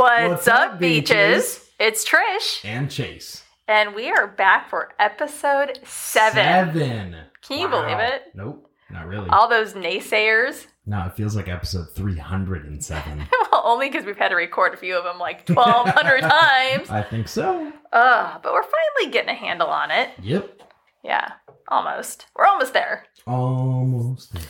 What's, 0.00 0.28
What's 0.30 0.48
up, 0.48 0.78
beaches? 0.78 1.10
beaches? 1.10 1.70
It's 1.78 2.08
Trish, 2.08 2.64
And 2.64 2.90
Chase. 2.90 3.42
and 3.68 3.94
we 3.94 4.08
are 4.10 4.26
back 4.28 4.70
for 4.70 4.92
episode 4.98 5.78
seven. 5.84 6.72
Seven. 6.72 7.16
Can 7.42 7.58
you 7.58 7.68
believe 7.68 7.98
it? 7.98 8.22
Nope, 8.34 8.66
not 8.90 9.06
really. 9.06 9.28
All 9.28 9.46
those 9.46 9.74
naysayers. 9.74 10.66
no, 10.86 11.04
it 11.04 11.12
feels 11.16 11.36
like 11.36 11.48
episode 11.48 11.90
307. 11.94 13.26
well, 13.52 13.60
only 13.62 13.90
because 13.90 14.06
we've 14.06 14.16
had 14.16 14.30
to 14.30 14.36
record 14.36 14.72
a 14.72 14.78
few 14.78 14.96
of 14.96 15.04
them 15.04 15.18
like 15.18 15.46
1,200 15.46 16.20
times. 16.22 16.88
I 16.88 17.02
think 17.02 17.28
so. 17.28 17.70
Uh, 17.92 18.38
but 18.42 18.54
we're 18.54 18.62
finally 18.62 19.12
getting 19.12 19.28
a 19.28 19.34
handle 19.38 19.68
on 19.68 19.90
it. 19.90 20.08
Yep. 20.22 20.62
Yeah, 21.04 21.32
almost. 21.68 22.24
We're 22.34 22.46
almost 22.46 22.72
there. 22.72 23.04
Almost. 23.26 24.32
there. 24.32 24.42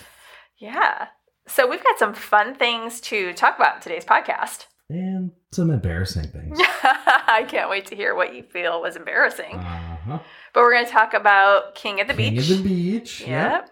Yeah. 0.58 1.06
So 1.48 1.66
we've 1.68 1.82
got 1.82 1.98
some 1.98 2.14
fun 2.14 2.54
things 2.54 3.00
to 3.00 3.32
talk 3.32 3.56
about 3.56 3.74
in 3.74 3.82
today's 3.82 4.04
podcast. 4.04 4.66
And 4.90 5.30
some 5.52 5.70
embarrassing 5.70 6.24
things. 6.28 6.58
I 6.82 7.44
can't 7.48 7.70
wait 7.70 7.86
to 7.86 7.94
hear 7.96 8.14
what 8.14 8.34
you 8.34 8.42
feel 8.42 8.82
was 8.82 8.96
embarrassing. 8.96 9.54
Uh-huh. 9.54 10.18
But 10.52 10.60
we're 10.60 10.72
going 10.72 10.84
to 10.86 10.90
talk 10.90 11.14
about 11.14 11.76
King 11.76 12.00
of 12.00 12.08
the 12.08 12.14
King 12.14 12.34
Beach. 12.34 12.50
of 12.50 12.56
the 12.58 12.62
Beach. 12.64 13.20
Yep. 13.26 13.70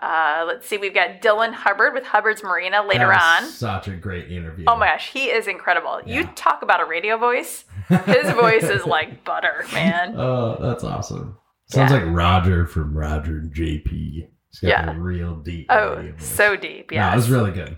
Uh, 0.00 0.44
let's 0.46 0.66
see. 0.66 0.78
We've 0.78 0.94
got 0.94 1.20
Dylan 1.20 1.52
Hubbard 1.52 1.92
with 1.92 2.04
Hubbard's 2.04 2.42
Marina 2.42 2.82
later 2.86 3.12
on. 3.12 3.44
Such 3.44 3.88
a 3.88 3.96
great 3.96 4.30
interview. 4.30 4.64
Oh 4.68 4.76
my 4.76 4.86
gosh, 4.86 5.10
he 5.12 5.24
is 5.26 5.46
incredible. 5.48 6.00
You 6.06 6.24
talk 6.34 6.62
about 6.62 6.80
a 6.80 6.84
radio 6.86 7.18
voice. 7.18 7.64
His 7.88 8.30
voice 8.30 8.62
is 8.64 8.86
like 8.86 9.24
butter, 9.24 9.64
man. 9.72 10.14
Oh, 10.16 10.56
that's 10.60 10.84
awesome. 10.84 11.36
Sounds 11.66 11.90
Yeah. 11.92 11.98
like 12.04 12.14
Roger 12.16 12.64
from 12.66 12.96
Roger 12.96 13.38
and 13.38 13.52
JP. 13.52 13.90
He's 14.50 14.60
got 14.62 14.68
Yeah. 14.68 14.96
a 14.96 14.98
real 14.98 15.34
deep. 15.36 15.66
Oh, 15.68 15.96
radio 15.96 16.12
voice. 16.12 16.24
so 16.24 16.56
deep. 16.56 16.90
No, 16.92 16.94
Yeah. 16.96 17.12
it 17.12 17.16
was 17.16 17.28
really 17.28 17.50
good. 17.50 17.76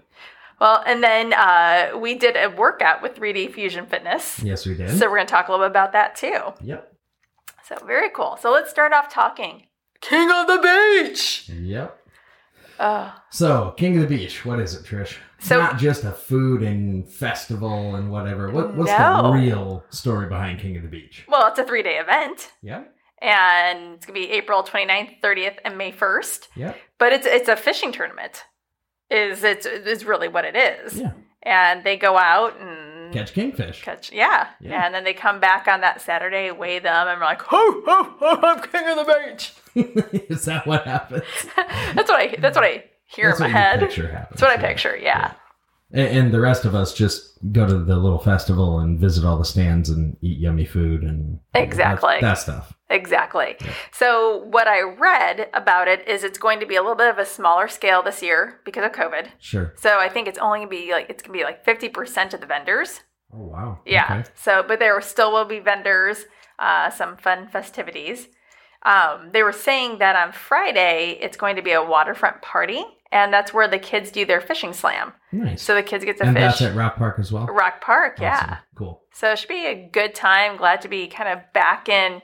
Well, 0.60 0.82
and 0.86 1.02
then 1.02 1.32
uh, 1.32 1.92
we 1.98 2.14
did 2.14 2.36
a 2.36 2.48
workout 2.48 3.02
with 3.02 3.14
3D 3.16 3.52
Fusion 3.54 3.86
Fitness. 3.86 4.42
Yes, 4.42 4.66
we 4.66 4.74
did. 4.74 4.90
So 4.98 5.06
we're 5.10 5.16
going 5.16 5.26
to 5.26 5.30
talk 5.30 5.48
a 5.48 5.50
little 5.52 5.64
bit 5.66 5.70
about 5.70 5.92
that 5.92 6.14
too. 6.16 6.38
yep. 6.62 6.92
So 7.66 7.76
very 7.86 8.10
cool. 8.10 8.36
So 8.40 8.50
let's 8.50 8.68
start 8.70 8.92
off 8.92 9.08
talking 9.12 9.66
King 10.00 10.30
of 10.30 10.46
the 10.48 10.58
Beach. 10.58 11.48
Yep. 11.48 11.96
Oh, 12.82 13.14
So, 13.30 13.74
King 13.76 13.96
of 13.96 14.08
the 14.08 14.16
Beach, 14.16 14.44
what 14.46 14.58
is 14.58 14.74
it, 14.74 14.84
Trish? 14.84 15.18
It's 15.38 15.48
So- 15.48 15.58
not 15.58 15.76
just 15.78 16.02
a 16.02 16.12
food 16.12 16.62
and 16.62 17.06
festival 17.06 17.94
and 17.94 18.10
whatever. 18.10 18.50
What, 18.50 18.74
what's 18.74 18.90
No. 18.90 19.22
the 19.24 19.28
real 19.38 19.84
story 19.90 20.28
behind 20.28 20.60
King 20.60 20.76
of 20.78 20.82
the 20.82 20.88
Beach? 20.88 21.24
well, 21.28 21.46
it's 21.48 21.58
a 21.58 21.64
three 21.64 21.82
day 21.82 21.98
event. 21.98 22.50
Yeah. 22.62 22.84
And 23.20 23.96
it's 23.96 24.06
going 24.06 24.18
to 24.22 24.26
be 24.28 24.32
April 24.32 24.62
29th, 24.62 25.20
30th, 25.20 25.58
and 25.64 25.76
May 25.76 25.92
1st. 25.92 26.48
Yep. 26.56 26.76
But 26.98 27.12
it's 27.12 27.26
it's 27.26 27.48
a 27.50 27.56
fishing 27.56 27.92
tournament. 27.92 28.44
Is 29.10 29.42
it's 29.42 29.66
is 29.66 30.04
really 30.04 30.28
what 30.28 30.44
it 30.44 30.54
is. 30.56 30.98
Yeah. 31.00 31.12
And 31.42 31.82
they 31.84 31.96
go 31.96 32.16
out 32.16 32.58
and 32.60 33.12
Catch 33.12 33.32
kingfish. 33.32 33.82
catch 33.82 34.12
yeah. 34.12 34.48
Yeah. 34.60 34.84
And 34.86 34.94
then 34.94 35.02
they 35.04 35.14
come 35.14 35.40
back 35.40 35.66
on 35.66 35.80
that 35.80 36.00
Saturday, 36.00 36.50
weigh 36.52 36.78
them, 36.78 37.08
and 37.08 37.18
we're 37.18 37.26
like, 37.26 37.42
ho 37.42 37.82
ho 37.84 38.14
ho! 38.20 38.40
I'm 38.42 38.60
king 38.62 38.86
of 38.88 39.04
the 39.06 39.26
beach. 39.34 39.54
is 40.30 40.44
that 40.44 40.66
what 40.66 40.84
happens? 40.84 41.24
that's 41.56 42.08
what 42.08 42.20
I 42.20 42.36
that's 42.38 42.56
what 42.56 42.64
I 42.64 42.84
hear 43.06 43.28
That's 43.30 43.40
in 43.40 43.50
my 43.50 43.58
head. 43.58 43.80
picture 43.80 44.06
happens. 44.06 44.40
That's 44.40 44.42
what 44.42 44.52
I 44.52 44.68
picture. 44.68 44.96
Yeah. 44.96 45.26
And, 45.26 45.34
and 45.92 46.32
the 46.32 46.40
rest 46.40 46.64
of 46.64 46.74
us 46.74 46.94
just 46.94 47.38
go 47.52 47.66
to 47.66 47.78
the 47.78 47.96
little 47.96 48.18
festival 48.18 48.78
and 48.80 48.98
visit 49.00 49.24
all 49.24 49.38
the 49.38 49.44
stands 49.44 49.88
and 49.90 50.16
eat 50.20 50.38
yummy 50.38 50.64
food 50.66 51.02
and 51.02 51.40
Exactly. 51.54 52.14
that, 52.14 52.20
that 52.20 52.38
stuff. 52.38 52.74
Exactly. 52.90 53.56
Yeah. 53.60 53.72
So 53.92 54.44
what 54.50 54.66
I 54.68 54.82
read 54.82 55.48
about 55.54 55.88
it 55.88 56.06
is 56.08 56.22
it's 56.24 56.38
going 56.38 56.60
to 56.60 56.66
be 56.66 56.76
a 56.76 56.80
little 56.82 56.96
bit 56.96 57.08
of 57.08 57.18
a 57.18 57.24
smaller 57.24 57.68
scale 57.68 58.02
this 58.02 58.22
year 58.22 58.60
because 58.64 58.84
of 58.84 58.92
COVID. 58.92 59.28
Sure. 59.38 59.72
So 59.76 59.98
I 59.98 60.08
think 60.08 60.28
it's 60.28 60.38
only 60.38 60.58
gonna 60.60 60.70
be 60.70 60.92
like 60.92 61.08
it's 61.08 61.22
gonna 61.22 61.36
be 61.38 61.44
like 61.44 61.64
fifty 61.64 61.88
percent 61.88 62.34
of 62.34 62.40
the 62.40 62.46
vendors. 62.46 63.00
Oh 63.32 63.44
wow. 63.44 63.78
Yeah. 63.86 64.04
Okay. 64.20 64.30
So, 64.34 64.64
but 64.66 64.80
there 64.80 65.00
still 65.00 65.32
will 65.32 65.44
be 65.44 65.60
vendors, 65.60 66.24
uh, 66.58 66.90
some 66.90 67.16
fun 67.16 67.48
festivities. 67.48 68.28
Um, 68.82 69.30
they 69.32 69.42
were 69.42 69.52
saying 69.52 69.98
that 69.98 70.16
on 70.16 70.32
Friday 70.32 71.16
it's 71.20 71.36
going 71.36 71.56
to 71.56 71.62
be 71.62 71.72
a 71.72 71.82
waterfront 71.84 72.42
party, 72.42 72.82
and 73.12 73.32
that's 73.32 73.52
where 73.52 73.68
the 73.68 73.78
kids 73.78 74.10
do 74.10 74.24
their 74.26 74.40
fishing 74.40 74.72
slam. 74.72 75.12
Nice. 75.32 75.62
So 75.62 75.74
the 75.74 75.82
kids 75.82 76.04
get 76.04 76.16
to 76.18 76.24
and 76.24 76.34
fish 76.36 76.42
that's 76.42 76.62
at 76.62 76.74
Rock 76.76 76.96
Park 76.96 77.16
as 77.18 77.32
well. 77.32 77.46
Rock 77.46 77.80
Park. 77.80 78.14
Awesome. 78.14 78.22
Yeah. 78.24 78.58
Cool. 78.74 79.02
So 79.12 79.30
it 79.32 79.38
should 79.38 79.48
be 79.48 79.66
a 79.66 79.88
good 79.92 80.14
time. 80.14 80.56
Glad 80.56 80.80
to 80.82 80.88
be 80.88 81.06
kind 81.08 81.28
of 81.28 81.52
back 81.52 81.88
in 81.88 82.22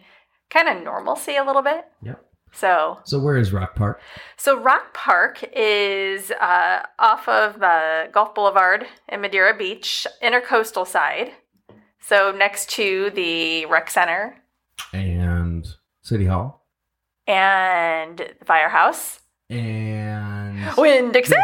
kind 0.51 0.69
of 0.69 0.83
normalcy 0.85 1.37
a 1.37 1.45
little 1.45 1.63
bit. 1.63 1.85
Yep. 2.03 2.23
So, 2.53 3.01
So 3.05 3.19
where 3.19 3.37
is 3.37 3.53
Rock 3.53 3.75
Park? 3.75 4.01
so 4.39 4.59
Rock 4.59 4.95
Park 4.95 5.45
is 5.55 6.31
uh, 6.31 6.83
off 6.99 7.29
of 7.29 7.63
uh, 7.63 8.07
Gulf 8.09 8.35
Boulevard 8.35 8.87
in 9.11 9.21
Madeira 9.21 9.55
Beach, 9.57 10.07
intercoastal 10.23 10.87
side. 10.87 11.33
So 12.01 12.33
next 12.33 12.71
to 12.71 13.11
the 13.11 13.67
rec 13.67 13.91
center 13.91 14.37
And 14.95 15.67
City 16.03 16.25
Hall. 16.27 16.65
and 17.27 18.17
the 18.39 18.45
firehouse. 18.47 19.21
And 19.51 20.36
Winn-Dixie. 20.77 21.35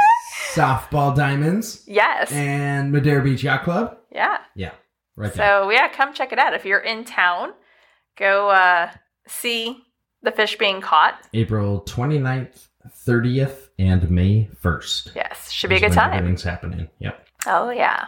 Softball 0.52 1.14
Diamonds. 1.16 1.82
Yes. 1.86 2.30
And 2.32 2.92
Madeira 2.92 3.22
Beach 3.22 3.42
Yacht 3.42 3.64
Club. 3.64 3.96
Yeah. 4.10 4.38
Yeah. 4.54 4.72
Right 5.16 5.32
there. 5.32 5.62
So 5.62 5.70
yeah, 5.70 5.88
come 5.88 6.12
check 6.14 6.32
it 6.32 6.38
out 6.38 6.54
if 6.54 6.64
you're 6.64 6.78
in 6.80 7.04
town. 7.04 7.52
Go 8.18 8.50
uh, 8.50 8.90
see 9.26 9.78
the 10.22 10.30
fish 10.30 10.56
being 10.56 10.80
caught. 10.80 11.14
April 11.34 11.82
29th, 11.86 12.68
30th, 13.06 13.68
and 13.78 14.10
May 14.10 14.48
1st. 14.62 15.14
Yes, 15.14 15.50
should 15.50 15.70
be 15.70 15.76
a 15.76 15.80
good 15.80 15.92
time. 15.92 16.12
Everything's 16.12 16.42
happening. 16.42 16.88
Yep. 16.98 17.26
Oh 17.46 17.70
yeah. 17.70 18.06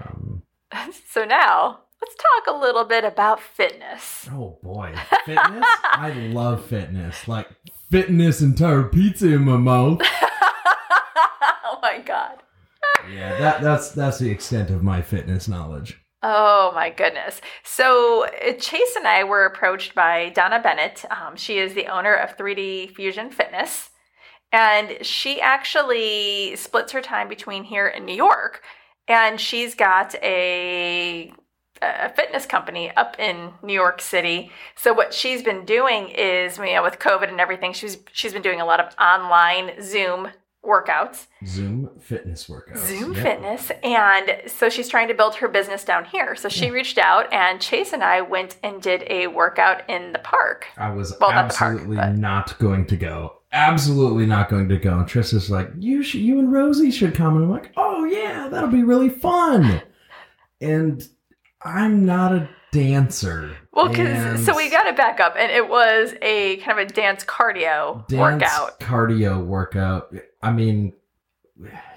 Um, 0.00 0.42
So 1.10 1.24
now 1.24 1.80
let's 2.00 2.14
talk 2.16 2.54
a 2.54 2.58
little 2.58 2.84
bit 2.84 3.04
about 3.04 3.40
fitness. 3.40 4.28
oh 4.32 4.58
boy. 4.62 4.94
Fitness? 5.24 5.64
I 5.84 6.12
love 6.32 6.64
fitness. 6.66 7.26
Like 7.26 7.48
fitness 7.90 8.40
entire 8.40 8.84
pizza 8.84 9.34
in 9.34 9.42
my 9.42 9.56
mouth. 9.56 10.00
oh 10.04 11.78
my 11.82 11.98
god. 12.04 12.42
Yeah, 13.12 13.38
that, 13.38 13.62
that's 13.62 13.90
that's 13.92 14.18
the 14.18 14.30
extent 14.30 14.70
of 14.70 14.82
my 14.82 15.02
fitness 15.02 15.48
knowledge. 15.48 16.00
Oh 16.22 16.72
my 16.74 16.90
goodness. 16.90 17.40
So 17.62 18.26
uh, 18.26 18.52
Chase 18.54 18.96
and 18.96 19.06
I 19.06 19.24
were 19.24 19.44
approached 19.44 19.94
by 19.94 20.30
Donna 20.30 20.60
Bennett. 20.60 21.04
Um, 21.10 21.36
she 21.36 21.58
is 21.58 21.74
the 21.74 21.86
owner 21.86 22.14
of 22.14 22.36
3D 22.36 22.94
Fusion 22.94 23.30
Fitness. 23.30 23.90
And 24.50 24.98
she 25.02 25.40
actually 25.40 26.56
splits 26.56 26.92
her 26.92 27.02
time 27.02 27.28
between 27.28 27.64
here 27.64 27.86
and 27.86 28.04
New 28.04 28.14
York. 28.14 28.62
And 29.06 29.40
she's 29.40 29.74
got 29.74 30.14
a, 30.16 31.32
a 31.82 32.08
fitness 32.12 32.46
company 32.46 32.90
up 32.96 33.16
in 33.18 33.52
New 33.62 33.72
York 33.72 34.00
City. 34.00 34.50
So 34.76 34.92
what 34.92 35.12
she's 35.14 35.42
been 35.42 35.64
doing 35.64 36.08
is, 36.08 36.58
you 36.58 36.74
know, 36.74 36.82
with 36.82 36.98
COVID 36.98 37.28
and 37.28 37.40
everything, 37.40 37.72
she's 37.72 37.98
she's 38.12 38.32
been 38.32 38.42
doing 38.42 38.60
a 38.60 38.64
lot 38.66 38.80
of 38.80 38.94
online 38.98 39.82
Zoom 39.82 40.28
workouts. 40.64 41.26
Zoom 41.46 41.88
fitness 42.00 42.46
workouts. 42.48 42.78
Zoom 42.86 43.14
Yep. 43.14 43.22
Fitness. 43.22 43.70
And 43.82 44.42
so 44.50 44.68
she's 44.68 44.88
trying 44.88 45.08
to 45.08 45.14
build 45.14 45.36
her 45.36 45.48
business 45.48 45.84
down 45.84 46.04
here. 46.04 46.34
So 46.34 46.48
she 46.48 46.66
Yeah. 46.66 46.72
reached 46.72 46.98
out, 46.98 47.32
and 47.32 47.60
Chase 47.60 47.92
and 47.92 48.02
I 48.02 48.20
went 48.22 48.56
and 48.62 48.82
did 48.82 49.04
a 49.08 49.28
workout 49.28 49.88
in 49.88 50.12
the 50.12 50.18
park. 50.18 50.66
I 50.76 50.90
was 50.90 51.14
Well, 51.20 51.30
not 51.30 51.54
park, 51.54 51.74
absolutely 51.80 51.96
not 52.20 52.58
going 52.58 52.86
to 52.86 52.96
go. 52.96 53.34
Absolutely 53.52 54.26
not 54.26 54.50
going 54.50 54.68
to 54.68 54.76
go. 54.76 54.98
And 54.98 55.06
Trista's 55.08 55.48
like, 55.48 55.70
you 55.78 56.02
should, 56.02 56.20
you 56.20 56.38
and 56.38 56.52
Rosie 56.52 56.90
should 56.90 57.14
come. 57.14 57.36
And 57.36 57.44
I'm 57.44 57.50
like, 57.50 57.70
oh 57.78 58.04
yeah, 58.04 58.48
that'll 58.48 58.68
be 58.68 58.82
really 58.82 59.08
fun. 59.08 59.80
And 60.60 61.08
I'm 61.62 62.06
not 62.06 62.32
a 62.32 62.48
dancer. 62.72 63.56
Well, 63.72 63.88
because 63.88 64.44
so 64.44 64.54
we 64.56 64.70
got 64.70 64.84
to 64.84 64.92
back 64.92 65.20
up, 65.20 65.34
and 65.38 65.50
it 65.50 65.68
was 65.68 66.14
a 66.22 66.58
kind 66.58 66.78
of 66.78 66.88
a 66.88 66.92
dance 66.92 67.24
cardio 67.24 68.06
dance 68.08 68.42
workout. 68.42 68.80
cardio 68.80 69.44
workout. 69.44 70.14
I 70.42 70.52
mean, 70.52 70.92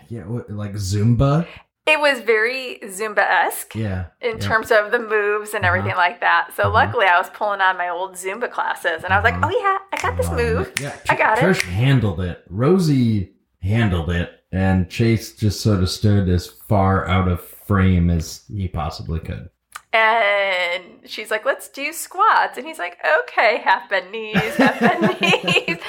yeah, 0.10 0.24
like 0.50 0.74
Zumba. 0.74 1.46
It 1.88 2.00
was 2.00 2.22
very 2.22 2.80
Zumba 2.86 3.20
esque 3.28 3.76
Yeah. 3.76 4.06
in 4.22 4.34
yeah. 4.34 4.38
terms 4.38 4.72
of 4.72 4.92
the 4.92 5.00
moves 5.00 5.54
and 5.54 5.66
Uh-huh. 5.66 5.74
everything 5.76 5.98
like 5.98 6.22
that. 6.22 6.52
So 6.56 6.64
Uh-huh. 6.64 6.74
luckily, 6.74 7.08
I 7.08 7.18
was 7.18 7.30
pulling 7.32 7.60
on 7.60 7.78
my 7.78 7.90
old 7.90 8.14
Zumba 8.14 8.50
classes, 8.52 9.04
and 9.04 9.12
I 9.12 9.18
was 9.18 9.24
like, 9.24 9.34
Uh-huh. 9.36 9.50
"Oh 9.52 9.60
yeah, 9.60 9.78
I 9.92 10.02
got 10.02 10.16
this 10.18 10.28
Oh, 10.30 10.36
move. 10.36 10.72
Yeah, 10.80 10.96
I 11.10 11.16
got 11.16 11.38
it." 11.38 11.42
Trish 11.44 11.64
handled 11.64 12.22
it. 12.22 12.44
Rosie 12.50 13.34
handled 13.62 14.10
it, 14.12 14.32
and 14.52 14.90
Chase 14.90 15.36
just 15.36 15.60
sort 15.62 15.80
of 15.82 15.90
stood 15.90 16.30
as 16.30 16.48
far 16.48 17.08
out 17.08 17.28
of 17.28 17.42
frame 17.42 18.10
as 18.10 18.44
he 18.48 18.68
possibly 18.68 19.20
could. 19.20 19.50
And 19.94 20.84
she's 21.06 21.30
like, 21.32 21.46
let's 21.46 21.68
do 21.70 21.92
squats. 21.92 22.58
And 22.58 22.66
he's 22.66 22.80
like, 22.80 22.98
okay, 23.24 23.58
half 23.64 23.90
bend 23.90 24.12
knees, 24.12 24.56
half 24.56 24.80
bend 24.80 25.20
knees. 25.22 25.78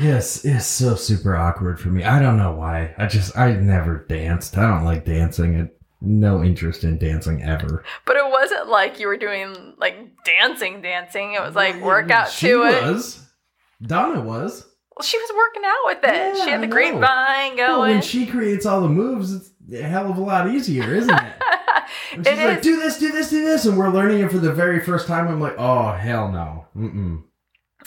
Yes, 0.00 0.42
it's 0.46 0.64
so 0.64 0.94
super 0.94 1.36
awkward 1.36 1.78
for 1.78 1.88
me. 1.90 2.02
I 2.02 2.18
don't 2.18 2.38
know 2.38 2.52
why. 2.52 2.94
I 2.96 3.06
just 3.06 3.36
I 3.36 3.52
never 3.52 4.06
danced. 4.08 4.56
I 4.56 4.62
don't 4.62 4.86
like 4.86 5.04
dancing. 5.04 5.60
I, 5.60 5.68
no 6.00 6.42
interest 6.42 6.82
in 6.82 6.96
dancing 6.96 7.42
ever. 7.42 7.84
but 8.06 8.16
it 8.16 8.24
wasn't 8.30 8.68
like 8.68 8.98
you 8.98 9.06
were 9.06 9.18
doing 9.18 9.74
like 9.76 9.98
dancing, 10.24 10.80
dancing. 10.80 11.34
It 11.34 11.42
was 11.42 11.54
like 11.54 11.74
Well, 11.76 11.88
workout 11.88 12.30
she 12.30 12.46
to 12.48 12.62
it. 12.62 12.82
was. 12.84 13.22
Donna 13.82 14.22
was. 14.22 14.66
Well, 14.96 15.04
she 15.04 15.18
was 15.18 15.30
working 15.36 15.62
out 15.66 15.84
with 15.84 15.98
it. 16.04 16.38
Yeah, 16.38 16.44
she 16.44 16.50
had 16.50 16.62
the 16.62 16.66
grapevine 16.68 17.56
Well, 17.58 17.80
when 17.80 18.00
she 18.00 18.24
creates 18.24 18.64
all 18.64 18.80
the 18.80 18.88
moves, 18.88 19.34
it's 19.34 19.50
a 19.72 19.82
hell 19.82 20.10
of 20.10 20.18
a 20.18 20.20
lot 20.20 20.48
easier, 20.48 20.94
isn't 20.94 21.10
it? 21.14 21.32
And 22.14 22.26
she's 22.26 22.38
It 22.38 22.44
like, 22.46 22.58
is. 22.58 22.64
do 22.64 22.76
this, 22.80 22.98
do 22.98 23.12
this, 23.12 23.30
do 23.30 23.44
this, 23.44 23.64
and 23.64 23.76
we're 23.76 23.88
learning 23.90 24.20
it 24.20 24.30
for 24.30 24.38
the 24.38 24.52
very 24.52 24.80
first 24.80 25.06
time. 25.06 25.28
I'm 25.28 25.40
like, 25.40 25.56
oh 25.58 25.92
hell 25.92 26.30
no. 26.30 26.66
Mm-mm. 26.76 27.22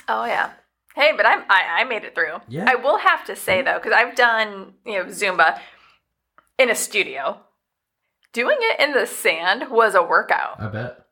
Oh 0.07 0.25
yeah. 0.25 0.51
Hey, 0.95 1.11
but 1.15 1.25
I'm 1.25 1.43
I, 1.49 1.81
I 1.81 1.83
made 1.85 2.03
it 2.03 2.13
through. 2.15 2.37
Yeah. 2.47 2.65
I 2.67 2.75
will 2.75 2.97
have 2.99 3.25
to 3.25 3.35
say 3.35 3.61
though, 3.61 3.75
because 3.75 3.93
I've 3.93 4.15
done 4.15 4.73
you 4.85 4.93
know 4.93 5.05
Zumba 5.05 5.59
in 6.59 6.69
a 6.69 6.75
studio. 6.75 7.39
Doing 8.33 8.57
it 8.59 8.79
in 8.79 8.93
the 8.93 9.05
sand 9.07 9.65
was 9.71 9.95
a 9.95 10.03
workout. 10.03 10.59
I 10.59 10.67
bet. 10.67 11.05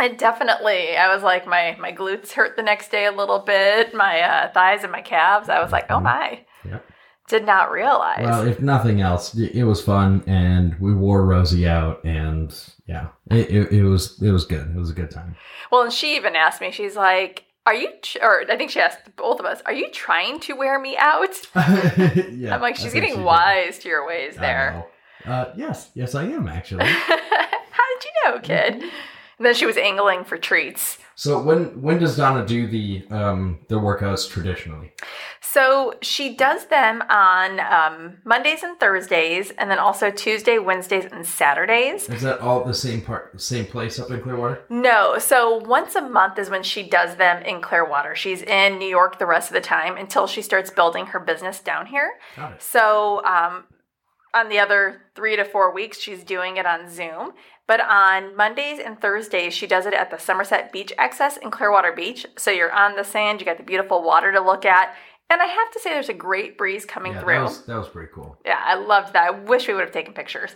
It 0.00 0.18
definitely. 0.18 0.96
I 0.96 1.12
was 1.12 1.22
like 1.22 1.46
my 1.46 1.76
my 1.80 1.92
glutes 1.92 2.32
hurt 2.32 2.56
the 2.56 2.62
next 2.62 2.90
day 2.90 3.06
a 3.06 3.12
little 3.12 3.40
bit, 3.40 3.94
my 3.94 4.20
uh, 4.20 4.52
thighs 4.52 4.82
and 4.82 4.92
my 4.92 5.02
calves. 5.02 5.48
I 5.48 5.62
was 5.62 5.72
like, 5.72 5.90
oh 5.90 6.00
my. 6.00 6.44
Did 7.28 7.44
not 7.44 7.72
realize. 7.72 8.20
Well, 8.20 8.46
if 8.46 8.60
nothing 8.60 9.00
else, 9.00 9.34
it 9.34 9.64
was 9.64 9.82
fun, 9.82 10.22
and 10.28 10.78
we 10.78 10.94
wore 10.94 11.26
Rosie 11.26 11.66
out, 11.66 12.04
and 12.04 12.56
yeah, 12.86 13.08
it, 13.30 13.50
it, 13.50 13.72
it 13.72 13.82
was 13.82 14.22
it 14.22 14.30
was 14.30 14.44
good. 14.44 14.70
It 14.70 14.76
was 14.76 14.90
a 14.90 14.94
good 14.94 15.10
time. 15.10 15.34
Well, 15.72 15.82
and 15.82 15.92
she 15.92 16.14
even 16.14 16.36
asked 16.36 16.60
me. 16.60 16.70
She's 16.70 16.94
like, 16.94 17.44
"Are 17.66 17.74
you?" 17.74 17.88
Or 18.22 18.44
I 18.48 18.56
think 18.56 18.70
she 18.70 18.80
asked 18.80 19.16
both 19.16 19.40
of 19.40 19.46
us, 19.46 19.60
"Are 19.66 19.72
you 19.72 19.90
trying 19.90 20.38
to 20.40 20.52
wear 20.54 20.78
me 20.78 20.96
out?" 20.96 21.34
yeah, 21.56 22.54
I'm 22.54 22.60
like, 22.60 22.76
she's 22.76 22.92
think 22.92 23.04
she 23.04 23.10
getting 23.10 23.24
wise 23.24 23.80
to 23.80 23.88
your 23.88 24.06
ways 24.06 24.36
there. 24.36 24.86
Uh, 25.24 25.46
yes, 25.56 25.90
yes, 25.94 26.14
I 26.14 26.24
am 26.24 26.46
actually. 26.46 26.84
How 26.86 27.84
did 27.98 28.04
you 28.04 28.30
know, 28.30 28.38
kid? 28.38 28.84
And 29.38 29.46
then 29.46 29.54
she 29.54 29.66
was 29.66 29.76
angling 29.76 30.24
for 30.24 30.38
treats. 30.38 30.98
So 31.14 31.42
when 31.42 31.80
when 31.80 31.98
does 31.98 32.16
Donna 32.16 32.46
do 32.46 32.66
the 32.66 33.06
um 33.10 33.58
the 33.68 33.76
workouts 33.76 34.28
traditionally? 34.30 34.92
So 35.40 35.94
she 36.02 36.34
does 36.34 36.66
them 36.66 37.02
on 37.08 37.60
um, 37.60 38.18
Mondays 38.24 38.62
and 38.62 38.78
Thursdays, 38.78 39.52
and 39.52 39.70
then 39.70 39.78
also 39.78 40.10
Tuesday, 40.10 40.58
Wednesdays, 40.58 41.06
and 41.06 41.24
Saturdays. 41.24 42.10
Is 42.10 42.20
that 42.20 42.40
all 42.40 42.62
the 42.62 42.74
same 42.74 43.00
part, 43.00 43.40
same 43.40 43.64
place 43.64 43.98
up 43.98 44.10
in 44.10 44.20
Clearwater? 44.20 44.64
No, 44.68 45.18
so 45.18 45.56
once 45.56 45.94
a 45.94 46.02
month 46.02 46.38
is 46.38 46.50
when 46.50 46.62
she 46.62 46.82
does 46.82 47.16
them 47.16 47.42
in 47.42 47.62
Clearwater. 47.62 48.14
She's 48.14 48.42
in 48.42 48.78
New 48.78 48.88
York 48.88 49.18
the 49.18 49.24
rest 49.24 49.48
of 49.48 49.54
the 49.54 49.62
time 49.62 49.96
until 49.96 50.26
she 50.26 50.42
starts 50.42 50.68
building 50.68 51.06
her 51.06 51.20
business 51.20 51.60
down 51.60 51.86
here. 51.86 52.10
Got 52.36 52.52
it. 52.52 52.62
So 52.62 53.24
um, 53.24 53.64
on 54.34 54.50
the 54.50 54.58
other 54.58 55.00
three 55.14 55.36
to 55.36 55.44
four 55.44 55.72
weeks, 55.72 55.98
she's 55.98 56.22
doing 56.22 56.58
it 56.58 56.66
on 56.66 56.90
Zoom. 56.90 57.32
But 57.66 57.80
on 57.80 58.36
Mondays 58.36 58.78
and 58.78 59.00
Thursdays, 59.00 59.52
she 59.54 59.66
does 59.66 59.86
it 59.86 59.94
at 59.94 60.10
the 60.10 60.18
Somerset 60.18 60.72
Beach 60.72 60.92
Access 60.98 61.36
in 61.36 61.50
Clearwater 61.50 61.92
Beach. 61.92 62.24
So 62.38 62.50
you're 62.50 62.72
on 62.72 62.94
the 62.96 63.02
sand, 63.02 63.40
you 63.40 63.46
got 63.46 63.56
the 63.56 63.62
beautiful 63.64 64.02
water 64.04 64.30
to 64.32 64.40
look 64.40 64.64
at. 64.64 64.94
And 65.28 65.42
I 65.42 65.46
have 65.46 65.70
to 65.72 65.80
say, 65.80 65.90
there's 65.90 66.08
a 66.08 66.14
great 66.14 66.56
breeze 66.56 66.84
coming 66.84 67.12
Yeah, 67.12 67.20
through. 67.20 67.34
that 67.34 67.42
was 67.42 67.66
that 67.66 67.76
was 67.76 67.88
pretty 67.88 68.12
cool. 68.14 68.36
Yeah, 68.46 68.60
I 68.64 68.74
loved 68.76 69.12
that. 69.14 69.24
I 69.26 69.30
wish 69.30 69.66
we 69.66 69.74
would 69.74 69.82
have 69.82 69.92
taken 69.92 70.14
pictures. 70.14 70.52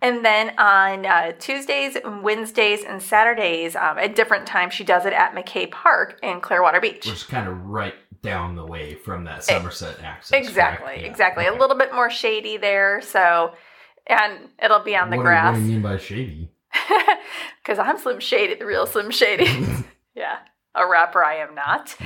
And 0.00 0.24
then 0.24 0.56
on 0.58 1.06
uh, 1.06 1.32
Tuesdays, 1.38 1.96
Wednesdays, 2.22 2.82
and 2.84 3.00
Saturdays, 3.02 3.76
um, 3.76 3.98
at 3.98 4.14
different 4.16 4.46
times, 4.46 4.74
she 4.74 4.82
does 4.84 5.06
it 5.06 5.12
at 5.12 5.34
McKay 5.34 5.70
Park 5.70 6.18
in 6.22 6.40
Clearwater 6.40 6.80
Beach. 6.80 7.06
Which 7.06 7.08
is 7.08 7.22
kind 7.24 7.48
of 7.48 7.56
right 7.66 7.94
down 8.20 8.54
the 8.56 8.64
way 8.66 8.94
from 8.94 9.24
that 9.24 9.42
Somerset 9.44 10.00
access. 10.02 10.36
Exactly. 10.46 11.00
Yeah, 11.02 11.06
exactly. 11.08 11.46
okay. 11.46 11.56
A 11.56 11.60
little 11.60 11.76
bit 11.76 11.92
more 11.94 12.10
shady 12.10 12.56
there. 12.56 13.00
So, 13.00 13.54
and 14.06 14.48
it'll 14.62 14.80
be 14.84 14.96
on 14.96 15.10
the 15.10 15.16
what, 15.16 15.24
grass. 15.24 15.54
What 15.54 15.60
do 15.60 15.66
you 15.66 15.72
mean 15.72 15.82
by 15.82 15.96
shady? 15.98 16.50
Because 17.62 17.78
I'm 17.78 17.98
Slim 17.98 18.18
Shady, 18.18 18.54
the 18.54 18.66
real 18.66 18.86
Slim 18.86 19.10
Shady. 19.10 19.46
yeah, 20.14 20.38
a 20.74 20.86
rapper 20.86 21.24
I 21.24 21.36
am 21.36 21.54
not. 21.54 21.96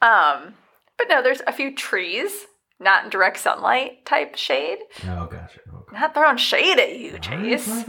Um, 0.00 0.54
but 0.96 1.08
no, 1.08 1.22
there's 1.22 1.42
a 1.46 1.52
few 1.52 1.74
trees, 1.74 2.46
not 2.78 3.04
in 3.04 3.10
direct 3.10 3.38
sunlight 3.38 4.06
type 4.06 4.36
shade. 4.36 4.78
Oh, 5.04 5.26
gosh, 5.26 5.58
Okay. 5.68 6.00
Not 6.00 6.14
throwing 6.14 6.36
shade 6.36 6.78
at 6.78 6.96
you, 6.96 7.18
Chase. 7.18 7.84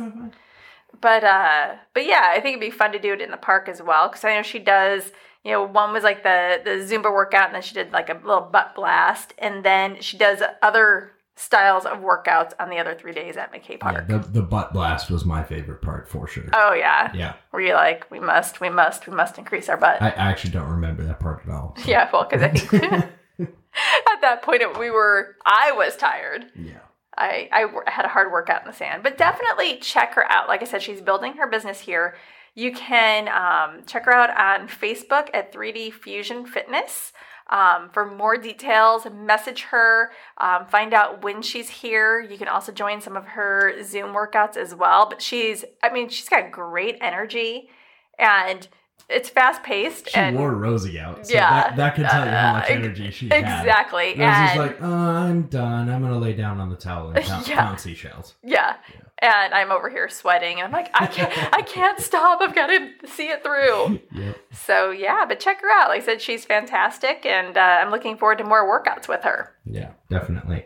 But 0.99 1.23
uh, 1.23 1.75
but 1.93 2.05
yeah, 2.05 2.29
I 2.29 2.39
think 2.39 2.57
it'd 2.57 2.71
be 2.71 2.75
fun 2.75 2.91
to 2.93 2.99
do 2.99 3.13
it 3.13 3.21
in 3.21 3.31
the 3.31 3.37
park 3.37 3.69
as 3.69 3.81
well 3.81 4.07
because 4.07 4.23
I 4.23 4.35
know 4.35 4.41
she 4.41 4.59
does. 4.59 5.11
You 5.43 5.51
know, 5.51 5.63
one 5.63 5.91
was 5.91 6.03
like 6.03 6.23
the 6.23 6.61
the 6.63 6.71
Zumba 6.71 7.11
workout, 7.11 7.47
and 7.47 7.55
then 7.55 7.61
she 7.61 7.73
did 7.73 7.91
like 7.91 8.09
a 8.09 8.13
little 8.13 8.41
butt 8.41 8.75
blast, 8.75 9.33
and 9.37 9.63
then 9.63 10.01
she 10.01 10.17
does 10.17 10.41
other 10.61 11.11
styles 11.35 11.85
of 11.85 11.99
workouts 11.99 12.51
on 12.59 12.69
the 12.69 12.77
other 12.77 12.93
three 12.93 13.13
days 13.13 13.37
at 13.37 13.51
McKay 13.53 13.71
Yeah, 13.71 13.77
Park. 13.77 14.07
the, 14.07 14.19
the 14.19 14.41
butt 14.41 14.73
blast 14.73 15.09
was 15.09 15.25
my 15.25 15.43
favorite 15.43 15.81
part 15.81 16.07
for 16.09 16.27
sure. 16.27 16.43
Oh 16.53 16.73
yeah, 16.73 17.11
yeah, 17.15 17.33
were 17.51 17.61
you 17.61 17.73
like, 17.73 18.09
we 18.11 18.19
must, 18.19 18.59
we 18.61 18.69
must, 18.69 19.07
we 19.07 19.15
must 19.15 19.37
increase 19.37 19.67
our 19.69 19.77
butt? 19.77 20.01
I 20.01 20.09
actually 20.09 20.51
don't 20.51 20.69
remember 20.69 21.03
that 21.05 21.19
part 21.19 21.41
at 21.45 21.51
all. 21.51 21.75
so- 21.79 21.83
yeah, 21.89 22.09
well, 22.11 22.27
because 22.29 22.43
I 22.43 22.49
think 22.49 22.73
at 23.39 24.21
that 24.21 24.41
point 24.43 24.61
it, 24.61 24.77
we 24.77 24.91
were, 24.91 25.35
I 25.45 25.71
was 25.71 25.95
tired. 25.95 26.45
yeah. 26.55 26.79
I, 27.17 27.49
I 27.51 27.91
had 27.91 28.05
a 28.05 28.07
hard 28.07 28.31
workout 28.31 28.61
in 28.61 28.67
the 28.67 28.73
sand, 28.73 29.03
but 29.03 29.17
definitely 29.17 29.77
check 29.77 30.13
her 30.15 30.23
out. 30.31 30.47
Like 30.47 30.61
I 30.61 30.65
said, 30.65 30.81
she's 30.81 31.01
building 31.01 31.33
her 31.33 31.45
business 31.47 31.79
here. 31.81 32.15
You 32.55 32.71
can 32.73 33.27
um, 33.27 33.83
check 33.85 34.05
her 34.05 34.13
out 34.13 34.29
on 34.29 34.67
Facebook 34.69 35.29
at 35.33 35.53
3D 35.53 35.91
Fusion 35.93 36.45
Fitness. 36.45 37.11
Um, 37.51 37.89
for 37.89 38.05
more 38.05 38.37
details, 38.37 39.05
message 39.13 39.63
her, 39.63 40.11
um, 40.37 40.65
find 40.65 40.93
out 40.93 41.21
when 41.21 41.41
she's 41.41 41.69
here. 41.69 42.21
You 42.21 42.37
can 42.37 42.47
also 42.47 42.71
join 42.71 43.01
some 43.01 43.17
of 43.17 43.25
her 43.25 43.83
Zoom 43.83 44.13
workouts 44.13 44.55
as 44.55 44.73
well. 44.73 45.09
But 45.09 45.21
she's, 45.21 45.65
I 45.83 45.91
mean, 45.91 46.07
she's 46.07 46.29
got 46.29 46.49
great 46.49 46.97
energy 47.01 47.69
and 48.17 48.67
it's 49.11 49.29
fast 49.29 49.61
paced. 49.63 50.09
She 50.09 50.15
and 50.15 50.37
wore 50.37 50.53
Rosie 50.55 50.99
out. 50.99 51.27
So 51.27 51.33
Yeah. 51.33 51.49
that, 51.49 51.75
that 51.75 51.95
can 51.95 52.05
tell 52.05 52.25
you 52.25 52.31
how 52.31 52.53
much 52.53 52.69
Uh, 52.69 52.73
energy 52.73 53.11
she 53.11 53.27
had. 53.29 53.39
exactly. 53.39 54.07
Rosie's 54.17 54.57
like, 54.57 54.77
oh, 54.81 54.91
I'm 54.93 55.43
done. 55.43 55.89
I'm 55.89 56.01
going 56.01 56.13
to 56.13 56.19
lay 56.19 56.33
down 56.33 56.59
on 56.59 56.69
the 56.69 56.75
towel 56.75 57.09
and 57.09 57.17
count, 57.25 57.47
Yeah. 57.47 57.55
count 57.55 57.79
seashells. 57.79 58.35
Yeah. 58.43 58.75
And 59.23 59.53
I'm 59.53 59.71
over 59.71 59.87
here 59.89 60.09
sweating 60.09 60.57
and 60.59 60.65
I'm 60.65 60.71
like, 60.71 60.89
I 60.95 61.05
can't 61.05 61.31
I 61.53 61.61
can't 61.75 61.99
stop. 61.99 62.41
I've 62.41 62.55
got 62.55 62.67
to 62.67 62.89
see 63.05 63.27
it 63.27 63.43
through. 63.43 63.99
Yep. 64.13 64.37
So 64.51 64.89
yeah, 64.89 65.25
but 65.27 65.39
check 65.39 65.61
her 65.61 65.69
out. 65.69 65.89
Like 65.89 66.01
I 66.01 66.05
said, 66.05 66.21
she's 66.23 66.43
fantastic 66.43 67.23
and 67.25 67.55
uh, 67.55 67.61
I'm 67.61 67.91
looking 67.91 68.17
forward 68.17 68.39
to 68.39 68.43
more 68.43 68.65
workouts 68.67 69.07
with 69.07 69.21
her. 69.23 69.51
Yeah, 69.65 69.91
definitely. 70.09 70.65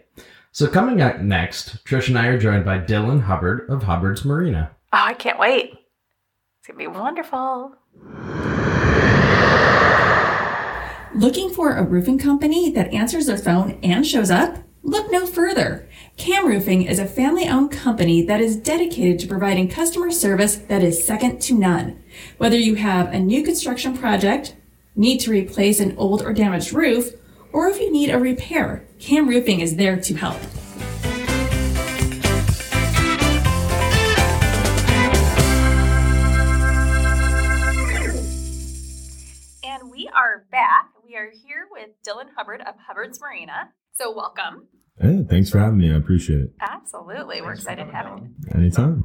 So 0.53 0.67
coming 0.69 1.01
up 1.01 1.19
next, 1.19 1.83
Trish 1.83 2.07
and 2.07 2.17
I 2.17 2.27
are 2.27 2.37
joined 2.39 2.63
by 2.63 2.79
Dylan 2.79 3.23
Hubbard 3.23 3.69
of 3.69 3.83
Hubbard's 3.83 4.23
Marina. 4.23 4.71
Oh, 4.93 5.01
I 5.03 5.13
can't 5.15 5.37
wait. 5.37 5.73
It's 6.59 6.67
gonna 6.67 6.77
be 6.79 6.87
wonderful. 6.87 7.75
Looking 11.15 11.49
for 11.49 11.71
a 11.71 11.83
roofing 11.83 12.19
company 12.19 12.71
that 12.71 12.93
answers 12.93 13.25
their 13.25 13.37
phone 13.37 13.79
and 13.81 14.05
shows 14.05 14.29
up? 14.29 14.57
Look 14.83 15.09
no 15.11 15.25
further. 15.25 15.87
Cam 16.17 16.45
Roofing 16.45 16.83
is 16.83 16.99
a 16.99 17.05
family 17.05 17.47
owned 17.47 17.71
company 17.71 18.21
that 18.23 18.41
is 18.41 18.57
dedicated 18.57 19.19
to 19.19 19.27
providing 19.27 19.69
customer 19.69 20.11
service 20.11 20.57
that 20.57 20.83
is 20.83 21.07
second 21.07 21.41
to 21.43 21.57
none. 21.57 22.03
Whether 22.37 22.57
you 22.57 22.75
have 22.75 23.13
a 23.13 23.19
new 23.19 23.43
construction 23.43 23.97
project, 23.97 24.55
need 24.95 25.19
to 25.21 25.31
replace 25.31 25.79
an 25.79 25.95
old 25.97 26.21
or 26.21 26.33
damaged 26.33 26.73
roof, 26.73 27.13
or 27.53 27.69
if 27.69 27.79
you 27.79 27.91
need 27.91 28.09
a 28.09 28.19
repair, 28.19 28.85
Cam 28.99 29.27
Roofing 29.29 29.61
is 29.61 29.77
there 29.77 29.97
to 29.97 30.13
help. 30.15 30.41
Back. 40.55 40.91
We 41.05 41.17
are 41.17 41.29
here 41.45 41.67
with 41.69 41.89
Dylan 42.07 42.29
Hubbard 42.37 42.61
of 42.61 42.75
Hubbard's 42.87 43.19
Marina. 43.19 43.73
So 43.91 44.15
welcome. 44.15 44.69
Hey, 44.97 45.25
thanks 45.29 45.49
for 45.49 45.59
having 45.59 45.79
me. 45.79 45.91
I 45.91 45.97
appreciate 45.97 46.39
it. 46.39 46.53
Absolutely. 46.61 47.41
We're 47.41 47.51
excited 47.51 47.83
to 47.83 47.91
have 47.91 48.05
you. 48.17 48.29
Anytime. 48.53 49.03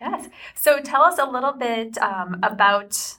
Yes. 0.00 0.28
So 0.54 0.78
tell 0.78 1.02
us 1.02 1.18
a 1.18 1.24
little 1.24 1.54
bit 1.54 1.98
um, 1.98 2.36
about 2.44 3.16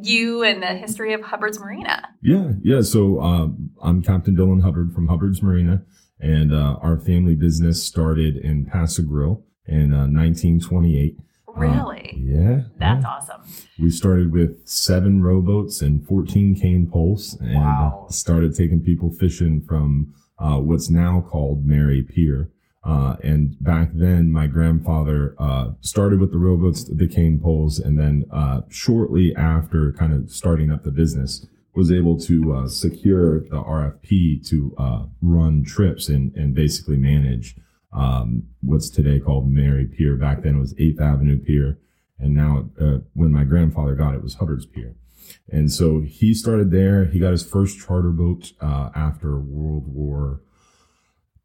you 0.00 0.42
and 0.44 0.62
the 0.62 0.68
history 0.68 1.12
of 1.12 1.20
Hubbard's 1.20 1.60
Marina. 1.60 2.08
Yeah, 2.22 2.52
yeah. 2.62 2.80
So 2.80 3.20
um, 3.20 3.68
I'm 3.82 4.00
Captain 4.02 4.34
Dylan 4.34 4.62
Hubbard 4.62 4.94
from 4.94 5.08
Hubbard's 5.08 5.42
Marina, 5.42 5.82
and 6.20 6.54
uh, 6.54 6.78
our 6.80 6.98
family 6.98 7.34
business 7.34 7.84
started 7.84 8.38
in 8.38 8.64
Pass-a-Grille 8.64 9.44
in 9.66 9.92
uh, 9.92 10.08
1928. 10.08 11.18
Really? 11.56 12.16
yeah. 12.22 12.62
That's 12.78 13.02
yeah. 13.04 13.08
awesome. 13.08 13.40
We 13.78 13.90
started 13.90 14.32
with 14.32 14.66
seven 14.68 15.22
rowboats 15.22 15.82
and 15.82 16.06
14 16.06 16.54
cane 16.54 16.88
poles, 16.90 17.36
and 17.40 17.54
Wow. 17.54 18.06
started 18.10 18.54
taking 18.54 18.80
people 18.80 19.10
fishing 19.10 19.60
from 19.62 20.14
uh, 20.38 20.58
what's 20.58 20.88
now 20.90 21.20
called 21.20 21.66
Merry 21.66 22.02
Pier. 22.02 22.50
Uh, 22.82 23.16
and 23.22 23.62
back 23.62 23.90
then, 23.92 24.32
my 24.32 24.46
grandfather 24.46 25.34
uh, 25.38 25.72
started 25.82 26.18
with 26.18 26.30
the 26.32 26.38
rowboats, 26.38 26.84
the 26.84 27.06
cane 27.06 27.38
poles, 27.38 27.78
and 27.78 27.98
then 27.98 28.24
uh, 28.32 28.62
shortly 28.70 29.34
after, 29.36 29.92
kind 29.92 30.14
of 30.14 30.30
starting 30.30 30.70
up 30.70 30.82
the 30.82 30.90
business, 30.90 31.46
was 31.74 31.92
able 31.92 32.18
to 32.18 32.54
uh, 32.54 32.68
secure 32.68 33.40
the 33.40 33.62
RFP 33.62 34.46
to 34.48 34.74
uh, 34.78 35.02
run 35.20 35.62
trips 35.62 36.08
and, 36.08 36.34
and 36.34 36.54
basically 36.54 36.96
manage 36.96 37.54
um, 37.92 38.44
what's 38.62 38.90
today 38.90 39.20
called 39.20 39.50
Merry 39.50 39.86
Pier. 39.86 40.16
Back 40.16 40.42
then, 40.42 40.56
it 40.56 40.60
was 40.60 40.74
Eighth 40.78 41.00
Avenue 41.00 41.38
Pier 41.38 41.78
and 42.20 42.34
now 42.34 42.68
uh, 42.80 42.98
when 43.14 43.32
my 43.32 43.44
grandfather 43.44 43.94
got 43.94 44.14
it, 44.14 44.18
it 44.18 44.22
was 44.22 44.34
Hubbard's 44.34 44.66
Pier. 44.66 44.94
And 45.50 45.72
so 45.72 46.00
he 46.00 46.34
started 46.34 46.70
there. 46.70 47.06
He 47.06 47.18
got 47.18 47.30
his 47.32 47.44
first 47.44 47.78
charter 47.78 48.10
boat 48.10 48.52
uh, 48.60 48.90
after 48.94 49.38
World 49.38 49.86
War 49.86 50.42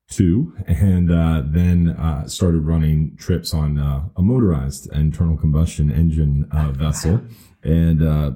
two, 0.07 0.55
and 0.67 1.11
uh, 1.11 1.41
then 1.45 1.89
uh, 1.89 2.27
started 2.27 2.61
running 2.61 3.15
trips 3.17 3.53
on 3.53 3.79
uh, 3.79 4.05
a 4.15 4.21
motorized 4.21 4.91
internal 4.91 5.37
combustion 5.37 5.91
engine 5.91 6.47
uh, 6.51 6.71
vessel, 6.71 7.21
and 7.63 8.03
uh, 8.03 8.31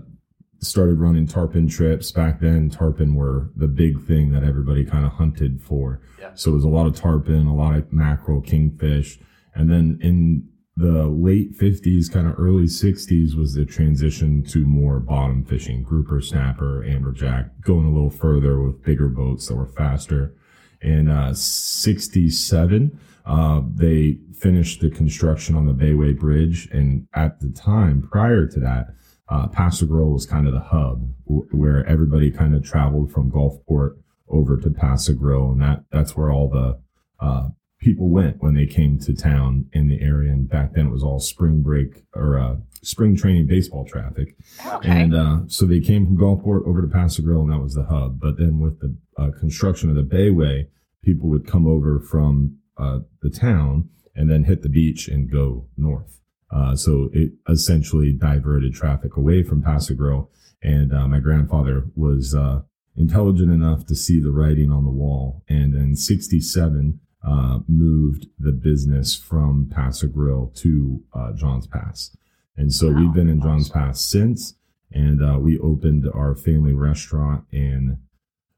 started 0.59 0.99
running 0.99 1.27
tarpon 1.27 1.67
trips. 1.67 2.11
Back 2.11 2.39
then, 2.39 2.69
tarpon 2.69 3.15
were 3.15 3.49
the 3.55 3.67
big 3.67 4.05
thing 4.05 4.31
that 4.31 4.43
everybody 4.43 4.85
kind 4.85 5.05
of 5.05 5.13
hunted 5.13 5.61
for. 5.61 6.01
Yeah. 6.19 6.31
So 6.35 6.51
it 6.51 6.55
was 6.55 6.63
a 6.63 6.69
lot 6.69 6.87
of 6.87 6.95
tarpon, 6.95 7.47
a 7.47 7.55
lot 7.55 7.75
of 7.75 7.91
mackerel, 7.93 8.41
kingfish, 8.41 9.19
and 9.55 9.69
then 9.69 9.99
in 10.01 10.47
the 10.79 11.07
late 11.07 11.57
50s, 11.57 12.11
kind 12.11 12.25
of 12.25 12.39
early 12.39 12.63
60s 12.63 13.35
was 13.35 13.53
the 13.53 13.65
transition 13.65 14.43
to 14.45 14.65
more 14.65 14.99
bottom 14.99 15.43
fishing, 15.43 15.83
grouper, 15.83 16.21
snapper, 16.21 16.85
amberjack, 16.87 17.49
going 17.61 17.85
a 17.85 17.91
little 17.91 18.09
further 18.09 18.61
with 18.61 18.81
bigger 18.81 19.09
boats 19.09 19.47
that 19.47 19.57
were 19.57 19.65
faster. 19.65 20.33
In 20.81 21.09
uh, 21.09 21.33
67, 21.33 22.99
uh, 23.25 23.61
they 23.75 24.19
finished 24.33 24.79
the 24.79 24.89
construction 24.89 25.55
on 25.55 25.65
the 25.65 25.73
Bayway 25.73 26.17
Bridge. 26.17 26.69
And 26.71 27.07
at 27.13 27.41
the 27.41 27.49
time, 27.49 28.07
prior 28.09 28.47
to 28.47 28.59
that, 28.61 28.93
uh, 29.29 29.47
Pass-a-Grille 29.47 30.11
was 30.11 30.25
kind 30.25 30.47
of 30.47 30.53
the 30.53 30.59
hub 30.59 31.07
w- 31.25 31.47
where 31.51 31.85
everybody 31.85 32.31
kind 32.31 32.55
of 32.55 32.63
traveled 32.63 33.11
from 33.11 33.31
Gulfport 33.31 33.97
over 34.27 34.57
to 34.57 34.69
Pass-a-Grille. 34.69 35.51
And 35.51 35.61
that, 35.61 35.83
that's 35.91 36.15
where 36.15 36.31
all 36.31 36.49
the, 36.49 36.79
uh, 37.19 37.49
people 37.79 38.09
went 38.09 38.41
when 38.41 38.55
they 38.55 38.65
came 38.65 38.99
to 38.99 39.15
town 39.15 39.67
in 39.71 39.87
the 39.87 40.01
area. 40.01 40.31
And 40.31 40.49
back 40.49 40.73
then 40.73 40.87
it 40.87 40.91
was 40.91 41.03
all 41.03 41.19
spring 41.19 41.61
break 41.61 42.03
or, 42.13 42.39
uh, 42.39 42.55
spring 42.81 43.15
training 43.15 43.47
baseball 43.47 43.85
traffic. 43.85 44.35
Okay. 44.65 44.89
And 44.89 45.15
uh, 45.15 45.39
so 45.47 45.65
they 45.65 45.79
came 45.79 46.05
from 46.05 46.17
Gulfport 46.17 46.67
over 46.67 46.81
to 46.81 46.87
Pass-a-Grille, 46.87 47.41
and 47.41 47.51
that 47.51 47.59
was 47.59 47.75
the 47.75 47.83
hub. 47.83 48.19
But 48.19 48.37
then 48.37 48.59
with 48.59 48.79
the 48.79 48.95
uh, 49.17 49.31
construction 49.37 49.89
of 49.89 49.95
the 49.95 50.03
Bayway, 50.03 50.67
people 51.03 51.29
would 51.29 51.45
come 51.47 51.67
over 51.67 51.99
from 51.99 52.57
uh, 52.77 52.99
the 53.21 53.29
town 53.29 53.89
and 54.15 54.29
then 54.29 54.43
hit 54.45 54.61
the 54.61 54.69
beach 54.69 55.07
and 55.07 55.31
go 55.31 55.67
north. 55.77 56.18
Uh, 56.51 56.75
so 56.75 57.09
it 57.13 57.31
essentially 57.47 58.11
diverted 58.13 58.73
traffic 58.73 59.15
away 59.17 59.43
from 59.43 59.61
Pass-a-Grille. 59.61 60.29
And 60.63 60.93
uh, 60.93 61.07
my 61.07 61.19
grandfather 61.19 61.85
was 61.95 62.33
uh, 62.35 62.61
intelligent 62.97 63.51
enough 63.51 63.85
to 63.85 63.95
see 63.95 64.19
the 64.19 64.31
writing 64.31 64.71
on 64.71 64.83
the 64.83 64.89
wall. 64.91 65.43
And 65.47 65.73
in 65.75 65.95
67, 65.95 66.99
uh, 67.25 67.59
moved 67.67 68.27
the 68.39 68.51
business 68.51 69.15
from 69.15 69.69
Pass-a-Grille 69.73 70.51
to 70.55 71.03
uh, 71.13 71.33
Johns 71.33 71.67
Pass. 71.67 72.15
And 72.57 72.73
so 72.73 72.89
Wow. 72.91 72.99
we've 72.99 73.13
been 73.13 73.29
in 73.29 73.41
Johns 73.41 73.69
Pass 73.69 74.01
since, 74.01 74.55
and 74.91 75.23
uh, 75.23 75.37
we 75.39 75.57
opened 75.59 76.05
our 76.13 76.35
family 76.35 76.73
restaurant 76.73 77.45
in 77.51 77.99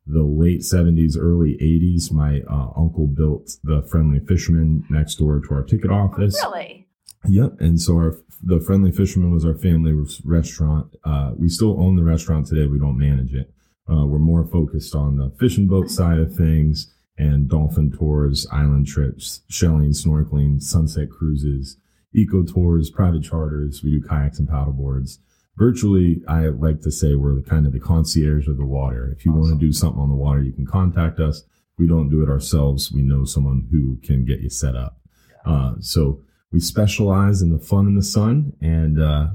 the 0.07 0.23
late 0.23 0.61
70s, 0.61 1.15
early 1.19 1.55
80s. 1.61 2.11
My 2.11 2.41
uh, 2.49 2.69
uncle 2.75 3.05
built 3.07 3.51
the 3.63 3.83
Friendly 3.91 4.19
Fisherman 4.19 4.83
next 4.89 5.15
door 5.15 5.39
to 5.41 5.53
our 5.53 5.63
ticket 5.63 5.91
office. 5.91 6.39
Really? 6.43 6.80
Yep. 7.27 7.57
And 7.59 7.79
so 7.79 7.95
our 7.95 8.17
the 8.43 8.59
Friendly 8.59 8.91
Fisherman 8.91 9.31
was 9.31 9.45
our 9.45 9.53
family 9.53 9.93
restaurant. 10.23 10.95
Uh, 11.03 11.33
we 11.37 11.47
still 11.47 11.79
own 11.79 11.95
the 11.95 12.03
restaurant 12.03 12.47
today. 12.47 12.65
We 12.65 12.79
don't 12.79 12.97
manage 12.97 13.33
it. 13.33 13.53
Uh, 13.89 14.05
we're 14.05 14.19
more 14.19 14.45
focused 14.45 14.95
on 14.95 15.17
the 15.17 15.31
fishing 15.39 15.67
boat 15.67 15.91
side 15.91 16.17
of 16.17 16.33
things 16.33 16.91
and 17.17 17.47
dolphin 17.47 17.91
tours, 17.91 18.47
island 18.51 18.87
trips, 18.87 19.41
shelling, 19.47 19.91
snorkeling, 19.91 20.61
sunset 20.61 21.09
cruises, 21.11 21.77
eco 22.15 22.43
tours, 22.43 22.89
private 22.89 23.23
charters. 23.23 23.83
We 23.83 23.91
do 23.91 24.07
kayaks 24.07 24.39
and 24.39 24.47
paddleboards. 24.47 25.19
Virtually, 25.57 26.21
I 26.27 26.47
like 26.47 26.81
to 26.81 26.91
say 26.91 27.13
we're 27.13 27.35
the 27.35 27.43
kind 27.43 27.67
of 27.67 27.73
the 27.73 27.79
concierge 27.79 28.47
of 28.47 28.57
the 28.57 28.65
water. 28.65 29.13
If 29.15 29.25
you 29.25 29.33
want 29.33 29.53
to 29.53 29.65
do 29.65 29.71
something 29.73 30.01
on 30.01 30.09
the 30.09 30.15
water, 30.15 30.41
you 30.41 30.53
can 30.53 30.65
contact 30.65 31.19
us. 31.19 31.43
We 31.77 31.87
don't 31.87 32.09
do 32.09 32.23
it 32.23 32.29
ourselves. 32.29 32.91
We 32.91 33.01
know 33.01 33.25
someone 33.25 33.67
who 33.69 33.97
can 34.01 34.25
get 34.25 34.39
you 34.39 34.49
set 34.49 34.75
up. 34.75 34.97
Uh, 35.45 35.73
so 35.79 36.21
we 36.51 36.59
specialize 36.59 37.41
in 37.41 37.51
the 37.51 37.59
fun 37.59 37.87
in 37.87 37.95
the 37.95 38.03
sun, 38.03 38.53
and 38.61 39.01
uh, 39.01 39.27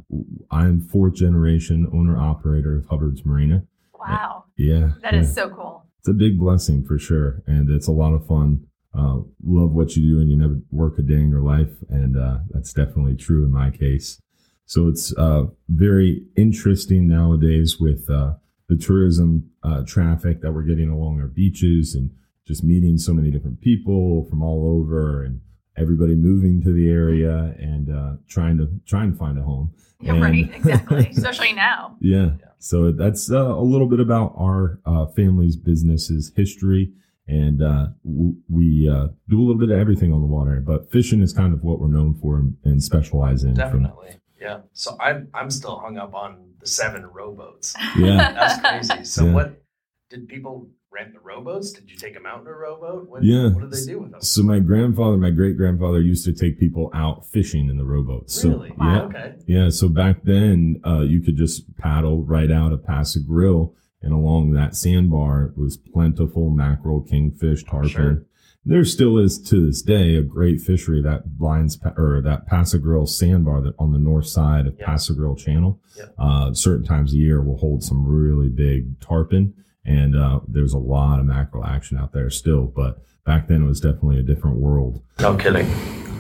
I'm 0.51 0.81
fourth 0.81 1.15
generation 1.15 1.89
owner 1.93 2.19
operator 2.19 2.77
of 2.77 2.87
Hubbard's 2.87 3.25
Marina. 3.25 3.63
Wow. 3.99 4.45
Yeah, 4.57 4.91
That 5.03 5.15
is 5.15 5.29
yeah. 5.29 5.35
so 5.45 5.49
cool. 5.51 5.87
it's 5.99 6.09
a 6.09 6.13
big 6.13 6.39
blessing 6.39 6.85
for 6.85 6.99
sure, 6.99 7.43
and 7.47 7.71
it's 7.71 7.89
a 7.89 7.93
lot 7.93 8.13
of 8.13 8.27
fun. 8.27 8.67
Uh, 8.95 9.21
love 9.45 9.73
what 9.73 9.95
you 9.97 10.15
do, 10.15 10.21
and 10.21 10.31
you 10.31 10.37
never 10.37 10.59
work 10.71 10.99
a 10.99 11.03
day 11.03 11.15
in 11.15 11.29
your 11.31 11.43
life, 11.43 11.73
and 11.89 12.17
uh, 12.17 12.39
that's 12.51 12.73
definitely 12.73 13.15
true 13.15 13.45
in 13.45 13.53
my 13.53 13.71
case. 13.71 14.21
So 14.65 14.89
it's 14.89 15.15
uh, 15.17 15.45
very 15.69 16.23
interesting 16.37 17.07
nowadays 17.07 17.79
with 17.79 18.09
uh, 18.11 18.33
the 18.69 18.77
tourism 18.77 19.51
uh, 19.63 19.83
traffic 19.87 20.41
that 20.41 20.53
we're 20.53 20.63
getting 20.63 20.89
along 20.91 21.21
our 21.21 21.27
beaches, 21.29 21.95
and 21.95 22.11
just 22.47 22.63
meeting 22.65 22.97
so 22.99 23.13
many 23.13 23.31
different 23.31 23.61
people 23.61 24.25
from 24.31 24.43
all 24.43 24.81
over, 24.81 25.23
and 25.25 25.41
everybody 25.77 26.15
moving 26.15 26.63
to 26.63 26.73
the 26.73 26.89
area 26.89 27.55
and 27.59 27.91
uh, 27.95 28.13
trying 28.29 28.57
to 28.59 28.69
trying 28.87 29.13
to 29.13 29.19
find 29.19 29.39
a 29.39 29.43
home. 29.43 29.73
Yeah, 29.99 30.13
And- 30.13 30.23
right. 30.23 30.55
Exactly. 30.55 31.09
Especially 31.17 31.53
now. 31.55 31.97
Yeah. 32.01 32.33
So 32.59 32.93
that's 32.93 33.31
uh, 33.31 33.37
a 33.57 33.63
little 33.63 33.87
bit 33.89 33.99
about 33.99 34.35
our 34.37 34.79
uh, 34.85 35.07
family's 35.07 35.57
businesses 35.57 36.33
history. 36.37 36.93
And 37.27 37.63
uh, 37.63 37.87
w- 38.05 38.37
we 38.51 38.89
uh, 38.89 39.09
do 39.31 39.39
a 39.39 39.43
little 39.43 39.59
bit 39.59 39.71
of 39.71 39.79
everything 39.79 40.13
on 40.13 40.21
the 40.21 40.27
water, 40.27 40.61
but 40.61 40.93
fishing 40.93 41.23
is 41.23 41.33
kind 41.33 41.55
of 41.55 41.65
what 41.65 41.81
we're 41.81 41.89
known 41.89 42.13
for 42.21 42.37
and, 42.39 42.57
and 42.65 42.85
specialize 42.85 43.43
in. 43.43 43.57
from- 43.57 43.65
Definitely. 43.65 44.17
Yeah. 44.39 44.61
So 44.75 44.97
I'm 45.01 45.29
I'm 45.33 45.51
still 45.51 45.79
hung 45.79 45.97
up 45.97 46.15
on 46.15 46.51
the 46.61 46.67
seven 46.67 47.07
rowboats. 47.07 47.75
yeah. 47.97 48.33
That's 48.33 48.61
crazy. 48.61 49.05
So 49.05 49.25
Yeah. 49.25 49.33
what 49.33 49.63
did 50.11 50.29
people 50.29 50.69
rent 50.97 51.13
the 51.13 51.21
rowboats? 51.21 51.73
Did 51.73 51.91
you 51.91 51.97
take 51.97 52.15
them 52.15 52.27
out 52.27 52.41
in 52.41 52.47
a 52.47 52.53
rowboat? 52.53 53.09
What, 53.09 53.23
Yeah. 53.23 53.51
What 53.53 53.71
did 53.71 53.73
they 53.73 53.93
do 53.93 54.01
with 54.01 54.11
them? 54.13 54.21
So 54.23 54.43
my 54.43 54.59
grandfather, 54.61 55.17
my 55.17 55.31
great 55.31 55.57
grandfather 55.57 56.01
used 56.01 56.25
to 56.25 56.33
take 56.33 56.59
people 56.59 56.91
out 56.95 57.27
fishing 57.27 57.69
in 57.69 57.77
the 57.77 57.85
rowboats. 57.85 58.35
So, 58.41 58.49
really? 58.51 58.73
Yeah. 58.79 59.03
Okay. 59.03 59.35
Yeah, 59.47 59.69
so 59.71 59.89
back 59.89 60.23
then, 60.25 60.81
uh, 60.87 61.01
you 61.03 61.21
could 61.23 61.37
just 61.37 61.77
paddle 61.77 62.23
right 62.25 62.51
out 62.51 62.73
of 62.73 62.85
Pass-a-Grille, 62.85 63.75
and 64.03 64.13
along 64.13 64.53
that 64.53 64.75
sandbar 64.77 65.53
was 65.57 65.77
plentiful 65.77 66.51
mackerel, 66.51 67.03
kingfish, 67.03 67.65
tarpon. 67.65 67.89
Sure. 67.89 68.23
There 68.69 68.85
still 68.85 69.17
is 69.19 69.39
to 69.51 69.65
this 69.65 69.81
day 69.81 70.17
a 70.17 70.23
great 70.23 70.61
fishery 70.61 71.01
that 71.03 71.23
lines 71.39 71.79
or 71.97 72.21
that 72.23 72.47
Pass-a-Grille 72.47 73.07
sandbar 73.07 73.61
that 73.61 73.75
on 73.79 73.93
the 73.93 73.99
north 73.99 74.27
side 74.27 74.67
of 74.67 74.75
Yeah. 74.79 74.87
Pass-a-Grille 74.87 75.37
Channel. 75.37 75.81
Yeah. 75.97 76.07
Uh, 76.19 76.53
certain 76.53 76.85
times 76.85 77.13
a 77.13 77.17
year 77.17 77.41
will 77.43 77.59
hold 77.59 77.85
some 77.85 78.05
really 78.07 78.49
big 78.49 78.99
tarpon, 78.99 79.55
and 79.87 80.17
uh, 80.17 80.41
there's 80.49 80.75
a 80.75 80.79
lot 80.79 81.21
of 81.21 81.27
mackerel 81.27 81.65
action 81.65 81.97
out 81.97 82.13
there 82.13 82.29
still. 82.31 82.65
But 82.65 82.99
back 83.25 83.49
then, 83.49 83.63
it 83.63 83.67
was 83.67 83.81
definitely 83.81 84.19
a 84.19 84.23
different 84.23 84.57
world. 84.57 85.03
No 85.21 85.37
kidding. 85.37 85.67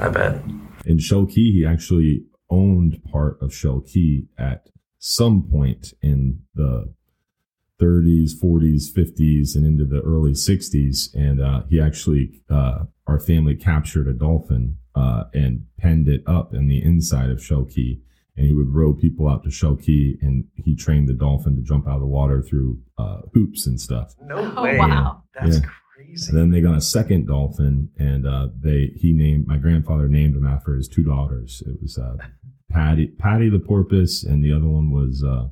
I 0.01 0.09
bet. 0.09 0.41
In 0.85 0.99
Shell 0.99 1.27
Key, 1.27 1.53
he 1.53 1.67
actually 1.67 2.25
owned 2.49 3.03
part 3.11 3.39
of 3.43 3.53
Shell 3.53 3.83
Key 3.87 4.29
at 4.39 4.69
some 4.99 5.43
point 5.51 5.93
in 6.01 6.41
the 6.55 6.95
30s, 7.81 8.31
40s, 8.43 8.93
50s, 8.93 9.55
and 9.55 9.67
into 9.67 9.85
the 9.85 10.01
early 10.01 10.33
60s. 10.33 11.15
And 11.15 11.41
uh, 11.41 11.63
he 11.69 11.81
actually, 11.81 12.43
uh, 12.49 12.85
our 13.07 13.19
family 13.19 13.55
captured 13.55 14.09
a 14.09 14.13
dolphin 14.13 14.79
uh, 14.95 15.25
and 15.35 15.67
penned 15.79 16.09
it 16.09 16.23
up 16.27 16.55
in 16.55 16.69
the 16.69 16.83
inside 16.83 17.31
of 17.31 17.43
Shell 17.43 17.67
Key. 17.67 18.01
And 18.37 18.47
he 18.47 18.53
would 18.53 18.69
row 18.75 18.93
people 18.93 19.29
out 19.29 19.45
to 19.45 19.51
Shell 19.51 19.77
Key, 19.77 20.19
and 20.21 20.45
he 20.57 20.75
trained 20.77 21.09
the 21.09 21.15
dolphin 21.15 21.57
to 21.57 21.63
jump 21.63 21.89
out 21.89 21.95
of 21.95 22.01
the 22.01 22.07
water 22.07 22.43
through 22.43 22.79
uh, 22.99 23.23
hoops 23.33 23.67
and 23.67 23.81
stuff. 23.81 24.15
No 24.23 24.53
Oh, 24.57 24.63
way. 24.63 24.79
wow. 24.79 25.23
That's 25.35 25.61
Yeah. 25.61 25.69
crazy. 25.95 26.29
And 26.31 26.39
then 26.39 26.51
they 26.51 26.61
got 26.61 26.77
a 26.77 26.81
second 26.83 27.27
dolphin, 27.29 27.89
and 27.99 28.27
uh, 28.27 28.49
they 28.61 28.93
he 28.97 29.13
named 29.15 29.47
my 29.47 29.57
grandfather 29.57 30.07
named 30.09 30.37
him 30.37 30.47
after 30.47 30.75
his 30.75 30.87
two 30.89 31.03
daughters. 31.05 31.63
It 31.67 31.81
was 31.81 31.97
uh, 31.97 32.17
Patty 32.71 33.07
Patty 33.07 33.49
the 33.49 33.59
porpoise, 33.59 34.23
and 34.23 34.45
the 34.45 34.53
other 34.53 34.69
one 34.69 34.91
was 34.91 35.25
uh, 35.25 35.49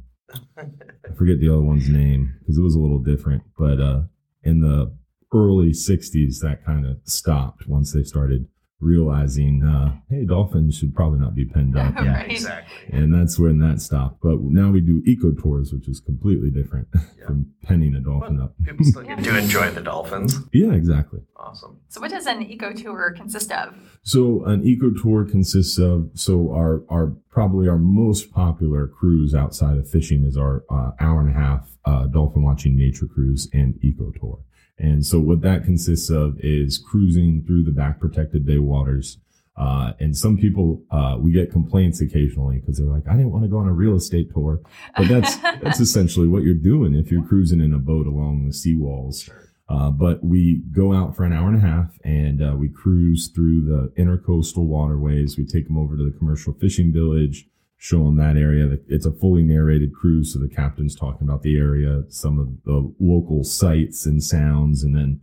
I 0.58 1.12
forget 1.16 1.40
the 1.40 1.48
other 1.48 1.62
one's 1.62 1.88
name 1.88 2.34
because 2.40 2.58
it 2.58 2.62
was 2.62 2.74
a 2.74 2.80
little 2.80 2.98
different. 2.98 3.42
But 3.58 3.80
uh, 3.80 4.02
in 4.42 4.60
the 4.60 4.94
early 5.32 5.70
'60s, 5.70 6.40
that 6.42 6.64
kind 6.66 6.84
of 6.86 6.98
stopped 7.04 7.66
once 7.66 7.92
they 7.92 8.02
started 8.02 8.46
realizing, 8.80 9.62
uh, 9.64 9.96
hey, 10.10 10.24
dolphins 10.24 10.76
should 10.76 10.94
probably 10.94 11.18
not 11.18 11.34
be 11.34 11.44
penned 11.44 11.76
up. 11.78 11.94
yeah, 11.96 12.16
Right. 12.18 12.30
exactly. 12.30 12.76
And 12.98 13.12
that's 13.12 13.38
when 13.38 13.58
that 13.60 13.80
stopped. 13.80 14.20
But 14.22 14.40
now 14.42 14.70
we 14.70 14.80
do 14.80 15.02
eco 15.06 15.32
tours, 15.32 15.72
which 15.72 15.88
is 15.88 16.00
completely 16.00 16.50
different 16.50 16.88
Yeah. 17.18 17.26
from 17.26 17.46
penning 17.62 17.94
a 17.94 18.00
dolphin 18.00 18.36
Well, 18.36 18.46
up. 18.46 18.54
People 18.64 18.84
still 18.84 19.02
get 19.06 19.22
to 19.24 19.38
enjoy 19.38 19.70
the 19.70 19.80
dolphins. 19.80 20.38
Yeah, 20.52 20.72
exactly. 20.72 21.20
Awesome. 21.36 21.80
So, 21.88 22.00
what 22.00 22.10
does 22.10 22.26
an 22.26 22.42
eco 22.42 22.72
tour 22.72 23.12
consist 23.16 23.52
of? 23.52 23.74
So 24.02 24.44
an 24.44 24.64
eco 24.64 24.90
tour 24.90 25.24
consists 25.24 25.78
of 25.78 26.10
so 26.14 26.50
our 26.52 26.82
our 26.88 27.14
probably 27.30 27.68
our 27.68 27.78
most 27.78 28.30
popular 28.32 28.86
cruise 28.86 29.34
outside 29.34 29.76
of 29.78 29.88
fishing 29.88 30.24
is 30.24 30.36
our 30.36 30.64
uh, 30.70 30.92
hour 31.00 31.20
and 31.20 31.30
a 31.30 31.32
half 31.38 31.68
uh, 31.84 32.06
dolphin 32.06 32.42
watching 32.42 32.76
nature 32.76 33.06
cruise 33.06 33.48
and 33.52 33.78
eco 33.82 34.10
tour. 34.18 34.38
And 34.78 35.04
so 35.06 35.20
what 35.20 35.40
that 35.42 35.64
consists 35.64 36.10
of 36.10 36.36
is 36.40 36.78
cruising 36.78 37.44
through 37.46 37.64
the 37.64 37.70
back 37.70 38.00
protected 38.00 38.44
bay 38.44 38.58
waters. 38.58 39.18
Uh, 39.56 39.92
and 40.00 40.16
some 40.16 40.36
people, 40.36 40.82
uh, 40.90 41.16
we 41.18 41.30
get 41.30 41.52
complaints 41.52 42.00
occasionally 42.00 42.58
because 42.58 42.78
they're 42.78 42.88
like, 42.88 43.06
I 43.08 43.12
didn't 43.12 43.30
want 43.30 43.44
to 43.44 43.48
go 43.48 43.58
on 43.58 43.68
a 43.68 43.72
real 43.72 43.94
estate 43.94 44.32
tour, 44.32 44.60
but 44.96 45.06
that's, 45.06 45.36
that's 45.62 45.78
essentially 45.78 46.26
what 46.26 46.42
you're 46.42 46.54
doing 46.54 46.94
if 46.94 47.12
you're 47.12 47.24
cruising 47.24 47.60
in 47.60 47.72
a 47.72 47.78
boat 47.78 48.06
along 48.06 48.44
the 48.44 48.52
seawalls. 48.52 49.30
Uh, 49.68 49.90
but 49.90 50.22
we 50.22 50.62
go 50.72 50.92
out 50.92 51.16
for 51.16 51.24
an 51.24 51.32
hour 51.32 51.48
and 51.48 51.56
a 51.56 51.66
half 51.66 51.98
and 52.04 52.42
uh, 52.42 52.54
we 52.54 52.68
cruise 52.68 53.28
through 53.34 53.64
the 53.64 54.02
intercoastal 54.02 54.66
waterways. 54.66 55.38
We 55.38 55.46
take 55.46 55.66
them 55.68 55.78
over 55.78 55.96
to 55.96 56.04
the 56.04 56.16
commercial 56.18 56.52
fishing 56.52 56.92
village, 56.92 57.46
show 57.84 58.04
them 58.04 58.16
that 58.16 58.38
area. 58.38 58.78
It's 58.88 59.04
a 59.04 59.12
fully 59.12 59.42
narrated 59.42 59.92
cruise, 59.92 60.32
so 60.32 60.38
the 60.38 60.48
captain's 60.48 60.96
talking 60.96 61.28
about 61.28 61.42
the 61.42 61.58
area, 61.58 62.04
some 62.08 62.38
of 62.38 62.48
the 62.64 62.90
local 62.98 63.44
sights 63.44 64.06
and 64.06 64.24
sounds, 64.24 64.82
and 64.82 64.96
then 64.96 65.20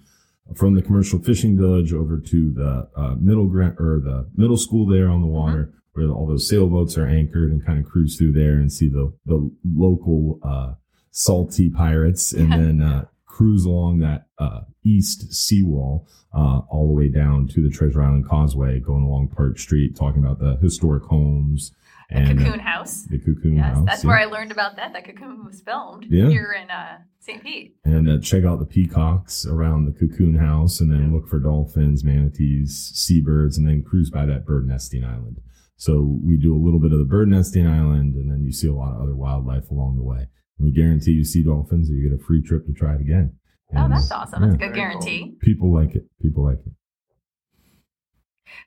from 0.56 0.76
the 0.76 0.84
commercial 0.84 1.18
fishing 1.18 1.58
village 1.58 1.92
over 1.92 2.20
to 2.20 2.52
the 2.54 2.88
uh, 2.96 3.16
middle 3.20 3.48
gra- 3.48 3.76
or 3.80 4.00
the 4.00 4.30
middle 4.36 4.58
school 4.58 4.86
there 4.86 5.10
on 5.10 5.22
the 5.22 5.28
water, 5.28 5.74
where 5.94 6.12
all 6.12 6.28
those 6.28 6.48
sailboats 6.48 7.00
are 7.00 7.08
anchored, 7.08 7.50
and 7.50 7.66
kind 7.66 7.80
of 7.84 7.92
cruise 7.92 8.16
through 8.16 8.34
there 8.34 8.54
and 8.54 8.72
see 8.72 8.88
the 8.88 9.12
the 9.26 9.50
local 9.66 10.40
uh, 10.44 10.74
salty 11.10 11.68
pirates, 11.68 12.32
and 12.32 12.52
then 12.52 12.80
uh, 12.80 13.06
cruise 13.26 13.66
along 13.66 13.98
that 13.98 14.28
uh, 14.38 14.62
east 14.84 15.34
seawall 15.34 16.08
uh, 16.36 16.60
all 16.70 16.86
the 16.86 16.94
way 16.94 17.08
down 17.08 17.48
to 17.48 17.64
the 17.64 17.76
Treasure 17.76 18.04
Island 18.04 18.28
Causeway, 18.30 18.80
going 18.80 19.04
along 19.04 19.30
Park 19.30 19.58
Street, 19.58 19.96
talking 19.96 20.24
about 20.24 20.38
the 20.38 20.58
historic 20.62 21.06
homes. 21.06 21.72
The 22.12 22.18
and 22.18 22.40
uh, 22.40 22.44
Cocoon 22.44 22.60
House. 22.60 23.04
the 23.04 23.20
cocoon 23.20 23.56
Yes, 23.56 23.76
house. 23.76 23.86
that's 23.86 24.04
yeah. 24.04 24.08
where 24.10 24.20
I 24.20 24.26
learned 24.26 24.52
about 24.52 24.76
that. 24.76 24.94
That 24.94 25.06
Cocoon 25.06 25.46
was 25.46 25.62
filmed 25.62 26.06
Yeah. 26.10 26.28
here 26.30 26.54
in 26.62 26.70
uh, 26.70 26.98
St. 27.20 27.42
Pete. 27.42 27.76
and 27.86 28.10
uh, 28.10 28.18
check 28.20 28.44
out 28.44 28.60
the 28.60 28.66
peacocks 28.66 29.46
around 29.46 29.86
the 29.86 29.92
cocoon 29.92 30.36
house 30.36 30.82
and 30.82 30.92
then 30.92 31.14
look 31.14 31.28
for 31.28 31.40
dolphins 31.40 32.04
manatees 32.04 32.92
seabirds 32.96 33.58
and 33.58 33.68
then 33.68 33.84
cruise 33.84 34.10
by 34.10 34.26
that 34.26 34.46
bird 34.46 34.68
nesting 34.68 35.04
island 35.04 35.38
so 35.78 36.20
we 36.24 36.36
do 36.38 36.56
a 36.56 36.58
little 36.64 36.80
bit 36.80 36.92
of 36.92 36.98
the 37.00 37.06
bird 37.06 37.28
nesting 37.30 37.68
island 37.68 38.16
and 38.16 38.30
then 38.32 38.44
you 38.44 38.52
see 38.52 38.68
a 38.68 38.74
lot 38.74 38.96
of 38.96 39.02
other 39.02 39.16
wildlife 39.16 39.70
along 39.70 39.96
the 39.98 40.04
way 40.04 40.28
we 40.58 40.72
guarantee 40.72 41.12
you 41.12 41.24
see 41.24 41.44
dolphins 41.44 41.90
or 41.90 41.94
you 41.94 42.10
get 42.10 42.20
a 42.20 42.24
free 42.24 42.42
trip 42.42 42.66
to 42.66 42.74
try 42.74 42.96
it 42.96 43.02
again 43.02 43.32
Oh, 43.74 43.88
that's 43.88 44.12
uh, 44.12 44.16
awesome. 44.16 44.42
That's 44.42 44.56
a 44.56 44.58
good 44.58 44.74
guarantee. 44.76 45.36
people 45.42 45.72
like 45.74 45.96
it 45.96 46.04
people 46.22 46.44
like 46.44 46.58
it 46.66 46.74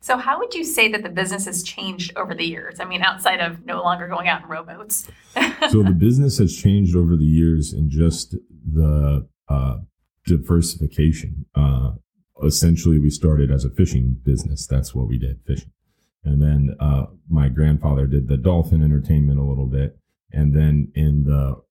So, 0.01 0.17
how 0.17 0.39
would 0.39 0.55
you 0.55 0.65
say 0.65 0.91
that 0.91 1.03
the 1.03 1.09
business 1.09 1.47
has 1.47 1.63
changed 1.63 2.13
over 2.17 2.35
the 2.35 2.45
years? 2.45 2.81
I 2.81 2.85
mean, 2.85 3.03
outside 3.03 3.41
of 3.41 3.65
no 3.65 3.83
longer 3.83 4.09
going 4.09 4.29
out 4.29 4.43
in 4.43 4.49
rowboats. 4.49 5.09
so 5.71 5.83
the 5.83 5.97
business 5.97 6.39
has 6.39 6.57
changed 6.57 6.97
over 6.97 7.17
the 7.17 7.25
years 7.25 7.73
in 7.73 7.91
just 7.91 8.37
the 8.73 9.27
uh, 9.49 9.77
diversification. 10.27 11.47
Uh, 11.55 11.93
essentially, 12.43 12.99
we 12.99 13.11
started 13.11 13.51
as 13.51 13.65
a 13.65 13.71
fishing 13.71 14.17
business. 14.25 14.67
That's 14.67 14.95
what 14.95 15.09
we 15.09 15.19
did, 15.19 15.41
fishing. 15.47 15.71
And 16.25 16.41
then 16.41 16.77
uh, 16.81 17.07
my 17.29 17.49
grandfather 17.49 18.07
did 18.07 18.29
the 18.29 18.37
dolphin 18.37 18.83
entertainment 18.83 19.39
a 19.39 19.45
little 19.45 19.67
bit. 19.67 19.99
And 20.33 20.55
then 20.55 20.91
in 20.95 21.25
the 21.25 21.63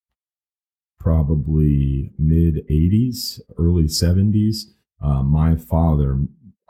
probably 1.00 2.12
mid 2.18 2.66
80s, 2.70 3.40
early 3.58 3.86
70s, 3.86 4.62
uh, 5.04 5.24
my 5.24 5.56
father, 5.56 6.20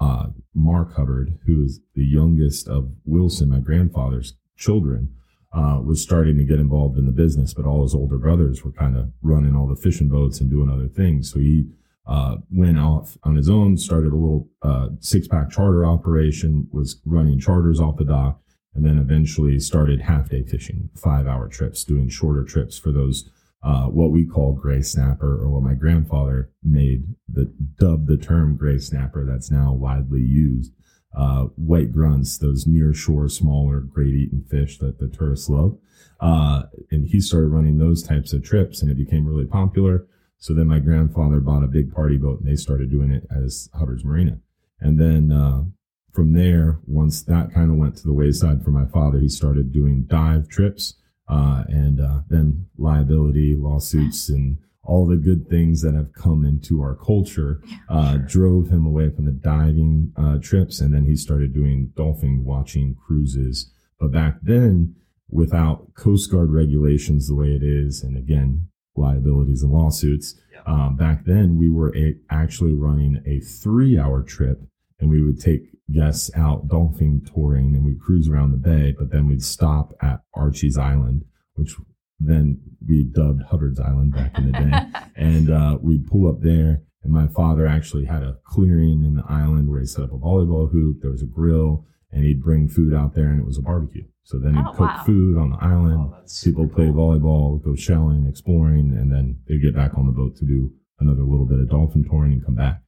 uh, 0.04 0.28
Mark 0.54 0.96
Hubbard, 0.96 1.40
who 1.46 1.64
is 1.64 1.80
the 1.96 2.04
youngest 2.04 2.68
of 2.68 2.92
Wilson, 3.06 3.50
my 3.50 3.60
grandfather's 3.60 4.34
children, 4.58 5.10
uh, 5.54 5.80
was 5.84 6.02
starting 6.02 6.38
to 6.38 6.44
get 6.44 6.60
involved 6.60 6.98
in 6.98 7.06
the 7.06 7.12
business, 7.12 7.54
but 7.54 7.66
all 7.66 7.84
his 7.84 7.96
older 7.96 8.18
brothers 8.18 8.64
were 8.64 8.72
kind 8.72 8.98
of 8.98 9.12
running 9.22 9.56
all 9.56 9.68
the 9.68 9.82
fishing 9.82 10.10
boats 10.10 10.42
and 10.42 10.50
doing 10.50 10.70
other 10.70 10.88
things. 10.88 11.32
So 11.32 11.40
he 11.40 11.70
uh, 12.06 12.38
went 12.52 12.80
off 12.80 13.18
on 13.24 13.36
his 13.36 13.50
own, 13.50 13.78
started 13.78 14.12
a 14.12 14.16
little 14.16 14.50
uh, 14.62 14.90
six 15.00 15.28
pack 15.28 15.52
charter 15.52 15.86
operation, 15.86 16.68
was 16.72 17.00
running 17.06 17.40
charters 17.40 17.80
off 17.80 17.98
the 17.98 18.04
dock, 18.04 18.42
and 18.76 18.86
then 18.86 18.98
eventually 18.98 19.60
started 19.60 20.02
half 20.02 20.30
day 20.30 20.44
fishing, 20.44 20.90
five 20.96 21.28
hour 21.28 21.48
trips, 21.48 21.84
doing 21.84 22.10
shorter 22.10 22.44
trips 22.44 22.78
for 22.78 22.92
those. 22.92 23.30
Uh, 23.64 23.86
what 23.86 24.12
we 24.12 24.26
call 24.26 24.54
gray 24.54 24.82
snapper, 24.82 25.42
or 25.42 25.50
what 25.50 25.64
my 25.64 25.74
grandfather 25.74 26.52
made 26.64 27.04
the 27.32 27.46
dubbed 27.80 28.08
the 28.08 28.18
term 28.18 28.58
gray 28.58 28.78
snapper, 28.78 29.26
that's 29.26 29.50
now 29.50 29.72
widely 29.72 30.20
used 30.20 30.74
uh, 31.16 31.44
white 31.56 31.92
grunts, 31.92 32.38
those 32.38 32.66
near 32.66 32.94
shore, 32.94 33.30
smaller, 33.30 33.80
great 33.80 34.16
eating 34.16 34.44
fish 34.50 34.80
that 34.80 35.00
the 35.00 35.08
tourists 35.08 35.50
love. 35.50 35.78
Uh, 36.20 36.64
and 36.92 37.08
he 37.08 37.20
started 37.20 37.48
running 37.48 37.78
those 37.78 38.04
types 38.04 38.34
of 38.34 38.44
trips 38.44 38.82
and 38.82 38.90
it 38.90 38.98
became 38.98 39.28
really 39.28 39.46
popular. 39.46 40.08
So 40.38 40.54
then 40.54 40.68
my 40.68 40.80
grandfather 40.80 41.40
bought 41.40 41.64
a 41.64 41.68
big 41.68 41.94
party 41.94 42.18
boat 42.18 42.40
and 42.40 42.50
they 42.50 42.56
started 42.56 42.92
doing 42.92 43.12
it 43.12 43.28
as 43.32 43.70
Hubbard's 43.74 44.04
Marina. 44.04 44.40
And 44.80 45.00
then, 45.00 45.32
uh, 45.32 45.64
from 46.12 46.34
there, 46.34 46.80
once 46.86 47.24
that 47.24 47.54
kind 47.54 47.72
of 47.72 47.78
went 47.78 47.96
to 47.98 48.04
the 48.04 48.14
wayside 48.14 48.64
for 48.64 48.70
my 48.70 48.86
father, 48.86 49.20
he 49.20 49.30
started 49.30 49.72
doing 49.72 50.06
dive 50.08 50.48
trips, 50.48 50.96
uh, 51.28 51.64
and, 51.68 52.00
uh, 52.02 52.20
then 52.30 52.68
liability 52.78 53.56
lawsuits 53.56 54.30
and 54.30 54.58
all 54.86 55.06
the 55.08 55.16
good 55.16 55.48
things 55.48 55.82
that 55.82 55.94
have 55.94 56.12
come 56.12 56.44
into 56.44 56.82
our 56.82 56.96
culture 56.96 57.62
uh, 57.88 58.18
drove 58.18 58.68
him 58.70 58.86
away 58.86 59.10
from 59.10 59.26
the 59.26 59.32
diving 59.32 60.12
uh, 60.18 60.38
trips, 60.42 60.82
and 60.82 60.94
then 60.94 61.06
he 61.06 61.16
started 61.16 61.54
doing 61.54 61.92
dolphin 61.96 62.44
watching 62.44 62.94
cruises. 62.96 63.72
But 64.00 64.12
back 64.12 64.40
then, 64.42 64.96
without 65.30 65.94
Coast 65.96 66.30
Guard 66.30 66.52
regulations 66.52 67.28
the 67.28 67.36
way 67.36 67.56
it 67.56 67.64
is, 67.64 68.04
and 68.04 68.18
again 68.18 68.68
liabilities 68.96 69.64
and 69.64 69.72
lawsuits, 69.72 70.36
Yeah. 70.52 70.62
um, 70.88 70.96
back 70.98 71.24
then 71.26 71.58
we 71.58 71.70
were 71.70 71.96
a- 71.96 72.18
actually 72.30 72.74
running 72.74 73.24
a 73.26 73.40
three-hour 73.40 74.24
trip, 74.24 74.62
and 75.04 75.12
we 75.12 75.22
would 75.22 75.40
take 75.40 75.62
guests 75.92 76.32
out 76.36 76.68
dolphin 76.70 77.22
touring, 77.34 77.76
and 77.76 77.84
we'd 77.86 78.00
cruise 78.00 78.30
around 78.30 78.52
the 78.52 78.58
bay, 78.58 78.96
but 78.98 79.12
then 79.12 79.28
we'd 79.28 79.44
stop 79.44 79.92
at 80.02 80.22
Archie's 80.34 80.78
Island, 80.78 81.26
which 81.56 81.76
then 82.20 82.60
we 82.88 83.04
dubbed 83.04 83.42
Hubbard's 83.44 83.80
Island 83.82 84.14
back 84.14 84.38
in 84.38 84.46
the 84.52 84.52
day 84.54 84.72
and 85.18 85.50
uh, 85.50 85.78
we'd 85.82 86.08
pull 86.08 86.28
up 86.30 86.40
there. 86.42 86.82
And 87.04 87.12
my 87.12 87.28
father 87.28 87.68
actually 87.68 88.06
had 88.06 88.24
a 88.24 88.38
clearing 88.46 89.04
in 89.04 89.16
the 89.16 89.26
island 89.28 89.70
where 89.70 89.82
he 89.82 89.86
set 89.86 90.06
up 90.06 90.14
a 90.14 90.18
volleyball 90.18 90.72
hoop. 90.72 91.02
There 91.02 91.12
was 91.12 91.22
a 91.22 91.26
grill, 91.26 91.86
and 92.14 92.24
he'd 92.24 92.42
bring 92.42 92.70
food 92.70 92.94
out 92.94 93.14
there, 93.14 93.28
and 93.30 93.42
it 93.42 93.46
was 93.46 93.58
a 93.58 93.62
barbecue. 93.62 94.06
So 94.24 94.40
then 94.40 94.54
he'd 94.56 94.64
Oh, 94.66 94.72
cook 94.72 94.80
wow. 94.88 95.04
food 95.06 95.38
on 95.38 95.50
the 95.50 95.58
island. 95.60 96.12
Oh, 96.14 96.24
People 96.46 96.68
play 96.70 96.86
cool. 96.86 96.94
volleyball, 96.96 97.62
go 97.62 97.76
shelling, 97.76 98.26
exploring, 98.26 98.94
and 98.98 99.12
then 99.12 99.40
they'd 99.50 99.62
get 99.62 99.76
back 99.76 99.98
on 99.98 100.06
the 100.06 100.14
boat 100.14 100.38
to 100.38 100.46
do 100.46 100.72
another 101.02 101.24
little 101.24 101.46
bit 101.46 101.60
of 101.60 101.70
dolphin 101.70 102.06
touring 102.10 102.32
and 102.34 102.46
come 102.46 102.56
back. 102.56 102.80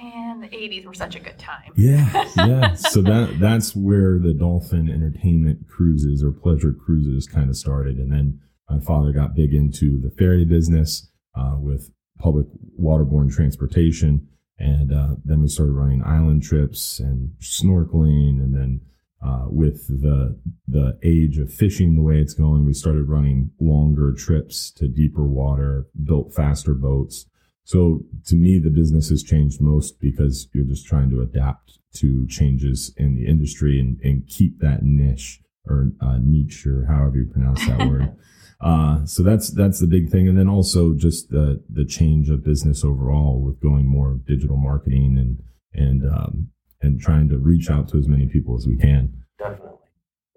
Man, 0.00 0.23
the 0.44 0.56
80s 0.56 0.84
were 0.84 0.94
such 0.94 1.16
a 1.16 1.20
good 1.20 1.38
time. 1.38 1.72
Yeah, 1.76 2.28
yeah. 2.36 2.74
so 2.74 3.02
that 3.02 3.38
that's 3.40 3.74
where 3.74 4.18
the 4.18 4.34
dolphin 4.34 4.90
entertainment 4.90 5.68
cruises 5.68 6.22
or 6.22 6.30
pleasure 6.30 6.72
cruises 6.72 7.26
kind 7.26 7.50
of 7.50 7.56
started, 7.56 7.98
and 7.98 8.12
then 8.12 8.40
my 8.68 8.80
father 8.80 9.12
got 9.12 9.34
big 9.34 9.52
into 9.52 10.00
the 10.00 10.10
ferry 10.10 10.44
business 10.44 11.10
uh, 11.36 11.56
with 11.58 11.90
public 12.18 12.46
waterborne 12.80 13.32
transportation, 13.32 14.26
and 14.58 14.92
uh, 14.92 15.14
then 15.24 15.40
we 15.40 15.48
started 15.48 15.72
running 15.72 16.02
island 16.04 16.42
trips 16.42 17.00
and 17.00 17.30
snorkeling, 17.40 18.40
and 18.40 18.54
then 18.54 18.80
uh, 19.24 19.46
with 19.48 19.86
the 19.88 20.38
the 20.68 20.98
age 21.02 21.38
of 21.38 21.52
fishing 21.52 21.94
the 21.94 22.02
way 22.02 22.18
it's 22.18 22.34
going, 22.34 22.64
we 22.64 22.74
started 22.74 23.08
running 23.08 23.50
longer 23.60 24.12
trips 24.12 24.70
to 24.70 24.88
deeper 24.88 25.24
water, 25.24 25.86
built 26.04 26.34
faster 26.34 26.74
boats. 26.74 27.26
So 27.64 28.00
to 28.26 28.36
me, 28.36 28.58
the 28.58 28.70
business 28.70 29.08
has 29.08 29.22
changed 29.22 29.60
most 29.60 30.00
because 30.00 30.48
you're 30.52 30.66
just 30.66 30.86
trying 30.86 31.10
to 31.10 31.22
adapt 31.22 31.78
to 31.94 32.26
changes 32.28 32.92
in 32.96 33.14
the 33.14 33.26
industry 33.26 33.80
and, 33.80 33.98
and 34.02 34.26
keep 34.28 34.58
that 34.60 34.82
niche 34.82 35.40
or 35.66 35.90
uh, 36.00 36.18
niche 36.20 36.66
or 36.66 36.86
however 36.86 37.18
you 37.18 37.26
pronounce 37.32 37.66
that 37.66 37.78
word. 37.88 38.14
Uh, 38.60 39.04
so 39.04 39.22
that's 39.22 39.50
that's 39.50 39.80
the 39.80 39.86
big 39.86 40.10
thing, 40.10 40.28
and 40.28 40.38
then 40.38 40.48
also 40.48 40.94
just 40.94 41.30
the 41.30 41.62
the 41.68 41.84
change 41.84 42.30
of 42.30 42.44
business 42.44 42.84
overall 42.84 43.42
with 43.42 43.60
going 43.60 43.86
more 43.86 44.18
digital 44.26 44.56
marketing 44.56 45.16
and 45.18 45.42
and 45.74 46.02
um, 46.08 46.48
and 46.80 47.00
trying 47.00 47.28
to 47.28 47.38
reach 47.38 47.68
out 47.68 47.88
to 47.88 47.98
as 47.98 48.08
many 48.08 48.26
people 48.26 48.56
as 48.56 48.66
we 48.66 48.76
can. 48.76 49.12
Definitely. 49.38 49.70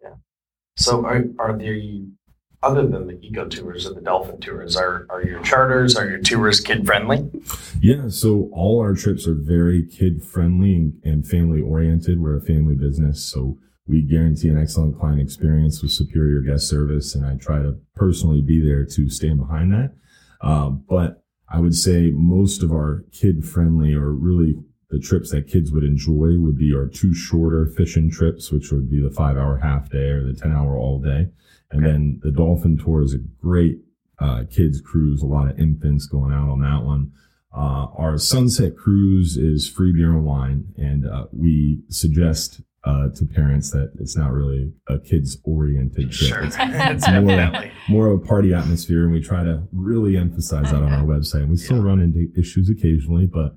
Yeah. 0.01 0.15
So 0.75 1.05
are 1.05 1.25
are 1.39 1.57
the 1.57 2.07
other 2.63 2.87
than 2.87 3.07
the 3.07 3.19
eco 3.21 3.47
tours 3.47 3.85
and 3.85 3.95
the 3.95 4.01
dolphin 4.01 4.39
tours, 4.39 4.75
are 4.75 5.05
are 5.09 5.23
your 5.23 5.41
charters, 5.43 5.95
are 5.95 6.07
your 6.07 6.19
tours 6.19 6.59
kid 6.59 6.85
friendly? 6.85 7.29
Yeah, 7.81 8.09
so 8.09 8.49
all 8.51 8.79
our 8.79 8.95
trips 8.95 9.27
are 9.27 9.35
very 9.35 9.85
kid 9.85 10.23
friendly 10.23 10.91
and, 11.03 11.27
family 11.27 11.61
oriented. 11.61 12.19
We're 12.19 12.37
a 12.37 12.41
family 12.41 12.75
business, 12.75 13.23
so 13.23 13.57
we 13.87 14.01
guarantee 14.01 14.49
an 14.49 14.59
excellent 14.59 14.97
client 14.99 15.21
experience 15.21 15.81
with 15.81 15.91
superior 15.91 16.41
guest 16.41 16.67
service, 16.67 17.15
and 17.15 17.25
I 17.25 17.35
try 17.35 17.61
to 17.61 17.77
personally 17.95 18.41
be 18.41 18.61
there 18.61 18.85
to 18.85 19.09
stand 19.09 19.39
behind 19.39 19.71
that. 19.73 19.93
Um, 20.41 20.83
but 20.89 21.23
I 21.49 21.59
would 21.59 21.75
say 21.75 22.11
most 22.11 22.63
of 22.63 22.71
our 22.71 23.05
kid 23.11 23.45
friendly 23.45 23.93
or 23.93 24.11
really 24.11 24.55
the 24.89 24.99
trips 24.99 25.31
that 25.31 25.47
kids 25.47 25.71
would 25.71 25.83
enjoy 25.83 26.37
would 26.37 26.57
be 26.57 26.73
our 26.73 26.87
two 26.87 27.13
shorter 27.13 27.65
fishing 27.65 28.09
trips, 28.09 28.51
which 28.51 28.71
would 28.71 28.89
be 28.89 29.01
the 29.01 29.11
five 29.11 29.37
hour 29.37 29.57
half 29.57 29.89
day 29.89 30.09
or 30.09 30.23
the 30.23 30.33
10 30.33 30.51
hour 30.51 30.77
all 30.77 30.99
day. 30.99 31.27
And 31.71 31.85
then 31.85 32.19
the 32.23 32.31
dolphin 32.31 32.77
tour 32.77 33.01
is 33.01 33.13
a 33.13 33.19
great 33.41 33.79
uh, 34.19 34.43
kids 34.49 34.81
cruise, 34.81 35.21
a 35.21 35.25
lot 35.25 35.49
of 35.49 35.59
infants 35.59 36.07
going 36.07 36.33
out 36.33 36.49
on 36.49 36.61
that 36.61 36.83
one. 36.83 37.11
Uh, 37.55 37.87
our 37.97 38.17
sunset 38.17 38.77
cruise 38.77 39.37
is 39.37 39.69
free 39.69 39.91
beer 39.91 40.11
and 40.11 40.25
wine, 40.25 40.73
and 40.77 41.07
uh, 41.07 41.25
we 41.31 41.81
suggest 41.89 42.61
uh, 42.87 43.09
to 43.15 43.25
parents 43.25 43.71
that 43.71 43.91
it's 43.99 44.15
not 44.15 44.31
really 44.31 44.71
a 44.87 44.97
kids 44.99 45.37
oriented 45.43 46.11
trip. 46.11 46.29
Sure, 46.29 46.43
It's 46.45 46.55
it's 46.59 47.07
more, 47.09 47.71
more 47.89 48.07
of 48.11 48.21
a 48.21 48.25
party 48.25 48.53
atmosphere, 48.53 49.03
and 49.03 49.11
we 49.11 49.21
try 49.21 49.43
to 49.43 49.63
really 49.73 50.15
emphasize 50.17 50.71
that 50.71 50.81
on 50.81 50.91
our 50.93 51.03
website. 51.05 51.41
And 51.41 51.49
we 51.49 51.57
still 51.57 51.77
Yeah. 51.77 51.83
run 51.89 51.99
into 51.99 52.31
issues 52.39 52.69
occasionally, 52.69 53.27
but 53.27 53.55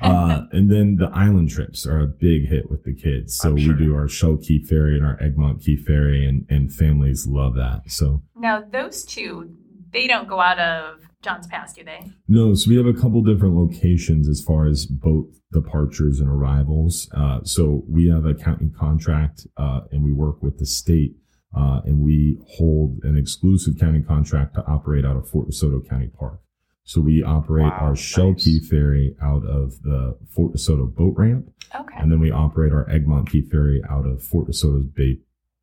uh, 0.00 0.42
and 0.52 0.70
then 0.70 0.96
the 0.96 1.10
island 1.14 1.48
trips 1.50 1.86
are 1.86 2.00
a 2.00 2.06
big 2.06 2.46
hit 2.48 2.70
with 2.70 2.84
the 2.84 2.94
kids. 2.94 3.34
So 3.36 3.48
I'm 3.50 3.54
we 3.56 3.72
do 3.74 3.94
our 3.96 4.08
Shell 4.08 4.36
Key 4.38 4.62
Ferry 4.62 4.96
and 4.96 5.06
our 5.06 5.20
Egmont 5.22 5.62
Key 5.62 5.76
Ferry, 5.76 6.26
and 6.26 6.46
and 6.50 6.72
families 6.72 7.26
love 7.26 7.54
that. 7.56 7.82
So 7.88 8.22
Now, 8.36 8.62
those 8.70 9.04
two, 9.04 9.50
they 9.92 10.06
don't 10.06 10.28
go 10.28 10.38
out 10.40 10.58
of 10.58 11.00
John's 11.26 11.48
Pass, 11.48 11.72
do 11.74 11.82
they? 11.82 12.08
No, 12.28 12.54
so 12.54 12.70
we 12.70 12.76
have 12.76 12.86
a 12.86 12.92
couple 12.92 13.20
different 13.20 13.56
locations 13.56 14.28
as 14.28 14.40
far 14.40 14.66
as 14.66 14.86
boat 14.86 15.26
departures 15.52 16.20
and 16.20 16.28
arrivals. 16.28 17.08
Uh, 17.12 17.40
so 17.42 17.82
we 17.88 18.08
have 18.08 18.24
a 18.24 18.32
county 18.34 18.68
contract, 18.78 19.44
uh, 19.56 19.80
and 19.90 20.04
we 20.04 20.12
work 20.12 20.40
with 20.40 20.58
the 20.58 20.66
state, 20.66 21.16
uh, 21.56 21.80
and 21.84 21.98
we 21.98 22.38
hold 22.46 22.98
an 23.02 23.16
exclusive 23.16 23.74
county 23.80 24.02
contract 24.02 24.54
to 24.54 24.64
operate 24.68 25.04
out 25.04 25.16
of 25.16 25.28
Fort 25.28 25.48
DeSoto 25.48 25.86
County 25.88 26.06
Park. 26.16 26.38
So 26.84 27.00
we 27.00 27.24
operate 27.24 27.64
Wow, 27.66 27.78
our 27.80 27.96
Shell 27.96 28.34
nice. 28.34 28.44
Key 28.44 28.60
Ferry 28.60 29.16
out 29.20 29.44
of 29.44 29.82
the 29.82 30.16
Fort 30.32 30.54
DeSoto 30.54 30.94
boat 30.94 31.14
ramp, 31.16 31.50
Okay. 31.74 31.96
and 31.98 32.12
then 32.12 32.20
we 32.20 32.30
operate 32.30 32.72
our 32.72 32.88
Egmont 32.88 33.28
Key 33.32 33.42
Ferry 33.50 33.82
out 33.90 34.06
of 34.06 34.22
Fort 34.22 34.46
DeSoto's 34.46 34.86
Bay, 34.86 35.18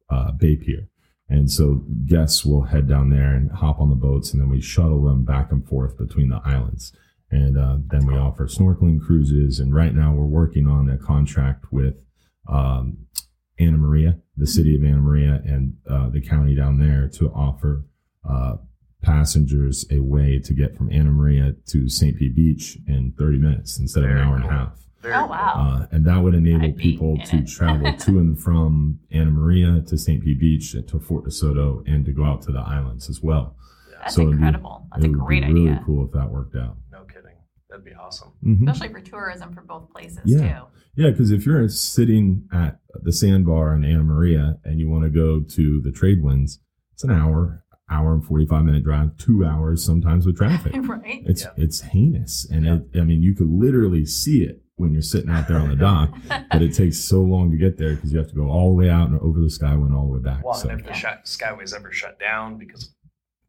uh, 0.10 0.34
Bay 0.34 0.58
Pier. 0.58 0.90
And 1.34 1.50
so 1.50 1.84
guests 2.06 2.46
will 2.46 2.62
head 2.62 2.88
down 2.88 3.10
there 3.10 3.34
and 3.34 3.52
hop 3.52 3.80
on 3.80 3.90
the 3.90 3.96
boats, 3.96 4.32
and 4.32 4.40
then 4.40 4.52
we 4.52 4.62
shuttle 4.62 5.04
them 5.04 5.26
back 5.26 5.52
and 5.52 5.68
forth 5.68 5.98
between 5.98 6.30
the 6.30 6.40
islands. 6.46 6.94
And 7.32 7.58
uh, 7.58 7.78
then 7.88 8.06
we 8.06 8.14
offer 8.14 8.46
snorkeling 8.46 9.02
cruises. 9.02 9.60
And 9.60 9.74
right 9.74 9.96
now 9.96 10.14
we're 10.14 10.26
working 10.26 10.68
on 10.68 10.92
a 10.92 10.98
contract 11.00 11.66
with 11.72 11.96
um, 12.48 13.08
Anna 13.58 13.80
Maria, 13.80 14.20
the 14.38 14.46
city 14.46 14.76
of 14.76 14.84
Anna 14.84 15.02
Maria, 15.02 15.42
and 15.44 15.74
uh, 15.90 16.10
the 16.10 16.22
county 16.22 16.54
down 16.54 16.78
there 16.78 17.10
to 17.16 17.32
offer 17.32 17.84
uh, 18.30 18.58
passengers 19.02 19.88
a 19.90 20.02
way 20.02 20.38
to 20.38 20.54
get 20.54 20.78
from 20.78 20.92
Anna 20.92 21.10
Maria 21.10 21.56
to 21.70 21.90
St. 21.90 22.16
Pete 22.16 22.36
Beach 22.36 22.78
in 22.88 23.12
30 23.18 23.40
minutes 23.40 23.80
instead 23.80 24.04
of 24.04 24.12
an 24.12 24.18
hour 24.20 24.36
and 24.36 24.46
a 24.46 24.50
half. 24.50 24.83
Very 25.04 25.14
Oh, 25.16 25.28
wow. 25.28 25.54
Uh, 25.84 25.88
and 25.96 26.06
that 26.06 26.18
would 26.24 26.34
enable 26.34 26.66
I'd 26.66 26.78
people 26.78 27.18
to 27.26 27.44
travel 27.46 27.94
to 27.94 28.20
and 28.20 28.40
from 28.40 29.00
Anna 29.12 29.30
Maria 29.32 29.82
to 29.88 29.98
St. 29.98 30.24
Pete 30.24 30.40
Beach 30.40 30.72
to 30.72 31.00
Fort 31.00 31.26
DeSoto 31.26 31.84
and 31.86 32.04
to 32.06 32.12
go 32.12 32.24
out 32.24 32.42
to 32.44 32.52
the 32.52 32.60
islands 32.62 33.10
as 33.10 33.22
well. 33.22 33.56
That's 34.00 34.16
so 34.16 34.22
it'd 34.22 34.32
be- 34.32 34.36
incredible. 34.38 34.88
That's 34.92 35.04
it 35.06 35.08
a 35.08 35.12
would 35.12 35.20
great 35.20 35.46
be 35.46 35.54
really 35.54 35.70
idea. 35.72 35.84
cool 35.86 36.06
if 36.06 36.12
that 36.14 36.32
worked 36.32 36.56
out. 36.56 36.78
No 36.92 37.04
kidding. 37.04 37.36
That'd 37.70 37.86
be 37.86 37.94
awesome. 37.94 38.32
Mhm. 38.46 38.70
Especially 38.70 38.94
for 38.94 39.02
tourism 39.02 39.54
for 39.54 39.62
both 39.62 39.90
places, 39.92 40.20
Yeah. 40.26 40.60
too. 40.60 40.66
Yeah, 40.96 41.10
because 41.10 41.32
if 41.32 41.46
you're 41.46 41.68
sitting 41.70 42.48
at 42.54 42.80
the 43.02 43.12
sandbar 43.12 43.76
in 43.76 43.84
Anna 43.84 44.04
Maria 44.04 44.60
and 44.64 44.80
you 44.80 44.88
want 44.90 45.04
to 45.04 45.10
go 45.10 45.42
to 45.42 45.82
the 45.82 45.92
trade 45.92 46.22
winds, 46.24 46.60
it's 46.94 47.04
an 47.04 47.10
hour, 47.12 47.64
hour 47.90 48.14
and 48.14 48.24
45 48.24 48.64
minute 48.64 48.84
drive, 48.84 49.18
two 49.18 49.44
hours 49.44 49.84
sometimes 49.84 50.26
with 50.26 50.38
traffic. 50.38 50.74
right? 50.88 51.24
It's 51.26 51.44
Yeah. 51.44 51.52
it's 51.58 51.82
heinous, 51.82 52.48
and 52.50 52.66
it, 52.68 52.88
I 52.96 53.02
mean 53.04 53.22
you 53.24 53.34
could 53.36 53.50
literally 53.50 54.06
see 54.06 54.44
it 54.44 54.63
when 54.78 54.92
you're 54.92 55.02
sitting 55.02 55.30
out 55.30 55.48
there 55.48 55.58
on 55.60 55.70
the 55.70 55.76
dock, 55.76 56.12
but 56.52 56.62
it 56.62 56.74
takes 56.74 56.98
so 56.98 57.22
long 57.22 57.52
to 57.52 57.58
get 57.58 57.78
there 57.78 57.96
because 57.96 58.12
you 58.12 58.18
have 58.18 58.28
to 58.30 58.36
go 58.36 58.50
all 58.50 58.70
the 58.70 58.76
way 58.76 58.90
out 58.90 59.08
and 59.10 59.20
over 59.20 59.40
the 59.40 59.48
Skyway 59.48 59.86
and 59.86 59.94
all 59.96 60.08
the 60.08 60.14
way 60.18 60.24
back. 60.24 60.44
Well, 60.44 60.54
so 60.56 60.70
and 60.70 60.80
if 60.80 60.86
the 60.86 60.92
Yeah. 60.94 60.98
shut, 60.98 61.26
skyway's 61.26 61.74
ever 61.74 61.92
shut 61.92 62.20
down 62.20 62.58
because 62.58 62.94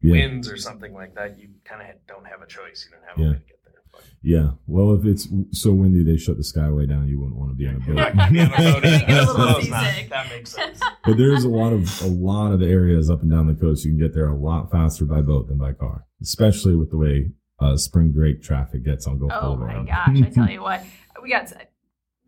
yeah, 0.01 0.11
winds 0.11 0.49
or 0.51 0.57
something 0.57 0.93
like 0.93 1.15
that, 1.15 1.39
you 1.39 1.49
kind 1.63 1.81
of 1.81 1.87
don't 2.07 2.25
have 2.27 2.41
a 2.41 2.45
choice. 2.47 2.87
You 2.87 2.95
don't 2.97 3.07
have 3.09 3.17
Yeah. 3.17 3.25
a 3.25 3.29
way 3.29 3.33
to 3.39 3.45
get 3.47 3.59
there. 3.65 3.73
But 3.91 4.01
yeah. 4.21 4.49
Well, 4.67 4.93
if 4.93 5.03
it's 5.05 5.27
so 5.51 5.73
windy 5.73 6.03
they 6.03 6.17
shut 6.17 6.37
the 6.37 6.43
Skyway 6.43 6.87
down, 6.87 7.07
you 7.07 7.19
wouldn't 7.19 7.37
want 7.37 7.49
to 7.51 7.55
be 7.55 7.67
on 7.67 7.81
a 7.81 7.85
You're 7.85 7.95
not 7.95 8.15
gonna 8.15 8.31
get 8.31 8.47
a 8.47 8.57
boat 8.57 8.83
boat. 8.83 8.85
in. 8.85 8.99
Get 9.07 9.09
a 9.09 9.31
little 9.31 9.45
That's 9.47 9.69
not- 9.69 9.83
seasick. 9.93 10.09
That 10.11 10.29
makes 10.29 10.51
sense. 10.51 10.79
but 11.03 11.17
there's 11.17 11.43
a 11.43 11.49
lot 11.49 11.73
of 11.73 12.01
a 12.03 12.07
lot 12.07 12.51
of 12.51 12.61
areas 12.61 13.09
up 13.09 13.23
and 13.23 13.31
down 13.31 13.47
the 13.47 13.55
coast 13.55 13.83
you 13.83 13.91
can 13.91 13.99
get 13.99 14.13
there 14.13 14.27
a 14.27 14.35
lot 14.37 14.69
faster 14.71 15.05
by 15.05 15.21
boat 15.21 15.47
than 15.47 15.57
by 15.57 15.73
car, 15.73 16.05
especially 16.21 16.75
with 16.75 16.91
the 16.91 16.97
way 16.97 17.31
uh, 17.59 17.75
spring 17.77 18.11
break 18.11 18.43
traffic 18.43 18.83
gets 18.83 19.07
on 19.07 19.17
Gulf 19.17 19.31
Oh 19.33 19.55
my 19.55 19.73
Boulevard. 19.73 19.87
gosh! 19.87 20.21
I 20.21 20.29
tell 20.29 20.49
you 20.49 20.61
what, 20.61 20.83
we 21.25 21.31
got 21.31 21.51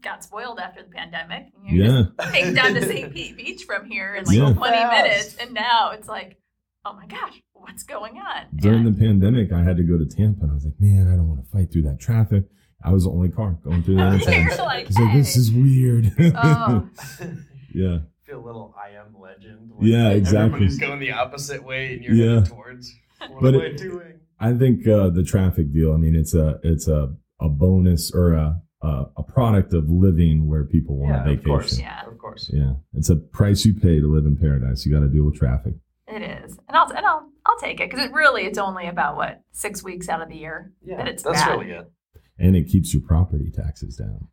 got 0.04 0.24
spoiled 0.24 0.60
after 0.60 0.84
the 0.84 0.90
pandemic. 0.90 1.48
You 1.66 1.84
yeah, 1.84 2.04
just 2.20 2.34
take 2.34 2.56
down 2.56 2.74
to 2.74 2.82
St. 2.86 3.14
Pete 3.14 3.38
Beach 3.38 3.64
from 3.64 3.86
here 3.90 4.16
in 4.16 4.26
like 4.26 4.36
Yeah. 4.36 4.54
20 4.54 4.74
Fast. 4.78 5.04
minutes, 5.04 5.36
and 5.40 5.54
now 5.54 5.92
it's 5.92 6.08
like, 6.08 6.38
oh 6.86 6.94
my 6.94 7.06
gosh, 7.08 7.42
what's 7.54 7.84
going 7.84 8.18
on? 8.18 8.46
during 8.56 8.86
And- 8.86 8.96
the 8.96 9.00
pandemic, 9.00 9.52
I 9.52 9.64
had 9.64 9.78
to 9.78 9.84
go 9.84 9.98
to 9.98 10.06
Tampa, 10.06 10.42
and 10.44 10.52
I 10.52 10.54
was 10.56 10.66
like, 10.66 10.76
man, 10.80 11.08
I 11.08 11.16
don't 11.16 11.28
want 11.30 11.44
to 11.44 11.50
fight 11.52 11.72
through 11.72 11.84
that 11.84 12.00
traffic. 12.00 12.44
I 12.84 12.92
was 12.92 13.06
the 13.06 13.10
only 13.12 13.30
car 13.30 13.58
going 13.64 13.82
through 13.84 13.96
the 13.98 14.08
interchange. 14.14 14.48
You're 14.50 14.58
like, 14.66 14.86
I 14.86 14.88
was 14.88 14.98
like, 15.00 15.14
this 15.14 15.36
is 15.36 15.52
weird. 15.52 16.12
Oh, 16.36 16.88
yeah. 17.74 17.98
feel 18.26 18.40
a 18.40 18.46
little 18.46 18.76
I 18.82 18.90
am 18.98 19.16
legend. 19.20 19.72
Yeah, 19.82 20.10
exactly. 20.10 20.46
Everybody's 20.46 20.80
going 20.80 21.00
the 21.00 21.12
opposite 21.12 21.64
way, 21.64 21.94
and 21.96 22.04
you're 22.04 22.14
Yeah. 22.16 22.34
headed 22.36 22.46
towards. 22.50 22.94
What 23.30 23.42
But 23.42 23.56
am 23.56 23.62
it- 23.62 23.74
I 23.74 23.76
doing? 23.76 24.14
I 24.40 24.54
think 24.54 24.88
uh, 24.88 25.10
the 25.10 25.24
traffic 25.24 25.74
deal. 25.74 25.92
I 25.94 25.98
mean, 25.98 26.16
it's 26.16 26.36
a 26.36 26.60
it's 26.64 26.88
a 26.88 27.16
a 27.42 27.50
bonus 27.50 28.12
or 28.14 28.34
a 28.34 28.62
a, 28.82 29.06
a 29.18 29.24
product 29.24 29.74
of 29.74 29.90
living 29.90 30.48
where 30.48 30.64
people 30.66 30.98
want 30.98 31.14
Yeah, 31.26 31.32
a 31.32 31.34
of 31.36 31.44
course. 31.44 31.72
vacation. 31.78 31.84
yeah, 31.86 32.08
Of 32.08 32.18
course. 32.18 32.50
Yeah, 32.54 32.74
it's 32.94 33.10
a 33.10 33.16
price 33.16 33.66
you 33.66 33.74
pay 33.74 34.00
to 34.00 34.08
live 34.08 34.26
in 34.26 34.38
paradise. 34.38 34.86
You 34.86 34.94
got 34.94 35.02
to 35.02 35.08
deal 35.08 35.24
with 35.26 35.36
traffic. 35.38 35.74
it 36.08 36.22
is, 36.22 36.52
and 36.68 36.78
I'll 36.78 36.90
and 36.92 37.06
I'll 37.06 37.28
I'll 37.46 37.58
take 37.58 37.80
it 37.80 37.90
because 37.90 38.06
it 38.06 38.14
really 38.14 38.44
it's 38.44 38.58
only 38.60 38.88
about 38.88 39.16
what 39.16 39.42
six 39.52 39.84
weeks 39.84 40.08
out 40.10 40.22
of 40.22 40.30
the 40.30 40.36
year 40.38 40.72
Yeah, 40.86 40.98
that 40.98 41.08
it's 41.08 41.24
that's 41.24 41.42
bad. 41.42 41.60
really 41.60 41.72
it. 41.72 41.92
and 42.40 42.56
it 42.56 42.68
keeps 42.68 42.94
your 42.94 43.02
property 43.04 43.50
taxes 43.52 43.96
down. 43.98 44.28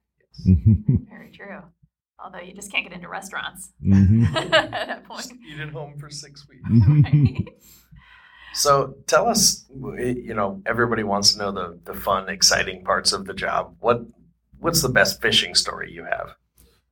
Very 1.09 1.31
true. 1.31 1.61
Although 2.23 2.41
you 2.41 2.55
just 2.55 2.71
can't 2.73 2.85
get 2.85 2.93
into 2.95 3.09
restaurants 3.09 3.73
Mhm. 3.85 4.35
at 4.35 4.51
that 4.71 5.05
point. 5.05 5.21
Just 5.23 5.33
eat 5.35 5.61
at 5.61 5.71
home 5.71 5.97
for 5.99 6.11
six 6.11 6.47
weeks. 6.49 6.63
right? 7.05 7.49
So 8.55 8.95
tell 9.07 9.29
us, 9.29 9.65
you 9.99 10.33
know, 10.35 10.63
everybody 10.65 11.03
wants 11.03 11.33
to 11.33 11.39
know 11.39 11.51
the 11.53 11.79
the 11.85 11.95
fun, 11.99 12.29
exciting 12.29 12.85
parts 12.85 13.13
of 13.13 13.25
the 13.27 13.35
job. 13.35 13.75
What 13.81 14.03
what's 14.59 14.83
the 14.83 14.89
best 14.89 15.21
fishing 15.21 15.55
story 15.55 15.93
you 15.93 16.05
have? 16.05 16.35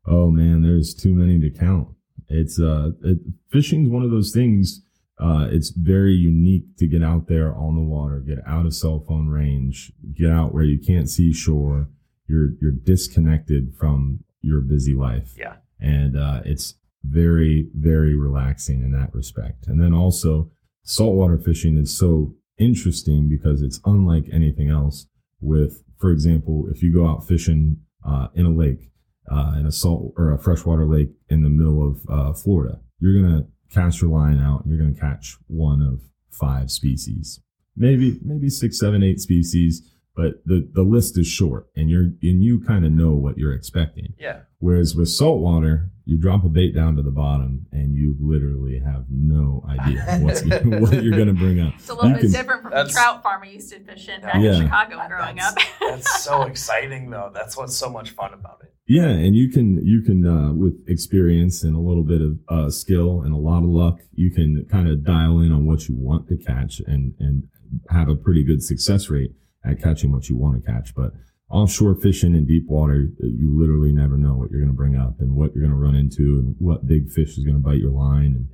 Oh 0.07 0.31
man, 0.31 0.63
there's 0.63 0.95
too 0.95 1.15
many 1.15 1.39
to 1.41 1.51
count. 1.51 1.89
It's 2.29 2.59
uh, 2.59 2.91
it, 3.05 3.19
fishing's 3.51 3.89
one 3.89 4.03
of 4.03 4.11
those 4.11 4.33
things. 4.33 4.83
Uh, 5.19 5.47
it's 5.51 5.71
very 5.71 6.15
unique 6.15 6.65
to 6.79 6.87
get 6.87 7.03
out 7.03 7.29
there 7.29 7.55
on 7.55 7.77
the 7.77 7.83
water, 7.83 8.19
get 8.21 8.39
out 8.47 8.67
of 8.67 8.75
cell 8.75 9.05
phone 9.07 9.29
range, 9.29 9.93
get 10.15 10.31
out 10.31 10.53
where 10.53 10.65
you 10.65 10.79
can't 10.81 11.09
see 11.09 11.33
shore. 11.33 11.89
You're 12.27 12.51
you're 12.61 12.73
disconnected 12.73 13.75
from 13.79 14.25
your 14.41 14.61
busy 14.61 14.95
life. 14.95 15.35
Yeah. 15.37 15.57
and 15.81 16.17
uh, 16.17 16.41
it's 16.45 16.75
very 17.05 17.69
very 17.75 18.17
relaxing 18.17 18.83
in 18.83 18.93
that 18.93 19.15
respect. 19.15 19.67
And 19.67 19.81
then 19.81 19.93
also 19.93 20.51
saltwater 20.85 21.39
fishing 21.39 21.77
is 21.77 21.97
so 21.97 22.35
interesting 22.59 23.29
because 23.29 23.63
it's 23.63 23.81
unlike 23.85 24.25
anything 24.33 24.69
else. 24.71 25.07
With, 25.41 25.83
for 26.03 26.11
example, 26.11 26.67
if 26.69 26.83
you 26.83 26.93
go 26.93 27.07
out 27.07 27.29
fishing 27.29 27.77
uh, 28.05 28.27
in 28.35 28.45
a 28.45 28.51
lake, 28.51 28.91
uh, 29.31 29.55
in 29.57 29.67
a 29.67 29.71
salt 29.71 30.13
or 30.17 30.33
a 30.33 30.39
freshwater 30.39 30.85
lake 30.85 31.11
in 31.31 31.43
the 31.43 31.49
middle 31.49 31.89
of 31.89 32.01
uh, 32.11 32.33
Florida, 32.33 32.81
you're 32.99 33.23
gonna 33.23 33.47
cast 33.71 34.03
your 34.03 34.11
line 34.11 34.41
out. 34.41 34.65
And 34.65 34.75
you're 34.75 34.85
gonna 34.85 34.99
catch 34.99 35.37
one 35.47 35.81
of 35.81 36.03
five 36.33 36.73
species, 36.73 37.41
maybe 37.77 38.19
maybe 38.25 38.51
six, 38.51 38.81
seven, 38.81 39.05
eight 39.05 39.21
species. 39.21 39.89
But 40.15 40.43
the 40.45 40.69
the 40.73 40.83
list 40.83 41.17
is 41.19 41.27
short, 41.27 41.69
and 41.75 41.89
you're 41.89 42.03
and 42.23 42.45
you 42.45 42.61
kind 42.61 42.85
of 42.85 42.93
know 42.93 43.13
what 43.13 43.39
you're 43.39 43.55
expecting. 43.55 44.13
Yeah. 44.19 44.41
Whereas 44.59 44.95
with 44.95 45.09
saltwater, 45.09 45.91
you 46.05 46.19
drop 46.21 46.45
a 46.45 46.51
bait 46.51 46.75
down 46.75 46.97
to 46.97 47.03
the 47.03 47.11
bottom, 47.11 47.67
and 47.73 47.95
you 47.95 48.15
literally 48.21 48.79
have 48.79 49.07
no 49.09 49.65
idea 49.67 50.05
what's 50.21 50.43
what 50.45 51.03
you're 51.03 51.17
gonna 51.17 51.33
bring 51.33 51.61
up. 51.61 51.73
It's 51.79 51.89
a 51.89 51.95
little 51.95 52.11
You 52.11 52.15
bit 52.17 52.23
can- 52.25 52.33
different 52.33 52.63
from 52.63 52.73
the 52.73 52.85
trout 52.93 53.23
farm 53.23 53.43
I 53.43 53.47
used 53.47 53.73
to 53.73 53.81
fish 53.81 54.07
in 54.09 54.21
back 54.21 54.35
Yeah. 54.35 54.57
in 54.57 54.63
Chicago 54.65 55.01
growing 55.09 55.37
that's, 55.37 55.57
up. 55.57 55.63
that's 55.81 56.23
so 56.25 56.43
exciting, 56.43 57.09
though. 57.09 57.31
That's 57.33 57.57
what's 57.57 57.75
so 57.75 57.89
much 57.89 58.11
fun 58.11 58.35
about 58.35 58.59
it. 58.63 58.75
Yeah, 58.87 59.09
and 59.09 59.35
you 59.35 59.49
can 59.49 59.83
you 59.83 60.03
can 60.03 60.27
uh, 60.27 60.53
with 60.53 60.75
experience 60.89 61.63
and 61.65 61.75
a 61.75 61.81
little 61.81 62.03
bit 62.05 62.21
of 62.21 62.39
uh, 62.51 62.69
skill 62.69 63.23
and 63.23 63.33
a 63.33 63.39
lot 63.39 63.63
of 63.63 63.71
luck, 63.71 64.01
you 64.13 64.31
can 64.31 64.67
kind 64.71 64.89
of 64.89 65.05
dial 65.05 65.41
in 65.41 65.53
on 65.53 65.65
what 65.65 65.89
you 65.89 65.97
want 65.97 66.29
to 66.29 66.37
catch 66.37 66.81
and 66.87 67.15
and 67.19 67.45
have 67.89 68.11
a 68.11 68.15
pretty 68.15 68.45
good 68.45 68.63
success 68.63 69.09
rate 69.09 69.33
at 69.65 69.83
catching 69.83 70.13
what 70.13 70.29
you 70.29 70.37
want 70.37 70.63
to 70.63 70.71
catch. 70.71 70.95
But 70.95 71.13
offshore 71.51 71.95
fishing 71.95 72.35
in 72.35 72.47
deep 72.47 72.67
water, 72.69 73.09
you 73.21 73.59
literally 73.59 73.93
never 73.93 74.17
know 74.17 74.35
what 74.35 74.51
you're 74.51 74.61
going 74.61 74.73
to 74.73 74.77
bring 74.77 74.97
up 74.97 75.21
and 75.21 75.35
what 75.35 75.55
you're 75.55 75.67
going 75.67 75.77
to 75.77 75.85
run 75.85 75.95
into 75.95 76.39
and 76.39 76.57
what 76.59 76.87
big 76.87 77.11
fish 77.11 77.37
is 77.37 77.45
going 77.45 77.57
to 77.57 77.63
bite 77.63 77.79
your 77.81 77.91
line. 77.91 78.35
And 78.35 78.49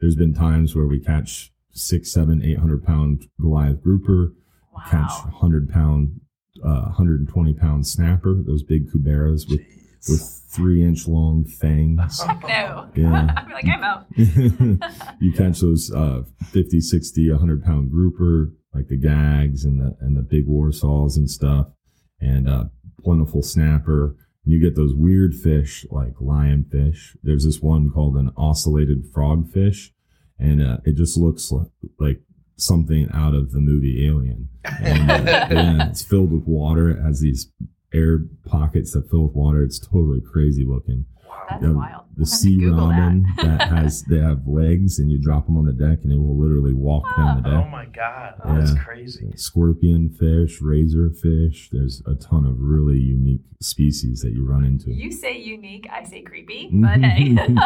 there's 0.00 0.16
been 0.16 0.34
times 0.34 0.74
where 0.74 0.86
we 0.86 1.00
catch 1.00 1.52
six, 1.72 2.12
seven, 2.12 2.42
eight 2.44 2.58
hundred 2.58 2.84
pound 2.84 3.26
Goliath 3.40 3.82
grouper, 3.82 4.32
catch 4.88 5.10
hundred 5.40 5.68
pound, 5.68 6.20
uh, 6.64 6.90
hundred 6.90 7.20
and 7.20 7.28
twenty 7.28 7.54
pound 7.54 7.86
snapper, 7.86 8.40
those 8.46 8.62
big 8.62 8.90
cuberas 8.90 9.48
with 9.48 9.60
Jeez. 9.60 10.10
with 10.10 10.42
three 10.50 10.82
inch 10.84 11.08
long 11.08 11.44
fangs. 11.44 12.22
Heck 12.22 12.42
no. 12.48 12.88
Yeah. 12.94 13.32
I'd 13.36 13.46
be 13.48 13.52
like, 13.54 13.66
I'm 13.66 13.82
out. 13.84 14.06
you 15.20 15.32
catch 15.32 15.60
those 15.60 15.92
uh, 15.92 16.22
50, 16.50 16.80
60, 16.80 17.30
100 17.30 17.64
pound 17.64 17.90
grouper, 17.90 18.52
like 18.74 18.88
the 18.88 18.96
gags 18.96 19.64
and 19.64 19.80
the 19.80 19.96
and 20.00 20.16
the 20.16 20.22
big 20.22 20.46
warsaws 20.46 21.16
and 21.16 21.30
stuff, 21.30 21.68
and 22.20 22.48
uh, 22.48 22.64
plentiful 23.02 23.42
snapper. 23.42 24.16
You 24.44 24.60
get 24.60 24.76
those 24.76 24.94
weird 24.94 25.34
fish 25.34 25.86
like 25.90 26.14
lionfish. 26.16 27.16
There's 27.22 27.44
this 27.44 27.60
one 27.60 27.90
called 27.90 28.16
an 28.16 28.30
ocellated 28.36 29.10
frogfish, 29.10 29.90
and 30.38 30.62
uh, 30.62 30.78
it 30.84 30.96
just 30.96 31.16
looks 31.16 31.50
like, 31.50 31.68
like 31.98 32.20
something 32.56 33.08
out 33.12 33.34
of 33.34 33.52
the 33.52 33.60
movie 33.60 34.06
Alien. 34.06 34.48
And, 34.64 35.10
uh, 35.10 35.14
yeah, 35.50 35.88
it's 35.88 36.02
filled 36.02 36.32
with 36.32 36.44
water. 36.46 36.90
It 36.90 37.02
has 37.02 37.20
these 37.20 37.50
air 37.92 38.20
pockets 38.46 38.92
that 38.92 39.10
fill 39.10 39.26
with 39.26 39.36
water. 39.36 39.62
It's 39.62 39.78
totally 39.78 40.20
crazy 40.20 40.64
looking. 40.64 41.06
That's 41.50 41.62
You 41.62 41.68
know, 41.68 41.74
wild. 41.74 42.04
The 42.16 42.20
I'll 42.22 42.24
have 42.24 42.28
to 42.30 42.36
sea 42.36 42.56
Google 42.56 42.88
that. 42.88 42.98
robin 42.98 43.26
that. 43.42 43.68
has 43.68 44.02
they 44.04 44.18
have 44.18 44.46
legs, 44.46 44.98
and 44.98 45.10
you 45.10 45.18
drop 45.20 45.46
them 45.46 45.56
on 45.56 45.64
the 45.66 45.72
deck, 45.72 45.98
and 46.04 46.12
it 46.12 46.16
will 46.16 46.38
literally 46.38 46.72
walk 46.74 47.04
down 47.16 47.42
the 47.42 47.48
deck. 47.50 47.64
Oh 47.66 47.68
my 47.68 47.86
god, 47.86 48.34
that's 48.44 48.72
Yeah. 48.72 48.82
crazy. 48.82 49.32
Scorpion 49.36 50.10
fish, 50.10 50.60
razor 50.62 51.10
fish. 51.10 51.68
There's 51.72 52.02
a 52.06 52.14
ton 52.14 52.46
of 52.46 52.56
really 52.58 52.98
unique 52.98 53.42
species 53.60 54.20
that 54.20 54.32
you 54.32 54.46
run 54.46 54.64
into. 54.64 54.90
You 54.92 55.10
say 55.12 55.38
unique, 55.38 55.86
I 55.92 56.04
say 56.04 56.22
creepy, 56.22 56.70
but 56.72 57.00
hey. 57.00 57.36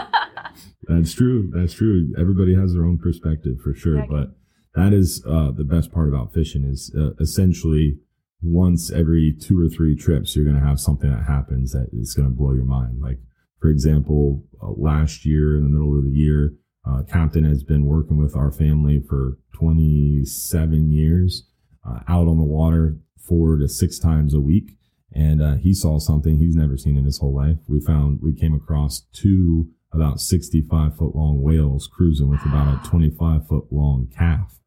That's 0.88 1.12
true. 1.12 1.50
That's 1.54 1.74
true. 1.74 2.12
Everybody 2.18 2.54
has 2.54 2.72
their 2.72 2.85
own 2.85 2.98
perspective 2.98 3.61
for 3.62 3.74
sure, 3.74 3.98
Yeah. 3.98 4.07
but 4.09 4.31
that 4.74 4.92
is 4.92 5.22
uh, 5.26 5.50
the 5.52 5.64
best 5.64 5.92
part 5.92 6.09
about 6.09 6.33
fishing 6.33 6.64
is 6.64 6.94
uh, 6.98 7.11
essentially 7.20 7.98
once 8.40 8.90
every 8.92 9.33
two 9.38 9.61
or 9.61 9.68
three 9.68 9.96
trips 9.96 10.37
you're 10.37 10.44
going 10.44 10.57
to 10.59 10.64
have 10.64 10.78
something 10.78 11.11
that 11.11 11.24
happens 11.24 11.72
that 11.72 11.88
is 11.92 12.14
going 12.14 12.28
to 12.28 12.35
blow 12.35 12.52
your 12.52 12.64
mind. 12.64 13.00
Like 13.00 13.18
for 13.61 13.68
example, 13.68 14.44
uh, 14.62 14.71
last 14.77 15.25
year 15.25 15.57
in 15.57 15.64
the 15.64 15.68
middle 15.68 15.97
of 15.97 16.05
the 16.05 16.11
year, 16.11 16.55
uh, 16.88 17.03
Captain 17.03 17.44
has 17.44 17.62
been 17.62 17.85
working 17.85 18.16
with 18.16 18.37
our 18.37 18.51
family 18.51 19.03
for 19.09 19.38
27 19.55 20.90
years 20.90 21.49
uh, 21.87 22.01
out 22.09 22.29
on 22.29 22.38
the 22.38 22.44
water 22.44 22.97
four 23.18 23.57
to 23.57 23.68
six 23.68 23.99
times 23.99 24.35
a 24.35 24.40
week. 24.40 24.73
And 25.12 25.42
uh, 25.42 25.57
he 25.57 25.75
saw 25.75 25.99
something 25.99 26.38
he's 26.38 26.55
never 26.55 26.77
seen 26.77 26.97
in 26.97 27.05
his 27.05 27.18
whole 27.18 27.35
life. 27.35 27.57
We 27.66 27.81
found, 27.81 28.21
we 28.23 28.35
came 28.35 28.55
across 28.55 29.07
two 29.12 29.68
about 29.92 30.21
65 30.21 30.97
foot 30.97 31.16
long 31.16 31.42
whales 31.42 31.88
cruising 31.90 32.29
with 32.29 32.44
about 32.44 32.85
a 32.85 32.88
25 32.88 33.49
foot 33.49 33.64
long 33.71 34.09
calf 34.16 34.59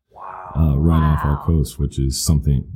uh, 0.58 0.78
right 0.78 1.02
off 1.02 1.24
our 1.24 1.44
coast, 1.46 1.80
which 1.80 2.00
is 2.00 2.20
something 2.20 2.68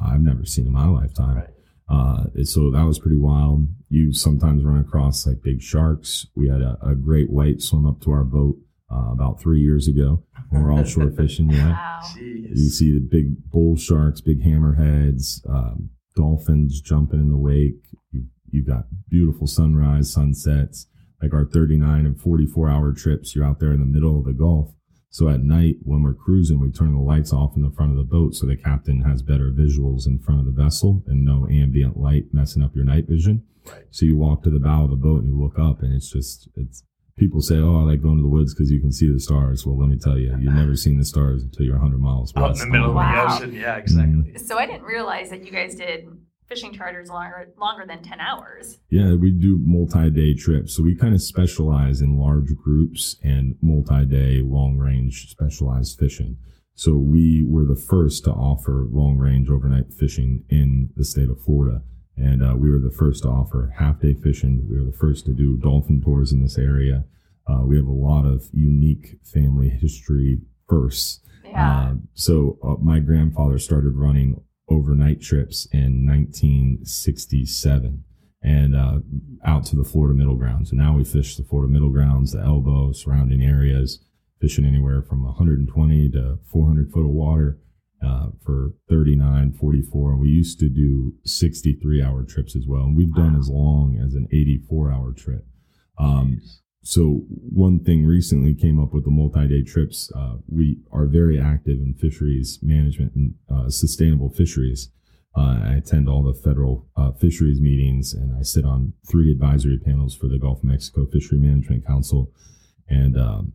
I've 0.00 0.20
never 0.20 0.44
seen 0.44 0.66
in 0.66 0.72
my 0.72 0.86
lifetime. 0.86 1.36
Right. 1.36 1.48
Uh, 1.88 2.24
so 2.44 2.70
that 2.70 2.84
was 2.84 2.98
pretty 2.98 3.16
wild. 3.16 3.66
You 3.88 4.12
sometimes 4.12 4.64
run 4.64 4.78
across 4.78 5.26
like 5.26 5.42
big 5.42 5.62
sharks. 5.62 6.26
We 6.34 6.48
had 6.48 6.60
a, 6.60 6.78
a 6.82 6.94
great 6.94 7.30
white 7.30 7.62
swim 7.62 7.86
up 7.86 8.00
to 8.02 8.10
our 8.10 8.24
boat 8.24 8.56
uh, 8.92 9.12
about 9.12 9.40
three 9.40 9.60
years 9.60 9.88
ago 9.88 10.22
when 10.50 10.62
we're 10.62 10.72
all 10.72 10.84
shore 10.84 11.10
fishing. 11.10 11.50
Yeah. 11.50 11.70
wow. 11.70 12.00
You 12.16 12.68
see 12.70 12.92
the 12.92 13.00
big 13.00 13.50
bull 13.50 13.76
sharks, 13.76 14.20
big 14.20 14.42
hammerheads, 14.42 15.40
um, 15.48 15.90
dolphins 16.14 16.80
jumping 16.80 17.20
in 17.20 17.30
the 17.30 17.36
wake. 17.36 17.82
You, 18.10 18.26
you've 18.50 18.66
got 18.66 18.84
beautiful 19.08 19.46
sunrise, 19.46 20.12
sunsets, 20.12 20.86
like 21.22 21.32
our 21.32 21.44
39 21.44 22.06
and 22.06 22.20
44 22.20 22.68
hour 22.68 22.92
trips. 22.92 23.34
You're 23.34 23.44
out 23.44 23.60
there 23.60 23.72
in 23.72 23.80
the 23.80 23.86
middle 23.86 24.18
of 24.18 24.24
the 24.24 24.32
Gulf. 24.32 24.72
So 25.10 25.28
at 25.28 25.42
night 25.42 25.76
when 25.82 26.02
we're 26.02 26.14
cruising, 26.14 26.60
we 26.60 26.70
turn 26.70 26.94
the 26.94 27.00
lights 27.00 27.32
off 27.32 27.56
in 27.56 27.62
the 27.62 27.70
front 27.70 27.92
of 27.92 27.96
the 27.96 28.04
boat 28.04 28.34
so 28.34 28.46
the 28.46 28.56
captain 28.56 29.02
has 29.02 29.22
better 29.22 29.50
visuals 29.50 30.06
in 30.06 30.18
front 30.18 30.40
of 30.40 30.46
the 30.46 30.62
vessel 30.62 31.02
and 31.06 31.24
no 31.24 31.46
ambient 31.50 31.96
light 31.96 32.26
messing 32.32 32.62
up 32.62 32.74
your 32.74 32.84
night 32.84 33.08
vision. 33.08 33.44
Right. 33.66 33.84
So 33.90 34.06
you 34.06 34.16
walk 34.16 34.42
to 34.44 34.50
the 34.50 34.60
bow 34.60 34.84
of 34.84 34.90
the 34.90 34.96
boat 34.96 35.22
and 35.22 35.28
you 35.28 35.40
look 35.40 35.58
up 35.58 35.82
and 35.82 35.94
it's 35.94 36.10
just, 36.10 36.48
it's, 36.56 36.82
people 37.16 37.40
say, 37.40 37.56
oh, 37.56 37.80
I 37.80 37.82
like 37.82 38.02
going 38.02 38.16
to 38.16 38.22
the 38.22 38.28
woods 38.28 38.54
because 38.54 38.70
you 38.70 38.80
can 38.80 38.92
see 38.92 39.10
the 39.10 39.18
stars. 39.18 39.66
Well, 39.66 39.78
let 39.78 39.88
me 39.88 39.98
tell 39.98 40.18
you, 40.18 40.36
you've 40.38 40.54
never 40.54 40.76
seen 40.76 40.98
the 40.98 41.04
stars 41.04 41.42
until 41.42 41.66
you're 41.66 41.76
100 41.76 41.98
miles 41.98 42.32
Out 42.36 42.52
in 42.52 42.58
the 42.58 42.66
middle 42.66 42.90
of 42.90 42.94
the 42.94 43.34
ocean. 43.34 43.52
Yeah, 43.54 43.76
exactly. 43.76 44.32
Mm-hmm. 44.32 44.46
So 44.46 44.58
I 44.58 44.66
didn't 44.66 44.84
realize 44.84 45.30
that 45.30 45.44
you 45.44 45.50
guys 45.50 45.74
did 45.74 46.06
fishing 46.48 46.72
charters 46.72 47.10
longer 47.10 47.52
longer 47.58 47.84
than 47.86 48.02
10 48.02 48.20
hours. 48.20 48.78
Yeah, 48.90 49.14
we 49.14 49.30
do 49.30 49.58
multi-day 49.62 50.34
trips. 50.34 50.74
So 50.76 50.82
we 50.82 50.94
kind 50.94 51.14
of 51.14 51.22
specialize 51.22 52.00
in 52.00 52.18
large 52.18 52.54
groups 52.56 53.16
and 53.22 53.56
multi-day 53.60 54.42
long-range 54.42 55.30
specialized 55.30 55.98
fishing. 55.98 56.36
So 56.74 56.94
we 56.94 57.44
were 57.46 57.64
the 57.64 57.76
first 57.76 58.24
to 58.24 58.30
offer 58.30 58.86
long-range 58.90 59.50
overnight 59.50 59.92
fishing 59.92 60.44
in 60.48 60.90
the 60.96 61.04
state 61.04 61.28
of 61.28 61.40
Florida. 61.40 61.82
And 62.16 62.42
uh, 62.42 62.56
we 62.56 62.70
were 62.70 62.78
the 62.78 62.90
first 62.90 63.22
to 63.22 63.28
offer 63.28 63.74
half-day 63.78 64.14
fishing. 64.14 64.66
We 64.68 64.78
were 64.78 64.90
the 64.90 64.96
first 64.96 65.26
to 65.26 65.32
do 65.32 65.56
dolphin 65.56 66.00
tours 66.02 66.32
in 66.32 66.42
this 66.42 66.58
area. 66.58 67.04
Uh, 67.46 67.62
we 67.64 67.76
have 67.76 67.86
a 67.86 67.92
lot 67.92 68.24
of 68.24 68.48
unique 68.52 69.18
family 69.24 69.68
history 69.68 70.40
firsts. 70.68 71.20
Yeah. 71.44 71.80
Uh, 71.80 71.94
so 72.14 72.58
uh, 72.62 72.74
my 72.82 72.98
grandfather 72.98 73.58
started 73.58 73.94
running 73.94 74.40
overnight 74.70 75.20
trips 75.20 75.66
in 75.72 76.04
1967 76.06 78.04
and 78.42 78.76
uh, 78.76 78.98
out 79.44 79.64
to 79.66 79.76
the 79.76 79.84
Florida 79.84 80.14
Middle 80.14 80.36
Grounds. 80.36 80.70
And 80.70 80.78
now 80.78 80.96
we 80.96 81.04
fish 81.04 81.36
the 81.36 81.42
Florida 81.44 81.72
Middle 81.72 81.90
Grounds, 81.90 82.32
the 82.32 82.40
Elbow, 82.40 82.92
surrounding 82.92 83.42
areas, 83.42 83.98
fishing 84.40 84.64
anywhere 84.64 85.02
from 85.02 85.24
120 85.24 86.10
to 86.10 86.38
400 86.50 86.92
foot 86.92 87.00
of 87.00 87.10
water 87.10 87.58
uh, 88.04 88.28
for 88.44 88.74
39, 88.88 89.52
44. 89.54 90.12
And 90.12 90.20
we 90.20 90.28
used 90.28 90.60
to 90.60 90.68
do 90.68 91.14
63 91.24 92.00
hour 92.02 92.22
trips 92.22 92.54
as 92.54 92.64
well. 92.66 92.84
And 92.84 92.96
we've 92.96 93.12
done 93.14 93.32
Wow. 93.34 93.38
as 93.40 93.48
long 93.48 93.96
as 94.04 94.14
an 94.14 94.28
84 94.30 94.92
hour 94.92 95.12
trip. 95.12 95.44
Um, 95.98 96.40
so 96.82 97.22
one 97.28 97.80
thing 97.80 98.06
recently 98.06 98.54
came 98.54 98.80
up 98.80 98.94
with 98.94 99.04
the 99.04 99.10
multi-day 99.10 99.62
trips. 99.62 100.10
Uh, 100.14 100.36
we 100.48 100.78
are 100.92 101.06
very 101.06 101.38
active 101.38 101.78
in 101.78 101.94
fisheries 101.94 102.58
management 102.62 103.14
and 103.14 103.34
uh, 103.52 103.68
sustainable 103.68 104.30
fisheries. 104.30 104.90
Uh, 105.36 105.60
I 105.64 105.74
attend 105.74 106.08
all 106.08 106.22
the 106.22 106.34
federal 106.34 106.88
uh, 106.96 107.12
fisheries 107.12 107.60
meetings, 107.60 108.14
and 108.14 108.36
I 108.36 108.42
sit 108.42 108.64
on 108.64 108.94
three 109.08 109.30
advisory 109.30 109.78
panels 109.78 110.16
for 110.16 110.26
the 110.26 110.38
Gulf 110.38 110.58
of 110.58 110.64
Mexico 110.64 111.06
Fishery 111.06 111.38
Management 111.38 111.86
Council. 111.86 112.32
And 112.88 113.18
um, 113.18 113.52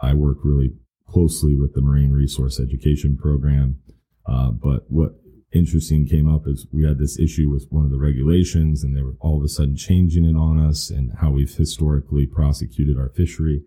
I 0.00 0.14
work 0.14 0.38
really 0.44 0.72
closely 1.08 1.56
with 1.56 1.74
the 1.74 1.82
Marine 1.82 2.12
Resource 2.12 2.60
Education 2.60 3.16
Program. 3.16 3.80
Uh, 4.26 4.50
but 4.50 4.84
what 4.88 5.12
interesting 5.56 6.06
came 6.06 6.32
up 6.32 6.46
is 6.46 6.66
we 6.72 6.84
had 6.84 6.98
this 6.98 7.18
issue 7.18 7.50
with 7.50 7.66
one 7.70 7.84
of 7.84 7.90
the 7.90 7.98
regulations 7.98 8.84
and 8.84 8.96
they 8.96 9.02
were 9.02 9.16
all 9.20 9.38
of 9.38 9.44
a 9.44 9.48
sudden 9.48 9.76
changing 9.76 10.24
it 10.24 10.36
on 10.36 10.58
us 10.58 10.90
and 10.90 11.12
how 11.20 11.30
we've 11.30 11.54
historically 11.54 12.26
prosecuted 12.26 12.98
our 12.98 13.08
fishery. 13.10 13.62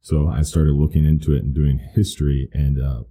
So 0.00 0.28
I 0.28 0.42
started 0.42 0.74
looking 0.74 1.04
into 1.04 1.34
it 1.34 1.42
and 1.42 1.54
doing 1.54 1.78
history 1.78 2.48
and, 2.52 2.82
uh, 2.82 3.02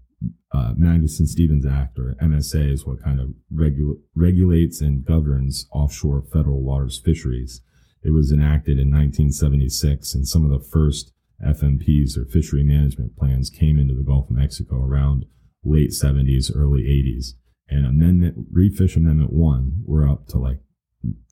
uh, 0.54 0.74
Magnuson 0.76 1.28
Stevens 1.28 1.65
Act 1.65 1.98
or 1.98 2.15
MSA 2.22 2.72
is 2.72 2.86
what 2.86 3.04
kind 3.04 3.19
of 3.19 3.30
regu- 3.54 4.00
regulates 4.15 4.82
and 4.82 5.04
governs 5.04 5.67
offshore 5.72 6.24
federal 6.32 6.62
waters 6.62 7.02
fisheries. 7.04 7.62
It 8.04 8.12
was 8.12 8.32
enacted 8.32 8.78
in 8.80 8.91
1976 8.91 10.13
and 10.13 10.28
some 10.28 10.46
of 10.46 10.52
the 10.52 10.65
first 10.65 11.12
FMPs 11.46 12.17
or 12.17 12.26
fishery 12.26 12.63
management 12.63 13.17
plans 13.17 13.50
came 13.50 13.78
into 13.78 13.96
the 13.96 14.04
Gulf 14.04 14.30
of 14.30 14.36
Mexico 14.36 14.86
around 14.86 15.26
late 15.63 15.91
70s, 15.91 16.52
early 16.56 16.84
80s 16.84 17.34
and 17.69 17.86
amendment 17.86 18.47
reef 18.52 18.76
fish 18.78 18.95
amendment 18.95 19.32
one 19.34 19.73
we're 19.86 20.10
up 20.10 20.28
to 20.28 20.38
like 20.38 20.60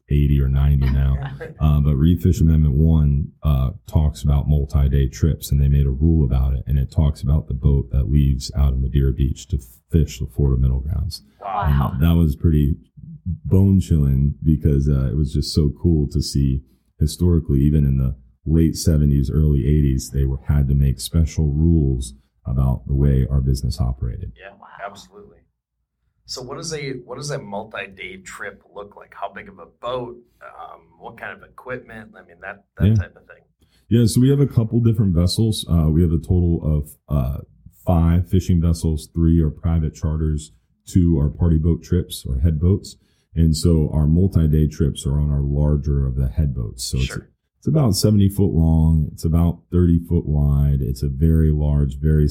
80 0.10 0.42
or 0.42 0.48
90 0.50 0.90
now 0.92 1.16
uh, 1.60 1.80
but 1.80 1.96
reef 1.96 2.22
fish 2.22 2.42
amendment 2.42 2.76
one 2.76 3.32
uh, 3.44 3.72
talks 3.88 4.24
about 4.24 4.48
multi-day 4.48 5.08
trips 5.08 5.52
and 5.52 5.62
they 5.62 5.68
made 5.70 5.86
a 5.86 5.90
rule 5.92 6.26
about 6.26 6.54
it 6.54 6.64
and 6.68 6.78
it 6.78 6.92
talks 6.92 7.22
about 7.22 7.48
the 7.48 7.54
boat 7.54 7.90
that 7.92 8.10
leaves 8.12 8.52
out 8.58 8.74
of 8.74 8.80
madeira 8.80 9.14
beach 9.14 9.48
to 9.48 9.58
fish 9.92 10.20
the 10.20 10.28
florida 10.28 10.60
middle 10.62 10.80
grounds 10.82 11.24
Wow. 11.42 11.92
and 11.94 12.02
that 12.04 12.16
was 12.16 12.36
pretty 12.36 12.76
bone 13.26 13.80
chilling 13.80 14.36
because 14.44 14.90
uh, 14.90 15.06
it 15.12 15.16
was 15.16 15.34
just 15.34 15.54
so 15.54 15.72
cool 15.82 16.08
to 16.10 16.22
see 16.22 16.62
historically 17.00 17.60
even 17.62 17.86
in 17.86 17.98
the 17.98 18.16
late 18.46 18.74
70s 18.74 19.30
early 19.32 19.60
80s 19.60 20.12
they 20.12 20.26
were 20.26 20.40
had 20.48 20.68
to 20.68 20.74
make 20.76 21.00
special 21.00 21.54
rules 21.54 22.14
about 22.46 22.84
the 22.88 22.96
way 22.96 23.28
our 23.30 23.40
business 23.42 23.80
operated 23.80 24.32
Yeah, 24.40 24.54
Wow. 24.60 24.68
absolutely. 24.84 25.38
So 26.32 26.42
what 26.42 26.56
does 26.56 26.74
a 26.74 26.92
what 27.04 27.18
does 27.18 27.30
a 27.30 27.38
multi-day 27.40 28.22
trip 28.22 28.64
look 28.74 28.96
like? 28.96 29.14
How 29.14 29.34
big 29.34 29.50
of 29.50 29.60
a 29.60 29.66
boat? 29.66 30.16
Um, 30.42 30.80
what 30.98 31.18
kind 31.18 31.34
of 31.38 31.44
equipment? 31.44 32.14
I 32.18 32.22
mean 32.26 32.38
that 32.42 32.64
that 32.78 32.88
Yeah. 32.88 32.96
type 32.96 33.18
of 33.18 33.28
thing. 33.28 33.44
Yeah, 33.90 34.06
so 34.06 34.22
we 34.22 34.30
have 34.30 34.40
a 34.40 34.48
couple 34.48 34.80
different 34.80 35.14
vessels. 35.14 35.66
Uh, 35.70 35.90
we 35.92 36.02
have 36.02 36.14
a 36.14 36.18
total 36.20 36.62
of 36.64 36.96
uh, 37.10 37.40
five 37.86 38.30
fishing 38.30 38.62
vessels. 38.62 39.10
Three 39.14 39.42
are 39.42 39.50
private 39.50 39.94
charters. 39.94 40.54
Two 40.86 41.20
are 41.20 41.30
party 41.30 41.58
boat 41.58 41.84
trips 41.84 42.26
or 42.26 42.40
head 42.40 42.62
boats. 42.62 42.96
And 43.36 43.54
so 43.54 43.90
our 43.92 44.08
multi-day 44.08 44.68
trips 44.70 45.06
are 45.06 45.20
on 45.20 45.30
our 45.32 45.42
larger 45.42 46.08
of 46.08 46.16
the 46.16 46.30
head 46.30 46.56
boats. 46.56 46.86
So 46.86 47.00
Sure. 47.00 47.18
it's, 47.18 47.28
it's 47.58 47.68
about 47.68 47.98
70 47.98 48.30
foot 48.30 48.54
long. 48.54 49.10
It's 49.12 49.26
about 49.26 49.64
30 49.70 50.00
foot 50.08 50.26
wide. 50.26 50.80
It's 50.82 51.04
a 51.04 51.10
very 51.10 51.52
large, 51.52 51.98
very 52.00 52.30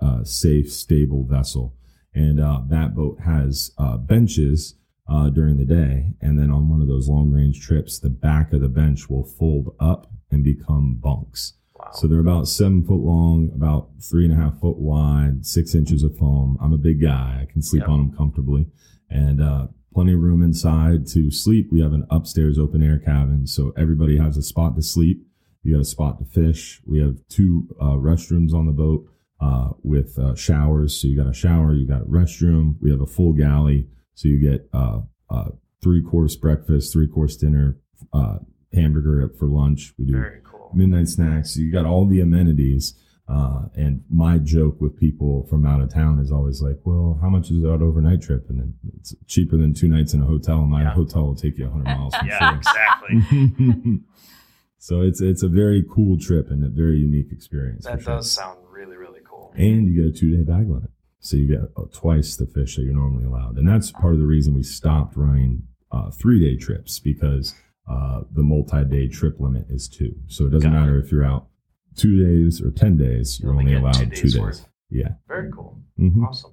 uh, 0.00 0.22
safe, 0.24 0.70
stable 0.70 1.24
vessel. 1.24 1.74
And 2.18 2.40
uh, 2.40 2.62
that 2.68 2.94
boat 2.96 3.18
has 3.24 3.70
uh, 3.78 3.96
benches 3.96 4.74
uh, 5.08 5.30
during 5.30 5.56
the 5.56 5.64
day. 5.64 6.14
And 6.20 6.38
then 6.38 6.50
on 6.50 6.68
one 6.68 6.82
of 6.82 6.88
those 6.88 7.08
long 7.08 7.30
range 7.30 7.60
trips, 7.64 7.98
the 7.98 8.10
back 8.10 8.52
of 8.52 8.60
the 8.60 8.68
bench 8.68 9.08
will 9.08 9.24
fold 9.24 9.74
up 9.78 10.10
and 10.30 10.42
become 10.42 10.96
bunks. 11.00 11.54
Wow. 11.74 11.90
So 11.94 12.06
they're 12.08 12.18
about 12.18 12.48
seven 12.48 12.84
foot 12.84 13.00
long, 13.00 13.50
about 13.54 13.90
three 14.02 14.24
and 14.24 14.34
a 14.34 14.36
half 14.36 14.60
foot 14.60 14.78
wide, 14.78 15.46
six 15.46 15.74
inches 15.74 16.02
of 16.02 16.16
foam. 16.18 16.58
I'm 16.60 16.72
a 16.72 16.78
big 16.78 17.00
guy. 17.00 17.38
I 17.42 17.52
can 17.52 17.62
sleep 17.62 17.82
Yep. 17.82 17.88
on 17.88 17.98
them 18.08 18.16
comfortably. 18.16 18.66
And 19.08 19.40
uh, 19.40 19.68
plenty 19.94 20.12
of 20.14 20.20
room 20.20 20.42
inside 20.42 21.06
to 21.14 21.30
sleep. 21.30 21.68
We 21.72 21.80
have 21.80 21.92
an 21.92 22.06
upstairs 22.10 22.58
open 22.58 22.82
air 22.82 22.98
cabin, 22.98 23.46
so 23.46 23.72
everybody 23.76 24.18
has 24.18 24.36
a 24.36 24.42
spot 24.42 24.74
to 24.76 24.82
sleep. 24.82 25.24
You 25.62 25.74
got 25.74 25.82
a 25.82 25.84
spot 25.84 26.18
to 26.18 26.24
fish. 26.24 26.80
We 26.84 26.98
have 26.98 27.16
two 27.28 27.68
uh, 27.80 27.96
restrooms 27.96 28.52
on 28.52 28.66
the 28.66 28.72
boat 28.72 29.06
uh, 29.40 29.70
with 29.82 30.18
uh, 30.18 30.34
showers. 30.34 31.00
So 31.00 31.08
you 31.08 31.16
got 31.16 31.28
a 31.30 31.34
shower, 31.34 31.72
you 31.74 31.86
got 31.86 32.02
a 32.02 32.06
restroom. 32.06 32.76
We 32.80 32.90
have 32.90 33.00
a 33.00 33.06
full 33.06 33.32
galley, 33.32 33.88
so 34.14 34.28
you 34.28 34.38
get 34.40 34.68
uh, 34.72 35.00
uh, 35.30 35.50
three 35.82 36.02
course 36.02 36.36
breakfast, 36.36 36.92
three 36.92 37.06
course 37.08 37.36
dinner, 37.36 37.78
uh, 38.12 38.38
hamburger 38.74 39.28
for 39.38 39.46
lunch. 39.46 39.94
We 39.98 40.06
do 40.06 40.12
Very 40.12 40.40
cool. 40.44 40.70
midnight 40.74 41.08
snacks. 41.08 41.56
You 41.56 41.70
got 41.72 41.86
all 41.86 42.06
the 42.06 42.20
amenities. 42.20 42.94
Uh, 43.30 43.66
and 43.74 44.02
my 44.08 44.38
joke 44.38 44.80
with 44.80 44.96
people 44.98 45.46
from 45.50 45.66
out 45.66 45.82
of 45.82 45.92
town 45.92 46.18
is 46.18 46.32
always 46.32 46.62
like, 46.62 46.78
well, 46.84 47.18
how 47.20 47.28
much 47.28 47.50
is 47.50 47.60
that 47.60 47.82
overnight 47.82 48.22
trip? 48.22 48.46
And 48.48 48.72
it's 48.98 49.14
cheaper 49.26 49.58
than 49.58 49.74
two 49.74 49.86
nights 49.86 50.14
in 50.14 50.22
a 50.22 50.24
hotel. 50.24 50.60
And 50.60 50.70
My 50.70 50.80
Yeah. 50.84 50.94
hotel 50.94 51.24
will 51.26 51.34
take 51.34 51.58
you 51.58 51.64
100 51.68 51.84
miles 51.98 52.14
from 52.14 52.26
Yeah, 52.26 52.56
exactly. 52.56 54.00
so 54.78 55.02
it's 55.02 55.20
it's 55.20 55.42
a 55.42 55.48
very 55.48 55.84
cool 55.90 56.18
trip 56.18 56.50
and 56.50 56.64
a 56.64 56.68
very 56.70 56.96
unique 56.96 57.30
experience. 57.30 57.84
That 57.84 58.00
sure. 58.00 58.14
does 58.16 58.30
sound 58.30 58.56
really, 58.60 58.64
really 58.64 58.66
cool. 58.67 58.67
And 59.58 59.86
you 59.88 60.02
get 60.02 60.14
a 60.14 60.18
two 60.18 60.36
day 60.36 60.42
bag 60.44 60.68
limit, 60.70 60.90
so 61.20 61.36
you 61.36 61.48
get 61.48 61.60
uh, 61.76 61.82
twice 61.92 62.36
the 62.36 62.46
fish 62.46 62.76
that 62.76 62.82
you're 62.82 62.94
normally 62.94 63.24
allowed. 63.24 63.56
And 63.58 63.68
that's 63.68 63.90
part 63.90 64.14
of 64.14 64.20
the 64.20 64.26
reason 64.26 64.54
we 64.54 64.62
stopped 64.62 65.16
running 65.16 65.64
uh, 65.92 66.10
three 66.10 66.38
day 66.40 66.56
trips 66.56 66.98
because 66.98 67.54
uh, 67.90 68.20
the 68.32 68.42
multi 68.42 68.84
day 68.84 69.08
trip 69.08 69.40
limit 69.40 69.66
is 69.68 69.88
two. 69.88 70.14
So 70.28 70.46
it 70.46 70.50
doesn't 70.50 70.70
Got 70.70 70.76
it. 70.76 70.80
matter 70.80 70.98
if 70.98 71.10
you're 71.10 71.24
out 71.24 71.48
two 71.96 72.24
days 72.24 72.62
or 72.62 72.70
ten 72.70 72.96
days, 72.96 73.40
you're 73.40 73.52
You 73.54 73.58
only 73.58 73.74
only 73.76 73.90
get 73.92 73.98
two 73.98 74.00
allowed 74.06 74.16
two 74.16 74.22
days 74.28 74.34
days. 74.58 74.66
Yeah. 74.90 75.08
Very 75.26 75.50
cool. 75.52 75.80
hmm 75.96 76.24
Awesome. 76.24 76.52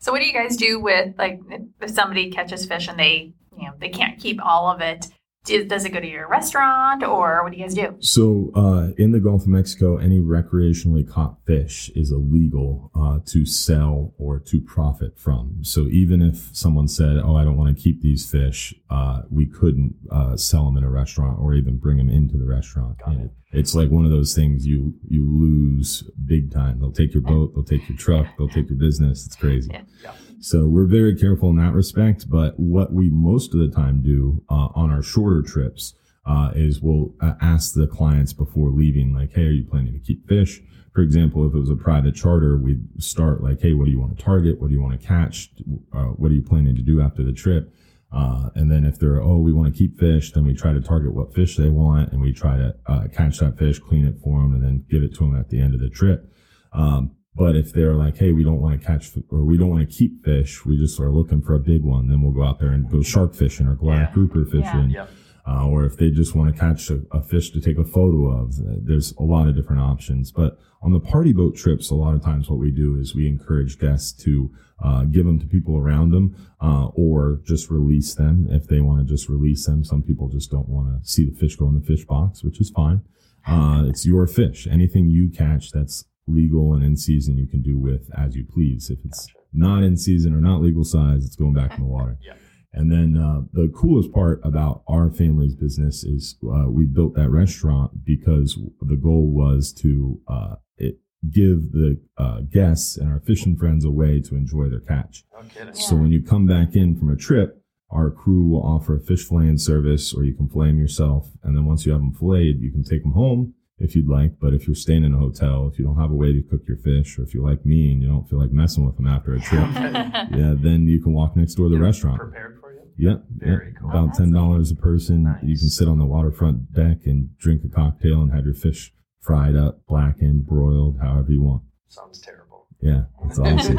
So 0.00 0.10
what 0.12 0.20
do 0.20 0.26
you 0.26 0.32
guys 0.34 0.56
do 0.56 0.80
with 0.80 1.14
like 1.18 1.40
if 1.80 1.90
somebody 1.90 2.30
catches 2.30 2.66
fish 2.66 2.88
and 2.88 2.98
they 2.98 3.32
you 3.56 3.66
know 3.66 3.72
they 3.78 3.88
can't 3.90 4.18
keep 4.18 4.40
all 4.44 4.68
of 4.68 4.80
it? 4.80 5.06
Do, 5.44 5.64
does 5.64 5.84
it 5.84 5.90
go 5.90 5.98
to 5.98 6.06
your 6.06 6.28
restaurant 6.28 7.02
or 7.02 7.42
what 7.42 7.50
do 7.50 7.58
you 7.58 7.64
guys 7.64 7.74
do? 7.74 7.96
So, 7.98 8.52
uh, 8.54 8.92
in 8.96 9.10
the 9.10 9.18
Gulf 9.18 9.42
of 9.42 9.48
Mexico, 9.48 9.96
any 9.96 10.20
recreationally 10.20 11.08
caught 11.08 11.38
fish 11.44 11.90
is 11.96 12.12
illegal 12.12 12.92
uh, 12.94 13.18
to 13.26 13.44
sell 13.44 14.14
or 14.18 14.38
to 14.38 14.60
profit 14.60 15.18
from. 15.18 15.58
So, 15.62 15.88
even 15.88 16.22
if 16.22 16.50
someone 16.52 16.86
said, 16.86 17.16
"Oh, 17.16 17.34
I 17.34 17.42
don't 17.42 17.56
want 17.56 17.76
to 17.76 17.82
keep 17.82 18.02
these 18.02 18.24
fish," 18.30 18.72
uh, 18.88 19.22
we 19.30 19.46
couldn't 19.46 19.96
uh, 20.12 20.36
sell 20.36 20.66
them 20.66 20.76
in 20.76 20.84
a 20.84 20.90
restaurant 20.90 21.40
or 21.40 21.54
even 21.54 21.76
bring 21.76 21.96
them 21.96 22.08
into 22.08 22.36
the 22.36 22.46
restaurant. 22.46 22.98
It. 23.08 23.30
It's 23.52 23.74
like 23.74 23.90
one 23.90 24.04
of 24.04 24.12
those 24.12 24.34
things 24.34 24.64
you 24.64 24.94
you 25.08 25.24
lose 25.28 26.08
big 26.24 26.52
time. 26.52 26.78
They'll 26.78 26.92
take 26.92 27.14
your 27.14 27.22
boat, 27.22 27.52
they'll 27.54 27.64
take 27.64 27.88
your 27.88 27.98
truck, 27.98 28.26
they'll 28.38 28.48
take 28.48 28.68
your 28.68 28.78
business. 28.78 29.26
It's 29.26 29.36
crazy. 29.36 29.70
Yeah. 29.72 30.12
So 30.42 30.66
we're 30.66 30.86
very 30.86 31.14
careful 31.14 31.50
in 31.50 31.56
that 31.56 31.72
respect. 31.72 32.28
But 32.28 32.58
what 32.58 32.92
we 32.92 33.08
most 33.08 33.54
of 33.54 33.60
the 33.60 33.68
time 33.68 34.02
do 34.02 34.42
uh, 34.50 34.68
on 34.74 34.90
our 34.90 35.02
shorter 35.02 35.40
trips 35.40 35.94
uh, 36.26 36.50
is 36.56 36.80
we'll 36.80 37.14
uh, 37.20 37.34
ask 37.40 37.74
the 37.74 37.86
clients 37.86 38.32
before 38.32 38.70
leaving, 38.70 39.14
like, 39.14 39.32
"Hey, 39.32 39.46
are 39.46 39.50
you 39.50 39.64
planning 39.64 39.92
to 39.92 40.00
keep 40.00 40.28
fish?" 40.28 40.60
For 40.92 41.00
example, 41.00 41.46
if 41.46 41.54
it 41.54 41.58
was 41.58 41.70
a 41.70 41.76
private 41.76 42.16
charter, 42.16 42.56
we'd 42.58 42.82
start 43.00 43.40
like, 43.40 43.60
"Hey, 43.60 43.72
what 43.72 43.84
do 43.84 43.92
you 43.92 44.00
want 44.00 44.18
to 44.18 44.24
target? 44.24 44.60
What 44.60 44.68
do 44.68 44.74
you 44.74 44.82
want 44.82 45.00
to 45.00 45.06
catch? 45.06 45.50
Uh, 45.92 46.06
what 46.18 46.32
are 46.32 46.34
you 46.34 46.42
planning 46.42 46.74
to 46.74 46.82
do 46.82 47.00
after 47.00 47.22
the 47.22 47.32
trip?" 47.32 47.72
Uh, 48.10 48.50
and 48.56 48.70
then 48.70 48.84
if 48.84 48.98
they're, 48.98 49.22
oh, 49.22 49.38
we 49.38 49.52
want 49.52 49.72
to 49.72 49.78
keep 49.78 49.98
fish, 49.98 50.32
then 50.32 50.44
we 50.44 50.54
try 50.54 50.72
to 50.72 50.82
target 50.82 51.14
what 51.14 51.32
fish 51.32 51.56
they 51.56 51.70
want 51.70 52.12
and 52.12 52.20
we 52.20 52.30
try 52.30 52.58
to 52.58 52.74
uh, 52.86 53.06
catch 53.10 53.38
that 53.38 53.56
fish, 53.58 53.78
clean 53.78 54.04
it 54.04 54.20
for 54.22 54.42
them, 54.42 54.52
and 54.52 54.62
then 54.62 54.84
give 54.90 55.02
it 55.02 55.14
to 55.14 55.20
them 55.20 55.34
at 55.34 55.48
the 55.48 55.58
end 55.58 55.72
of 55.72 55.80
the 55.80 55.88
trip. 55.88 56.30
Um, 56.74 57.12
but 57.34 57.56
if 57.56 57.72
they're 57.72 57.94
like, 57.94 58.16
hey, 58.18 58.32
we 58.32 58.44
don't 58.44 58.60
want 58.60 58.80
to 58.80 58.86
catch 58.86 59.10
or 59.30 59.44
we 59.44 59.56
don't 59.56 59.70
want 59.70 59.88
to 59.88 59.96
keep 59.96 60.24
fish, 60.24 60.64
we 60.66 60.76
just 60.76 61.00
are 61.00 61.10
looking 61.10 61.40
for 61.42 61.54
a 61.54 61.58
big 61.60 61.82
one, 61.82 62.08
then 62.08 62.20
we'll 62.22 62.32
go 62.32 62.42
out 62.44 62.58
there 62.58 62.70
and 62.72 62.90
go 62.90 63.02
shark 63.02 63.34
fishing 63.34 63.66
or 63.66 63.74
black 63.74 64.08
Yeah. 64.08 64.14
grouper 64.14 64.44
fishing. 64.44 64.90
Yep. 64.90 65.10
Uh, 65.44 65.66
or 65.68 65.84
if 65.84 65.96
they 65.96 66.08
just 66.10 66.36
want 66.36 66.54
to 66.54 66.60
catch 66.60 66.88
a, 66.88 67.00
a 67.10 67.20
fish 67.20 67.50
to 67.50 67.60
take 67.60 67.76
a 67.76 67.84
photo 67.84 68.28
of, 68.28 68.52
uh, 68.60 68.74
there's 68.80 69.12
a 69.18 69.22
lot 69.24 69.48
of 69.48 69.56
different 69.56 69.82
options. 69.82 70.30
But 70.30 70.56
on 70.82 70.92
the 70.92 71.00
party 71.00 71.32
boat 71.32 71.56
trips, 71.56 71.90
a 71.90 71.96
lot 71.96 72.14
of 72.14 72.22
times 72.22 72.48
what 72.48 72.60
we 72.60 72.70
do 72.70 72.94
is 72.96 73.12
we 73.16 73.26
encourage 73.26 73.76
guests 73.80 74.12
to 74.22 74.52
uh, 74.84 75.02
give 75.04 75.24
them 75.26 75.40
to 75.40 75.46
people 75.46 75.76
around 75.76 76.10
them, 76.10 76.36
uh, 76.60 76.86
or 76.94 77.40
just 77.44 77.70
release 77.70 78.14
them 78.14 78.46
if 78.50 78.68
they 78.68 78.80
want 78.80 79.00
to 79.00 79.12
just 79.12 79.28
release 79.28 79.66
them. 79.66 79.82
Some 79.84 80.02
people 80.02 80.28
just 80.28 80.48
don't 80.50 80.68
want 80.68 81.02
to 81.02 81.08
see 81.08 81.28
the 81.28 81.34
fish 81.36 81.56
go 81.56 81.66
in 81.68 81.74
the 81.74 81.84
fish 81.84 82.04
box, 82.04 82.44
which 82.44 82.60
is 82.60 82.70
fine. 82.70 83.00
Uh, 83.44 83.84
it's 83.88 84.06
your 84.06 84.28
fish. 84.28 84.68
Anything 84.70 85.08
you 85.08 85.28
catch 85.28 85.72
that's 85.72 86.04
legal 86.34 86.74
and 86.74 86.84
in 86.84 86.96
season, 86.96 87.36
you 87.38 87.46
can 87.46 87.62
do 87.62 87.78
with 87.78 88.08
as 88.16 88.34
you 88.36 88.44
please. 88.44 88.90
If 88.90 88.98
it's 89.04 89.26
Gotcha. 89.26 89.38
not 89.52 89.82
in 89.82 89.96
season 89.96 90.34
or 90.34 90.40
not 90.40 90.62
legal 90.62 90.84
size, 90.84 91.24
it's 91.24 91.36
going 91.36 91.54
back 91.54 91.74
in 91.76 91.80
the 91.80 91.86
water. 91.96 92.18
Yeah. 92.20 92.34
And 92.74 92.90
then 92.90 93.16
uh, 93.22 93.42
the 93.52 93.68
coolest 93.68 94.12
part 94.12 94.40
about 94.44 94.82
our 94.88 95.10
family's 95.10 95.54
business 95.54 96.04
is 96.04 96.38
uh, 96.42 96.70
we 96.70 96.86
built 96.86 97.14
that 97.16 97.28
restaurant 97.28 98.04
because 98.04 98.58
the 98.80 98.96
goal 98.96 99.30
was 99.30 99.72
to 99.74 100.20
uh, 100.26 100.54
it 100.78 100.98
give 101.30 101.72
the 101.72 102.00
uh, 102.16 102.40
guests 102.50 102.96
and 102.96 103.10
our 103.10 103.20
fishing 103.20 103.56
friends 103.56 103.84
a 103.84 103.90
way 103.90 104.20
to 104.20 104.36
enjoy 104.36 104.70
their 104.70 104.80
catch. 104.80 105.24
No. 105.34 105.72
So 105.72 105.96
when 105.96 106.10
you 106.12 106.22
come 106.22 106.46
back 106.46 106.74
in 106.74 106.96
from 106.96 107.10
a 107.10 107.16
trip, 107.16 107.62
our 107.90 108.10
crew 108.10 108.48
will 108.48 108.62
offer 108.62 108.96
a 108.96 109.00
fish 109.00 109.28
filleting 109.28 109.60
service, 109.60 110.14
or 110.14 110.24
you 110.24 110.34
can 110.34 110.48
fillet 110.48 110.68
them 110.68 110.78
yourself. 110.78 111.28
And 111.42 111.54
then 111.54 111.66
once 111.66 111.84
you 111.84 111.92
have 111.92 112.00
them 112.00 112.14
filleted, 112.14 112.60
you 112.62 112.72
can 112.72 112.82
take 112.82 113.02
them 113.02 113.12
home 113.12 113.54
if 113.78 113.94
you'd 113.96 114.08
like. 114.08 114.38
But 114.40 114.54
if 114.54 114.66
you're 114.66 114.74
staying 114.74 115.04
in 115.04 115.14
a 115.14 115.18
hotel, 115.18 115.68
if 115.72 115.78
you 115.78 115.84
don't 115.84 115.98
have 116.00 116.10
a 116.10 116.14
way 116.14 116.32
to 116.32 116.42
cook 116.42 116.62
your 116.68 116.76
fish, 116.78 117.18
or 117.18 117.22
if 117.22 117.34
you're 117.34 117.46
like 117.48 117.64
me 117.66 117.92
and 117.92 118.02
you 118.02 118.08
don't 118.08 118.28
feel 118.28 118.38
like 118.40 118.52
messing 118.52 118.84
with 118.86 118.96
them 118.96 119.06
after 119.06 119.34
a 119.34 119.40
trip, 119.40 119.68
yeah, 119.74 120.54
then 120.56 120.86
you 120.86 121.02
can 121.02 121.12
walk 121.12 121.36
next 121.36 121.54
door 121.54 121.66
to 121.66 121.70
the 121.70 121.76
They're 121.76 121.84
restaurant. 121.84 122.18
Prepared 122.18 122.58
for 122.60 122.72
you. 122.72 122.80
Yep. 122.96 123.24
Very 123.38 123.66
yep. 123.68 123.76
cool. 123.80 123.90
About 123.90 124.06
That's 124.08 124.18
ten 124.18 124.32
dollars 124.32 124.70
a 124.70 124.76
person. 124.76 125.24
Nice. 125.24 125.42
You 125.42 125.58
can 125.58 125.68
sit 125.68 125.88
on 125.88 125.98
the 125.98 126.06
waterfront 126.06 126.72
deck 126.72 126.98
and 127.06 127.36
drink 127.38 127.62
a 127.64 127.68
cocktail 127.68 128.20
and 128.22 128.32
have 128.32 128.44
your 128.44 128.54
fish 128.54 128.92
fried 129.20 129.56
up, 129.56 129.84
blackened, 129.86 130.46
broiled, 130.46 130.98
however 131.00 131.30
you 131.32 131.42
want. 131.42 131.62
Sounds 131.88 132.20
terrible. 132.20 132.66
Yeah, 132.80 133.02
it's 133.24 133.38
awesome. 133.38 133.76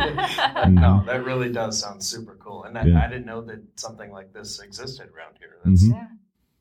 no, 0.76 1.04
that 1.06 1.26
really 1.26 1.52
does 1.52 1.78
sound 1.82 2.02
super 2.02 2.38
cool. 2.42 2.64
And 2.64 2.78
I, 2.78 2.82
Mm-hmm. 2.84 2.92
Yeah. 2.94 3.06
I 3.06 3.10
didn't 3.10 3.26
know 3.26 3.42
that 3.42 3.62
something 3.76 4.12
like 4.12 4.34
this 4.34 4.60
existed 4.62 5.10
around 5.16 5.36
here. 5.40 5.58
That's 5.66 5.84
Mhm. 5.86 5.92
Yeah. 5.92 6.08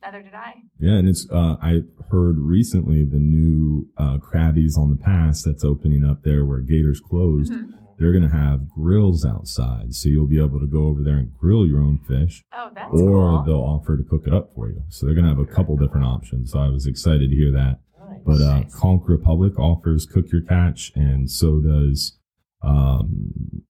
Neither 0.02 0.22
did 0.22 0.34
I. 0.34 0.54
Yeah, 0.80 0.94
and 0.94 1.08
it's 1.08 1.28
uh, 1.30 1.56
I 1.62 1.82
heard 2.10 2.36
recently 2.38 3.04
the 3.04 3.18
new 3.20 3.88
uh, 3.96 4.18
Crabby's 4.18 4.76
on 4.76 4.90
the 4.90 4.96
Pass 4.96 5.42
that's 5.42 5.64
opening 5.64 6.04
up 6.04 6.22
there 6.24 6.44
where 6.44 6.60
Gators 6.60 7.00
closed. 7.00 7.52
Mhm. 7.52 7.68
They're 7.98 8.12
gonna 8.12 8.28
have 8.36 8.68
grills 8.68 9.24
outside, 9.24 9.94
so 9.94 10.08
you'll 10.08 10.26
be 10.26 10.42
able 10.42 10.58
to 10.58 10.66
go 10.66 10.86
over 10.88 11.02
there 11.04 11.18
and 11.18 11.32
grill 11.38 11.64
your 11.66 11.80
own 11.80 11.98
fish, 11.98 12.42
Oh, 12.52 12.70
that's 12.74 12.90
or 12.92 12.98
cool. 12.98 13.42
they'll 13.46 13.54
offer 13.62 13.96
to 13.96 14.02
cook 14.02 14.26
it 14.26 14.34
up 14.34 14.52
for 14.54 14.68
you. 14.70 14.82
So 14.88 15.06
they're 15.06 15.14
gonna 15.14 15.28
have 15.28 15.38
a 15.38 15.46
couple 15.46 15.76
different 15.76 16.06
options. 16.06 16.50
So 16.50 16.58
I 16.58 16.68
was 16.68 16.86
excited 16.86 17.30
to 17.30 17.36
hear 17.36 17.52
that. 17.52 17.78
nice. 18.00 18.20
But 18.26 18.40
uh, 18.40 18.60
Nice. 18.60 18.74
Conch 18.74 19.02
Republic 19.06 19.56
offers 19.58 20.04
cook 20.06 20.32
your 20.32 20.40
catch, 20.42 20.90
and 20.96 21.30
so 21.30 21.60
does 21.60 22.18
um, 22.62 23.62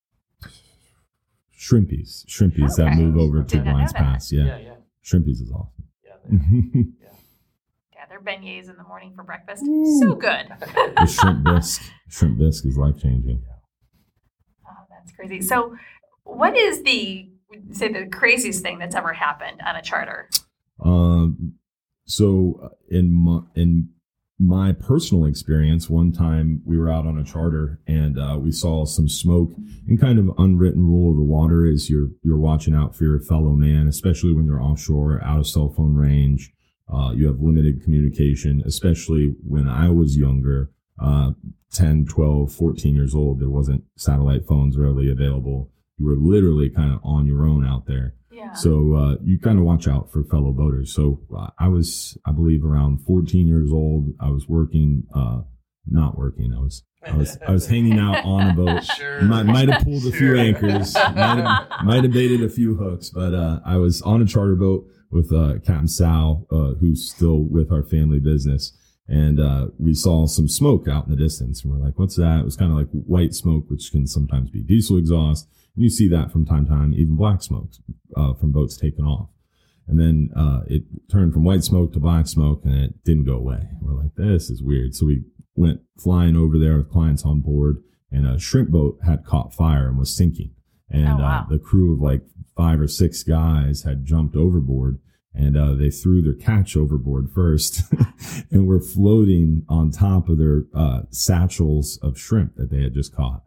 Shrimpy's. 1.59 2.25
Shrimpy's 2.29 2.77
that 2.77 2.97
move 2.97 3.17
over 3.17 3.43
to 3.43 3.57
Did 3.57 3.65
not 3.67 3.75
Lions. 3.75 3.93
Pass. 3.93 4.33
Yeah, 4.33 4.45
yeah, 4.45 4.59
yeah, 4.59 4.75
Shrimpy's 5.05 5.41
is 5.41 5.51
awesome. 5.51 5.85
Yeah. 6.31 6.39
they- 6.75 6.85
yeah, 7.95 8.07
their 8.09 8.21
beignets 8.21 8.69
in 8.69 8.77
the 8.77 8.85
morning 8.85 9.13
for 9.15 9.23
breakfast. 9.23 9.63
Ooh. 9.65 9.99
So 10.01 10.15
good. 10.15 10.47
the 10.97 11.07
shrimp 11.07 11.45
bisque. 11.45 11.83
Shrimp 12.09 12.39
bisque 12.39 12.67
is 12.67 12.77
life 12.77 12.99
changing. 12.99 13.43
Oh, 14.69 14.73
that's 14.91 15.13
crazy. 15.13 15.41
So, 15.41 15.77
what 16.25 16.57
is 16.57 16.83
the 16.83 17.29
say 17.73 17.93
the 17.93 18.07
craziest 18.07 18.63
thing 18.63 18.79
that's 18.79 18.95
ever 18.95 19.13
happened 19.13 19.61
on 19.65 19.77
a 19.77 19.83
charter? 19.83 20.29
Um, 20.85 21.55
so 22.07 22.59
uh, 22.63 22.69
in 22.89 23.13
my, 23.13 23.41
in 23.55 23.91
my 24.43 24.73
personal 24.73 25.25
experience, 25.25 25.89
one 25.89 26.11
time 26.11 26.63
we 26.65 26.77
were 26.77 26.91
out 26.91 27.07
on 27.07 27.17
a 27.17 27.25
charter 27.25 27.79
and 27.87 28.19
uh, 28.19 28.37
we 28.37 28.51
saw 28.51 28.85
some 28.85 29.09
smoke. 29.09 29.53
And 29.87 30.01
kind 30.01 30.19
of 30.19 30.35
unwritten 30.37 30.85
rule 30.85 31.13
of 31.13 31.17
the 31.17 31.23
water 31.23 31.65
is 31.65 31.89
you're 31.89 32.09
you're 32.23 32.39
watching 32.39 32.75
out 32.75 32.97
for 32.97 33.05
your 33.05 33.21
fellow 33.21 33.53
man, 33.53 33.87
especially 33.87 34.33
when 34.33 34.47
you're 34.47 34.63
offshore, 34.63 35.23
out 35.23 35.39
of 35.39 35.47
cell 35.47 35.69
phone 35.69 35.95
range. 35.95 36.53
Uh, 36.93 37.13
you 37.13 37.27
have 37.29 37.41
limited 37.41 37.83
communication, 37.83 38.63
especially 38.67 39.35
when 39.47 39.69
I 39.69 39.91
was 39.91 40.17
younger, 40.17 40.71
uh, 41.01 41.31
10, 41.73 42.07
12, 42.07 42.53
14 42.53 42.95
years 42.95 43.15
old. 43.15 43.41
There 43.41 43.49
wasn't 43.49 43.85
satellite 43.97 44.45
phones 44.47 44.77
readily 44.77 45.11
available. 45.11 45.71
You 45.99 46.07
were 46.07 46.17
literally 46.17 46.69
kind 46.69 46.93
of 46.93 47.01
on 47.05 47.27
your 47.27 47.47
own 47.47 47.65
out 47.65 47.87
there. 47.87 48.15
Yeah. 48.33 48.53
So 48.55 48.95
uh, 48.95 49.15
you 49.23 49.39
kind 49.39 49.59
of 49.59 49.65
watch 49.65 49.87
out 49.87 50.11
for 50.11 50.25
fellow 50.25 50.53
boaters. 50.53 50.95
So 50.95 51.21
uh, 51.37 51.49
I 51.59 51.69
was, 51.69 52.17
I 52.27 52.33
believe, 52.33 52.65
around 52.65 53.05
14 53.07 53.47
years 53.47 53.71
old. 53.73 54.09
I 54.21 54.31
was 54.31 54.49
working, 54.49 55.05
uh, 55.15 55.43
not 55.87 56.17
working. 56.17 56.55
I 56.57 56.61
was, 56.61 56.83
I 57.05 57.17
was, 57.17 57.39
I 57.47 57.51
was 57.53 57.67
hanging 57.67 57.99
out 57.99 58.25
on 58.25 58.51
a 58.51 58.55
boat. 58.57 58.85
Sure. 58.85 59.23
Might, 59.23 59.43
might 59.45 59.69
have 59.69 59.83
pulled 59.85 60.05
a 60.07 60.11
few 60.13 60.13
Sure. 60.13 60.37
anchors, 60.37 60.95
might 60.95 61.15
have, 61.39 61.69
might 61.85 62.03
have 62.05 62.13
baited 62.13 62.43
a 62.43 62.49
few 62.49 62.77
hooks, 62.77 63.11
but 63.11 63.35
uh, 63.35 63.61
I 63.67 63.77
was 63.77 64.01
on 64.03 64.23
a 64.23 64.27
charter 64.27 64.55
boat 64.57 64.87
with 65.11 65.33
uh, 65.33 65.55
Captain 65.67 65.89
Sal, 65.89 66.47
uh, 66.51 66.75
who's 66.81 67.11
still 67.13 67.41
with 67.43 67.71
our 67.71 67.83
family 67.83 68.19
business. 68.21 68.73
And 69.09 69.41
uh, 69.41 69.67
we 69.79 69.93
saw 69.95 70.27
some 70.27 70.49
smoke 70.49 70.87
out 70.89 71.05
in 71.05 71.11
the 71.11 71.17
distance. 71.17 71.63
And 71.65 71.73
we're 71.73 71.85
like, 71.85 71.99
what's 71.99 72.17
that? 72.17 72.39
It 72.41 72.45
was 72.45 72.57
kind 72.57 72.71
of 72.71 72.79
like 72.79 72.89
white 72.93 73.35
smoke, 73.35 73.65
which 73.69 73.91
can 73.91 74.07
sometimes 74.07 74.49
be 74.51 74.63
diesel 74.63 74.97
exhaust. 74.97 75.49
And 75.75 75.83
you 75.85 75.91
see 75.91 76.09
that 76.09 76.31
from 76.31 76.45
time 76.45 76.67
to 76.67 76.71
time, 76.71 76.95
even 76.95 77.17
black 77.17 77.43
smoke. 77.43 77.71
uh, 78.17 78.35
from 78.35 78.53
boats 78.53 78.77
taking 78.77 79.05
off. 79.05 79.29
And 79.89 79.99
then 79.99 80.31
uh, 80.37 80.61
it 80.69 80.83
turned 81.11 81.33
from 81.33 81.45
white 81.45 81.65
smoke 81.65 81.93
to 81.95 82.01
black 82.01 82.27
smoke, 82.29 82.63
and 82.65 82.75
it 82.75 83.05
didn't 83.05 83.25
go 83.25 83.35
away. 83.35 83.69
We're 83.81 83.95
like, 84.01 84.15
this 84.17 84.49
is 84.51 84.63
weird. 84.63 84.95
So 84.95 85.07
we 85.07 85.25
went 85.57 85.81
flying 85.99 86.37
over 86.37 86.57
there 86.59 86.77
with 86.77 86.91
clients 86.91 87.25
on 87.25 87.41
board, 87.41 87.83
and 88.11 88.27
a 88.27 88.39
shrimp 88.39 88.71
boat 88.71 88.99
had 89.05 89.25
caught 89.25 89.55
fire 89.55 89.89
and 89.89 89.99
was 89.99 90.15
sinking. 90.15 90.53
And 90.91 91.09
Oh, 91.09 91.17
wow. 91.23 91.47
uh, 91.47 91.49
the 91.49 91.59
crew 91.59 91.95
of 91.95 92.01
like 92.01 92.23
five 92.57 92.81
or 92.81 92.87
six 92.89 93.23
guys 93.23 93.83
had 93.83 94.05
jumped 94.05 94.37
overboard, 94.37 94.99
and 95.35 95.57
uh, 95.57 95.75
they 95.75 95.91
threw 95.91 96.21
their 96.23 96.35
catch 96.35 96.77
overboard 96.77 97.31
first, 97.35 97.83
and 98.51 98.67
were 98.67 98.81
floating 98.81 99.65
on 99.69 99.91
top 99.91 100.29
of 100.29 100.39
their 100.39 100.65
uh, 100.75 101.03
satchels 101.11 101.99
of 102.03 102.19
shrimp 102.19 102.55
that 102.57 102.71
they 102.71 102.83
had 102.83 102.95
just 102.95 103.15
caught. 103.17 103.43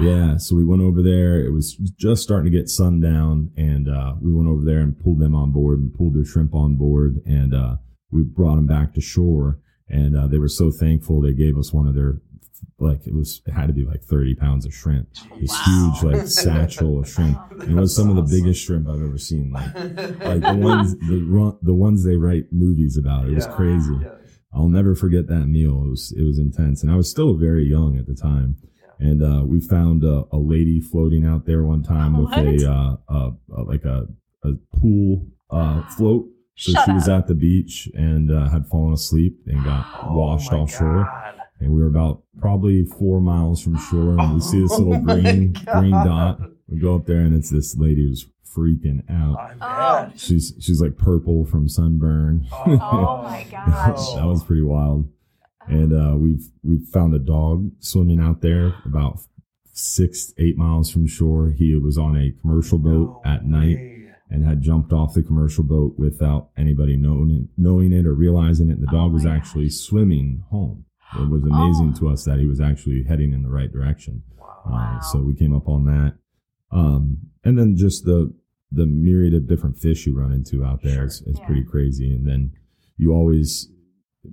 Yeah, 0.00 0.36
so 0.38 0.56
we 0.56 0.64
went 0.64 0.82
over 0.82 1.02
there. 1.02 1.40
It 1.40 1.52
was 1.52 1.74
just 1.74 2.22
starting 2.22 2.50
to 2.50 2.58
get 2.58 2.68
sundown, 2.68 3.50
and 3.56 3.88
uh, 3.88 4.14
we 4.20 4.32
went 4.32 4.48
over 4.48 4.64
there 4.64 4.80
and 4.80 4.98
pulled 4.98 5.20
them 5.20 5.34
on 5.34 5.52
board 5.52 5.78
and 5.78 5.94
pulled 5.94 6.14
their 6.14 6.24
shrimp 6.24 6.54
on 6.54 6.76
board, 6.76 7.20
and 7.26 7.54
uh, 7.54 7.76
we 8.10 8.22
brought 8.22 8.56
them 8.56 8.66
back 8.66 8.92
to 8.94 9.00
shore. 9.00 9.60
And 9.88 10.16
uh, 10.16 10.26
they 10.26 10.38
were 10.38 10.48
so 10.48 10.70
thankful. 10.70 11.20
They 11.20 11.32
gave 11.34 11.58
us 11.58 11.72
one 11.72 11.86
of 11.86 11.94
their, 11.94 12.16
like 12.78 13.06
it 13.06 13.14
was, 13.14 13.42
it 13.46 13.52
had 13.52 13.66
to 13.68 13.72
be 13.74 13.84
like 13.84 14.02
thirty 14.02 14.34
pounds 14.34 14.64
of 14.66 14.74
shrimp. 14.74 15.08
This 15.38 15.50
Wow. 15.50 15.92
huge 16.02 16.12
like 16.14 16.26
satchel 16.42 16.98
of 17.00 17.08
shrimp. 17.08 17.38
And 17.60 17.78
it 17.78 17.80
was 17.80 17.94
some 17.94 18.08
of 18.08 18.16
the 18.16 18.22
biggest 18.22 18.64
shrimp 18.64 18.88
I've 18.88 19.02
ever 19.02 19.18
seen. 19.18 19.50
Like 19.50 19.74
like 19.74 20.40
the 20.40 20.56
ones 20.58 20.96
the 20.96 21.22
run, 21.28 21.58
the 21.62 21.74
ones 21.74 22.02
they 22.02 22.16
write 22.16 22.46
movies 22.50 22.96
about. 22.96 23.28
It 23.28 23.34
was 23.34 23.46
crazy. 23.46 23.94
Yeah. 24.02 24.14
I'll 24.54 24.68
never 24.70 24.94
forget 24.94 25.26
that 25.28 25.46
meal. 25.46 25.84
It 25.84 25.90
was 25.90 26.14
it 26.16 26.22
was 26.24 26.38
intense, 26.38 26.82
and 26.82 26.90
I 26.90 26.96
was 26.96 27.10
still 27.10 27.34
very 27.34 27.64
young 27.68 27.98
at 27.98 28.06
the 28.06 28.14
time. 28.14 28.56
And 28.98 29.22
uh, 29.22 29.44
we 29.44 29.60
found 29.60 30.04
a, 30.04 30.24
a 30.32 30.38
lady 30.38 30.80
floating 30.80 31.26
out 31.26 31.46
there 31.46 31.62
one 31.64 31.82
time 31.82 32.16
with 32.16 32.32
a, 32.32 32.70
uh, 32.70 32.96
uh, 33.12 33.30
uh, 33.56 33.64
like 33.64 33.84
a, 33.84 34.06
a 34.44 34.52
pool 34.78 35.26
uh, 35.50 35.82
float. 35.96 36.26
So 36.56 36.70
Shut 36.72 36.84
she 36.84 36.92
was 36.92 37.08
at 37.08 37.26
the 37.26 37.34
beach 37.34 37.88
and 37.94 38.30
uh, 38.30 38.48
had 38.48 38.66
fallen 38.68 38.92
asleep 38.94 39.40
and 39.46 39.64
got 39.64 39.86
Oh 40.04 40.16
washed 40.16 40.52
my 40.52 40.58
offshore. 40.58 41.04
God. 41.04 41.34
And 41.60 41.72
we 41.72 41.80
were 41.80 41.88
about 41.88 42.22
probably 42.38 42.84
four 42.84 43.20
miles 43.20 43.60
from 43.62 43.78
shore, 43.78 44.18
and 44.18 44.34
we 44.34 44.40
see 44.40 44.60
this 44.60 44.70
little 44.78 44.94
Oh 44.94 45.00
green 45.00 45.52
God. 45.52 45.80
green 45.80 45.90
dot. 45.92 46.40
We 46.68 46.78
go 46.78 46.94
up 46.96 47.06
there, 47.06 47.20
and 47.20 47.34
it's 47.34 47.50
this 47.50 47.76
lady 47.76 48.06
who's 48.06 48.26
freaking 48.56 49.02
out. 49.10 49.52
Oh. 49.60 50.12
She's 50.16 50.54
she's 50.60 50.80
like 50.80 50.96
purple 50.96 51.44
from 51.44 51.68
sunburn. 51.68 52.46
Oh 52.52 52.66
my 53.24 53.46
gosh. 53.50 54.14
that 54.14 54.24
was 54.26 54.44
pretty 54.44 54.62
wild. 54.62 55.08
And 55.68 55.92
uh, 55.92 56.16
we've 56.16 56.50
we 56.62 56.78
found 56.78 57.14
a 57.14 57.18
dog 57.18 57.70
swimming 57.80 58.20
out 58.20 58.40
there 58.42 58.74
about 58.84 59.20
six 59.72 60.32
eight 60.38 60.56
miles 60.56 60.90
from 60.90 61.06
shore. 61.06 61.50
He 61.56 61.74
was 61.74 61.96
on 61.98 62.16
a 62.16 62.32
commercial 62.40 62.78
boat 62.78 63.20
No 63.24 63.30
at 63.30 63.44
night 63.46 63.76
way. 63.76 64.08
and 64.30 64.44
had 64.44 64.62
jumped 64.62 64.92
off 64.92 65.14
the 65.14 65.22
commercial 65.22 65.64
boat 65.64 65.94
without 65.98 66.50
anybody 66.56 66.96
knowing 66.96 67.48
knowing 67.56 67.92
it 67.92 68.06
or 68.06 68.14
realizing 68.14 68.68
it. 68.70 68.74
And 68.78 68.82
The 68.82 68.90
Oh 68.90 68.96
dog 68.98 69.12
was 69.12 69.24
my 69.24 69.34
actually 69.36 69.70
swimming 69.70 70.44
home. 70.50 70.84
It 71.18 71.28
was 71.30 71.42
amazing 71.42 71.92
Oh. 71.96 71.98
to 72.00 72.08
us 72.10 72.24
that 72.24 72.38
he 72.40 72.46
was 72.46 72.60
actually 72.60 73.04
heading 73.04 73.32
in 73.32 73.42
the 73.42 73.48
right 73.50 73.72
direction. 73.72 74.22
Wow. 74.38 74.46
Wow. 74.66 74.96
Uh, 74.98 75.00
so 75.00 75.20
we 75.22 75.34
came 75.34 75.54
up 75.54 75.68
on 75.68 75.84
that. 75.86 76.14
Um, 76.70 77.18
and 77.44 77.58
then 77.58 77.76
just 77.76 78.04
the 78.04 78.32
the 78.72 78.86
myriad 78.86 79.34
of 79.34 79.46
different 79.46 79.78
fish 79.78 80.04
you 80.06 80.18
run 80.18 80.32
into 80.32 80.64
out 80.64 80.82
there 80.82 80.94
Sure. 80.94 81.04
is, 81.04 81.22
is 81.26 81.38
Yeah. 81.38 81.46
pretty 81.46 81.62
crazy. 81.64 82.12
And 82.12 82.26
then 82.26 82.52
you 82.96 83.12
always 83.12 83.70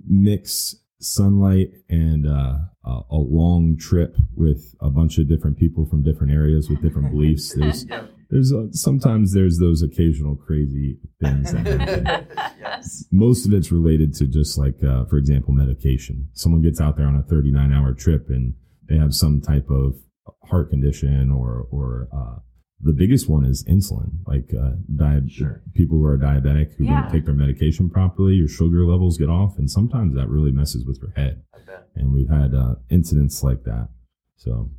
mix 0.08 0.76
sunlight 1.02 1.70
and 1.88 2.26
uh, 2.26 2.56
a, 2.84 3.00
a 3.10 3.16
long 3.16 3.76
trip 3.78 4.16
with 4.34 4.74
a 4.80 4.90
bunch 4.90 5.18
of 5.18 5.28
different 5.28 5.58
people 5.58 5.86
from 5.86 6.02
different 6.02 6.32
areas 6.32 6.68
with 6.68 6.82
different 6.82 7.10
beliefs. 7.10 7.54
There's 7.58 7.86
there's 8.32 8.50
uh, 8.50 8.68
sometimes 8.70 9.34
there's 9.34 9.58
those 9.58 9.82
occasional 9.82 10.36
crazy 10.36 10.96
things 11.20 11.52
that 11.52 11.66
happen. 11.66 12.26
yes. 12.58 13.04
Most 13.12 13.44
of 13.44 13.52
it's 13.52 13.70
related 13.70 14.14
to 14.14 14.26
just 14.26 14.56
like, 14.56 14.82
uh, 14.82 15.04
for 15.04 15.18
example, 15.18 15.52
medication. 15.52 16.28
Someone 16.32 16.62
gets 16.62 16.80
out 16.80 16.96
there 16.96 17.06
on 17.06 17.14
a 17.14 17.22
39 17.22 17.74
hour 17.74 17.92
trip 17.92 18.30
and 18.30 18.54
they 18.88 18.96
have 18.96 19.12
some 19.12 19.42
type 19.42 19.68
of 19.68 19.96
heart 20.48 20.70
condition 20.70 21.30
or, 21.30 21.66
or, 21.70 22.08
uh, 22.10 22.38
the 22.82 22.92
biggest 22.92 23.28
one 23.28 23.44
is 23.44 23.64
insulin, 23.64 24.10
like, 24.26 24.52
uh, 24.52 24.72
diab- 24.94 25.30
Sure. 25.30 25.62
people 25.74 25.98
who 25.98 26.04
are 26.04 26.18
diabetic 26.18 26.74
who 26.76 26.84
Yeah. 26.84 27.02
don't 27.02 27.12
take 27.12 27.24
their 27.26 27.34
medication 27.34 27.88
properly, 27.88 28.34
your 28.34 28.48
sugar 28.48 28.84
levels 28.84 29.16
get 29.18 29.28
off. 29.28 29.56
And 29.58 29.70
sometimes 29.70 30.14
that 30.14 30.28
really 30.28 30.50
messes 30.52 30.84
with 30.84 30.98
your 31.00 31.12
head. 31.12 31.42
And 31.94 32.12
we've 32.12 32.28
had, 32.28 32.54
uh, 32.54 32.76
incidents 32.90 33.42
like 33.42 33.62
that. 33.64 33.88
So 34.36 34.70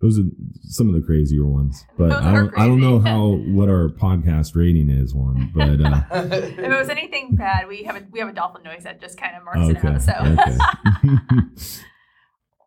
those 0.00 0.18
are 0.18 0.24
some 0.62 0.88
of 0.88 0.94
the 0.94 1.00
crazier 1.00 1.46
ones, 1.46 1.84
but 1.96 2.08
Those 2.08 2.22
I 2.24 2.32
don't, 2.32 2.58
I 2.58 2.66
don't 2.66 2.80
know 2.80 2.98
how, 2.98 3.36
what 3.36 3.68
our 3.68 3.88
podcast 3.90 4.56
rating 4.56 4.90
is 4.90 5.14
one, 5.14 5.50
but, 5.54 5.80
uh, 5.80 6.02
If 6.12 6.58
it 6.58 6.68
was 6.68 6.88
anything 6.88 7.36
bad, 7.36 7.68
we 7.68 7.84
have 7.84 7.96
a 7.96 8.02
we 8.10 8.18
have 8.20 8.28
a 8.28 8.32
dolphin 8.32 8.62
noise 8.64 8.82
that 8.84 9.00
just 9.00 9.16
kind 9.18 9.36
of 9.36 9.44
marks 9.44 9.68
it 9.70 9.76
Okay. 9.78 9.88
out. 9.88 10.02
So 10.02 10.12
okay. 10.12 10.58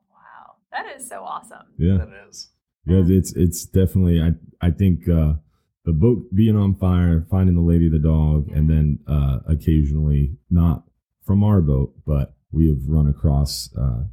wow, 0.10 0.56
that 0.72 0.86
is 0.96 1.08
so 1.08 1.24
awesome. 1.24 1.68
yeah. 1.78 1.98
that 1.98 2.10
is. 2.30 2.50
Yeah. 2.86 3.04
It's 3.08 3.34
it's 3.34 3.66
definitely 3.66 4.22
I 4.22 4.32
I 4.66 4.72
think 4.72 5.08
uh 5.08 5.34
the 5.86 5.94
boat 5.94 6.34
being 6.34 6.56
on 6.56 6.76
fire, 6.76 7.26
finding 7.30 7.56
the 7.56 7.62
lady, 7.62 7.90
the 7.90 8.00
dog, 8.00 8.50
and 8.50 8.70
then 8.70 9.00
uh 9.08 9.40
occasionally 9.48 10.38
not 10.50 10.84
from 11.26 11.44
our 11.44 11.62
boat, 11.62 11.94
but 12.06 12.36
we 12.52 12.68
have 12.68 12.78
run 12.88 13.08
across 13.08 13.70
uh 13.78 14.04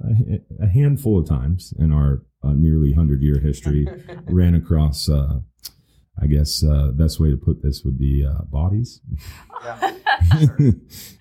a, 0.00 0.64
a 0.64 0.68
handful 0.68 1.18
of 1.18 1.28
times 1.28 1.74
in 1.78 1.92
our 1.92 2.22
uh, 2.44 2.52
nearly 2.52 2.92
hundred 2.92 3.20
year 3.20 3.40
history 3.40 3.86
ran 4.26 4.54
across 4.54 5.08
uh 5.08 5.40
I 6.20 6.26
guess 6.26 6.64
uh 6.64 6.92
best 6.92 7.18
way 7.20 7.30
to 7.30 7.36
put 7.36 7.62
this 7.62 7.82
would 7.84 7.98
be 7.98 8.24
uh 8.24 8.42
bodies. 8.44 9.00
Yeah. 9.64 9.92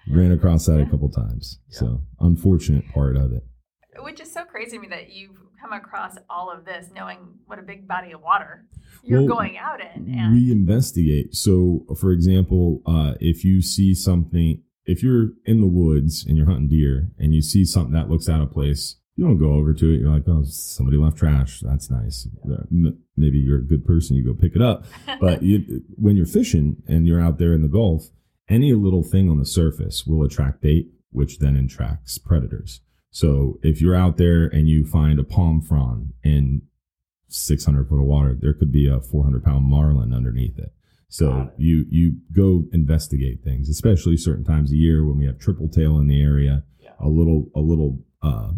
ran 0.09 0.31
across 0.31 0.65
that 0.67 0.79
a 0.79 0.85
couple 0.85 1.09
times. 1.09 1.59
Yeah. 1.69 1.79
So 1.79 2.01
unfortunate 2.19 2.87
part 2.93 3.15
of 3.15 3.31
it. 3.31 3.43
Which 3.99 4.19
is 4.19 4.31
so 4.31 4.43
crazy 4.45 4.77
to 4.77 4.79
me 4.79 4.87
that 4.89 5.09
you've 5.11 5.39
come 5.59 5.73
across 5.73 6.15
all 6.29 6.51
of 6.51 6.65
this 6.65 6.87
knowing 6.93 7.17
what 7.45 7.59
a 7.59 7.61
big 7.61 7.87
body 7.87 8.11
of 8.11 8.21
water 8.21 8.65
you're 9.03 9.19
Well, 9.21 9.27
going 9.29 9.57
out 9.57 9.79
in. 9.81 10.13
And 10.17 10.33
we 10.33 10.51
investigate. 10.51 11.35
So, 11.35 11.85
for 11.99 12.11
example, 12.11 12.81
uh, 12.85 13.13
if 13.19 13.43
you 13.43 13.61
see 13.61 13.93
something, 13.93 14.61
if 14.85 15.01
you're 15.03 15.29
in 15.45 15.61
the 15.61 15.67
woods 15.67 16.25
and 16.27 16.37
you're 16.37 16.45
hunting 16.47 16.67
deer 16.69 17.09
and 17.17 17.33
you 17.33 17.41
see 17.41 17.65
something 17.65 17.93
that 17.93 18.09
looks 18.09 18.29
out 18.29 18.41
of 18.41 18.51
place, 18.51 18.97
you 19.15 19.25
don't 19.25 19.37
go 19.39 19.53
over 19.53 19.73
to 19.73 19.93
it. 19.93 19.99
You're 19.99 20.11
like, 20.13 20.27
oh, 20.27 20.43
somebody 20.43 20.97
left 20.97 21.17
trash. 21.17 21.59
That's 21.61 21.89
nice. 21.89 22.27
Uh, 22.47 22.63
m- 22.71 22.99
Maybe 23.15 23.39
you're 23.39 23.57
a 23.59 23.63
good 23.63 23.83
person. 23.83 24.15
You 24.15 24.23
go 24.23 24.33
pick 24.35 24.55
it 24.55 24.61
up. 24.61 24.85
But 25.19 25.41
you, 25.41 25.81
when 25.95 26.15
you're 26.17 26.27
fishing 26.27 26.83
and 26.87 27.07
you're 27.07 27.21
out 27.21 27.39
there 27.39 27.53
in 27.53 27.63
the 27.63 27.67
Gulf, 27.67 28.09
any 28.47 28.73
little 28.73 29.03
thing 29.03 29.29
on 29.29 29.39
the 29.39 29.45
surface 29.45 30.05
will 30.05 30.23
attract 30.23 30.61
bait, 30.61 30.91
which 31.11 31.39
then 31.39 31.55
attracts 31.55 32.17
predators. 32.19 32.81
So 33.17 33.57
if 33.63 33.81
you're 33.81 33.95
out 33.95 34.17
there 34.17 34.45
and 34.45 34.69
you 34.69 34.85
find 34.85 35.19
a 35.19 35.23
palm 35.23 35.59
frond 35.59 36.13
in 36.23 36.61
600 37.29 37.89
foot 37.89 37.95
of 37.99 38.05
water, 38.05 38.37
there 38.39 38.53
could 38.53 38.71
be 38.71 38.87
a 38.87 39.01
400 39.01 39.43
pound 39.43 39.65
marlin 39.65 40.13
underneath 40.13 40.59
it. 40.59 40.71
So 41.09 41.39
it. 41.39 41.53
you 41.57 41.85
you 41.89 42.17
go 42.31 42.65
investigate 42.73 43.43
things, 43.43 43.69
especially 43.69 44.17
certain 44.17 44.43
times 44.45 44.69
of 44.69 44.75
year 44.75 45.03
when 45.03 45.17
we 45.17 45.25
have 45.25 45.39
triple 45.39 45.67
tail 45.67 45.97
in 45.97 46.05
the 46.07 46.21
area, 46.21 46.63
Yeah. 46.79 46.91
a 46.99 47.09
little 47.09 47.49
a 47.55 47.59
little 47.59 48.05
uh, 48.21 48.51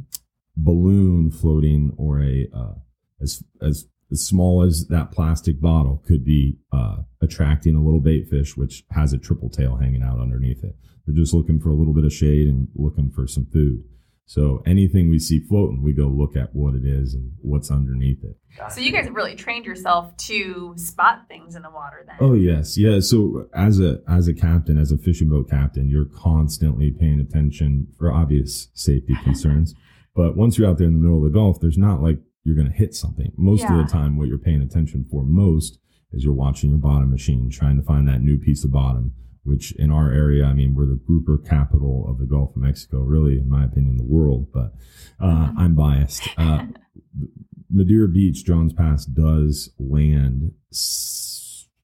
balloon 0.57 1.31
floating 1.31 1.93
or 1.95 2.21
a 2.21 2.49
uh, 2.53 2.73
as 3.21 3.41
as 3.61 3.87
as 4.11 4.25
small 4.25 4.61
as 4.61 4.87
that 4.87 5.13
plastic 5.13 5.61
bottle 5.61 6.03
could 6.05 6.25
be 6.25 6.57
uh, 6.73 6.97
attracting 7.21 7.77
a 7.77 7.81
little 7.81 8.01
bait 8.01 8.27
fish, 8.27 8.57
which 8.57 8.83
has 8.91 9.13
a 9.13 9.17
triple 9.17 9.49
tail 9.49 9.77
hanging 9.77 10.03
out 10.03 10.19
underneath 10.19 10.65
it. 10.65 10.75
They're 11.05 11.15
just 11.15 11.33
looking 11.33 11.61
for 11.61 11.69
a 11.69 11.75
little 11.75 11.93
bit 11.93 12.03
of 12.03 12.11
shade 12.11 12.49
and 12.49 12.67
looking 12.75 13.09
for 13.09 13.25
some 13.25 13.45
food. 13.45 13.85
So 14.29 14.61
anything 14.63 15.09
we 15.09 15.17
see 15.17 15.39
floating, 15.39 15.81
we 15.81 15.91
go 15.91 16.03
look 16.05 16.35
at 16.35 16.53
what 16.55 16.75
it 16.75 16.85
is 16.85 17.15
and 17.15 17.31
what's 17.41 17.71
underneath 17.71 18.23
it. 18.23 18.37
so 18.71 18.79
you 18.79 18.91
guys 18.91 19.05
have 19.05 19.15
really 19.15 19.33
trained 19.33 19.65
yourself 19.65 20.15
to 20.17 20.73
spot 20.75 21.27
things 21.27 21.55
in 21.55 21.63
the 21.63 21.71
water 21.71 22.03
then. 22.05 22.15
Oh 22.21 22.35
yes, 22.35 22.77
yeah. 22.77 22.99
So 22.99 23.47
as 23.55 23.79
a 23.79 24.01
as 24.07 24.27
a 24.27 24.35
captain, 24.35 24.77
as 24.77 24.91
a 24.91 24.99
fishing 24.99 25.29
boat 25.29 25.49
captain, 25.49 25.89
you're 25.89 26.05
constantly 26.05 26.91
paying 26.91 27.19
attention 27.19 27.87
for 27.97 28.13
obvious 28.13 28.67
safety 28.75 29.15
concerns. 29.23 29.73
But 30.15 30.37
once 30.37 30.59
you're 30.59 30.69
out 30.69 30.77
there 30.77 30.85
in 30.85 30.93
the 30.93 30.99
middle 30.99 31.25
of 31.25 31.31
the 31.33 31.35
Gulf, 31.35 31.59
there's 31.59 31.79
not 31.79 32.03
like 32.03 32.19
you're 32.43 32.55
going 32.55 32.69
to 32.69 32.77
hit 32.77 32.93
something. 32.93 33.31
Most 33.35 33.61
Yeah. 33.61 33.79
of 33.79 33.83
the 33.87 33.91
time, 33.91 34.15
what 34.15 34.27
you're 34.27 34.37
paying 34.37 34.61
attention 34.61 35.07
for 35.09 35.23
most 35.23 35.79
is 36.11 36.23
you're 36.23 36.33
watching 36.35 36.69
your 36.69 36.77
bottom 36.77 37.09
machine, 37.09 37.49
trying 37.49 37.77
to 37.77 37.83
find 37.83 38.07
that 38.07 38.21
new 38.21 38.37
piece 38.37 38.63
of 38.63 38.71
bottom. 38.71 39.13
Which 39.43 39.71
in 39.73 39.91
our 39.91 40.11
area, 40.11 40.45
I 40.45 40.53
mean, 40.53 40.75
we're 40.75 40.85
the 40.85 40.99
grouper 41.07 41.37
capital 41.37 42.05
of 42.07 42.19
the 42.19 42.25
Gulf 42.25 42.55
of 42.55 42.61
Mexico, 42.61 42.99
really, 42.99 43.37
in 43.37 43.49
my 43.49 43.63
opinion, 43.63 43.97
the 43.97 44.03
world. 44.03 44.47
But 44.53 44.73
uh, 45.19 45.51
I'm 45.57 45.75
biased. 45.75 46.27
Uh, 46.37 46.65
Madeira 47.71 48.07
Beach, 48.07 48.43
Johns 48.43 48.73
Pass 48.73 49.05
does 49.05 49.71
land 49.77 50.51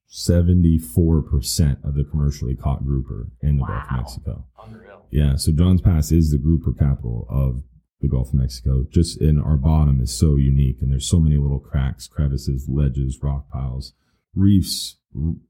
seventy-four 0.08 1.22
percent 1.22 1.78
of 1.84 1.94
the 1.94 2.04
commercially 2.04 2.56
caught 2.56 2.84
grouper 2.84 3.28
in 3.40 3.58
the 3.58 3.64
Gulf 3.64 3.84
of 3.90 3.96
Mexico. 3.96 4.44
Unreal. 4.64 5.06
Yeah, 5.10 5.36
so 5.36 5.52
Johns 5.52 5.80
Pass 5.80 6.10
is 6.10 6.30
the 6.30 6.38
grouper 6.38 6.72
capital 6.72 7.26
of 7.30 7.62
the 8.00 8.08
Gulf 8.08 8.28
of 8.28 8.34
Mexico. 8.34 8.84
Just 8.90 9.20
in 9.20 9.40
our 9.40 9.56
bottom 9.56 10.00
is 10.00 10.16
so 10.16 10.36
unique, 10.36 10.78
and 10.82 10.90
there's 10.90 11.08
so 11.08 11.20
many 11.20 11.36
little 11.36 11.60
cracks, 11.60 12.08
crevices, 12.08 12.68
ledges, 12.68 13.18
rock 13.22 13.48
piles, 13.50 13.92
reefs, 14.34 14.96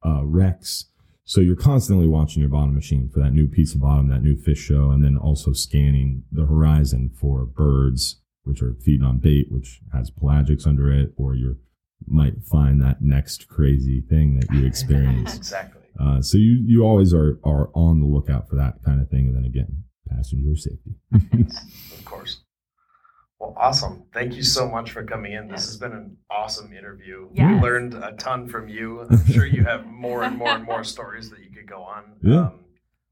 uh, 0.04 0.24
wrecks. 0.24 0.86
So 1.28 1.40
you're 1.40 1.56
constantly 1.56 2.06
watching 2.06 2.40
your 2.40 2.50
bottom 2.50 2.72
machine 2.72 3.10
for 3.12 3.18
that 3.18 3.32
new 3.32 3.48
piece 3.48 3.74
of 3.74 3.80
bottom, 3.80 4.08
that 4.10 4.22
new 4.22 4.36
fish 4.36 4.60
show, 4.60 4.90
and 4.90 5.02
then 5.02 5.16
also 5.16 5.52
scanning 5.52 6.22
the 6.30 6.46
horizon 6.46 7.10
for 7.20 7.44
birds, 7.44 8.20
which 8.44 8.62
are 8.62 8.76
feeding 8.80 9.04
on 9.04 9.18
bait, 9.18 9.48
which 9.50 9.80
has 9.92 10.08
pelagics 10.08 10.68
under 10.68 10.88
it, 10.90 11.12
or 11.16 11.34
you 11.34 11.56
might 12.06 12.44
find 12.44 12.80
that 12.80 13.02
next 13.02 13.48
crazy 13.48 14.00
thing 14.08 14.38
that 14.38 14.54
you 14.54 14.64
experience. 14.72 15.36
exactly. 15.36 15.82
Uh, 15.98 16.22
so 16.22 16.38
you 16.38 16.62
you 16.64 16.84
always 16.84 17.12
are 17.12 17.40
are 17.42 17.70
on 17.74 17.98
the 17.98 18.06
lookout 18.06 18.48
for 18.48 18.54
that 18.54 18.74
kind 18.84 19.00
of 19.00 19.08
thing, 19.10 19.26
and 19.26 19.36
then 19.36 19.44
again, 19.44 19.82
passenger 20.08 20.54
safety. 20.54 20.94
Of 21.98 22.04
course. 22.04 22.38
Well, 23.38 23.54
awesome. 23.58 24.04
Thank 24.12 24.34
you 24.34 24.42
so 24.42 24.68
much 24.68 24.90
for 24.92 25.04
coming 25.04 25.32
in. 25.32 25.48
This 25.48 25.60
Yes. 25.60 25.66
has 25.66 25.76
been 25.76 25.92
an 25.92 26.16
awesome 26.30 26.72
interview. 26.72 27.28
Yes. 27.34 27.52
We 27.54 27.60
learned 27.60 27.94
a 27.94 28.12
ton 28.12 28.48
from 28.48 28.68
you. 28.68 29.02
I'm 29.10 29.26
sure 29.26 29.44
you 29.44 29.64
have 29.64 29.84
more 29.86 30.22
and 30.22 30.36
more 30.38 30.48
and 30.50 30.64
more 30.64 30.84
stories 30.84 31.28
that 31.30 31.40
you 31.40 31.50
could 31.50 31.68
go 31.68 31.82
on. 31.82 32.04
Yeah. 32.22 32.38
Um, 32.46 32.60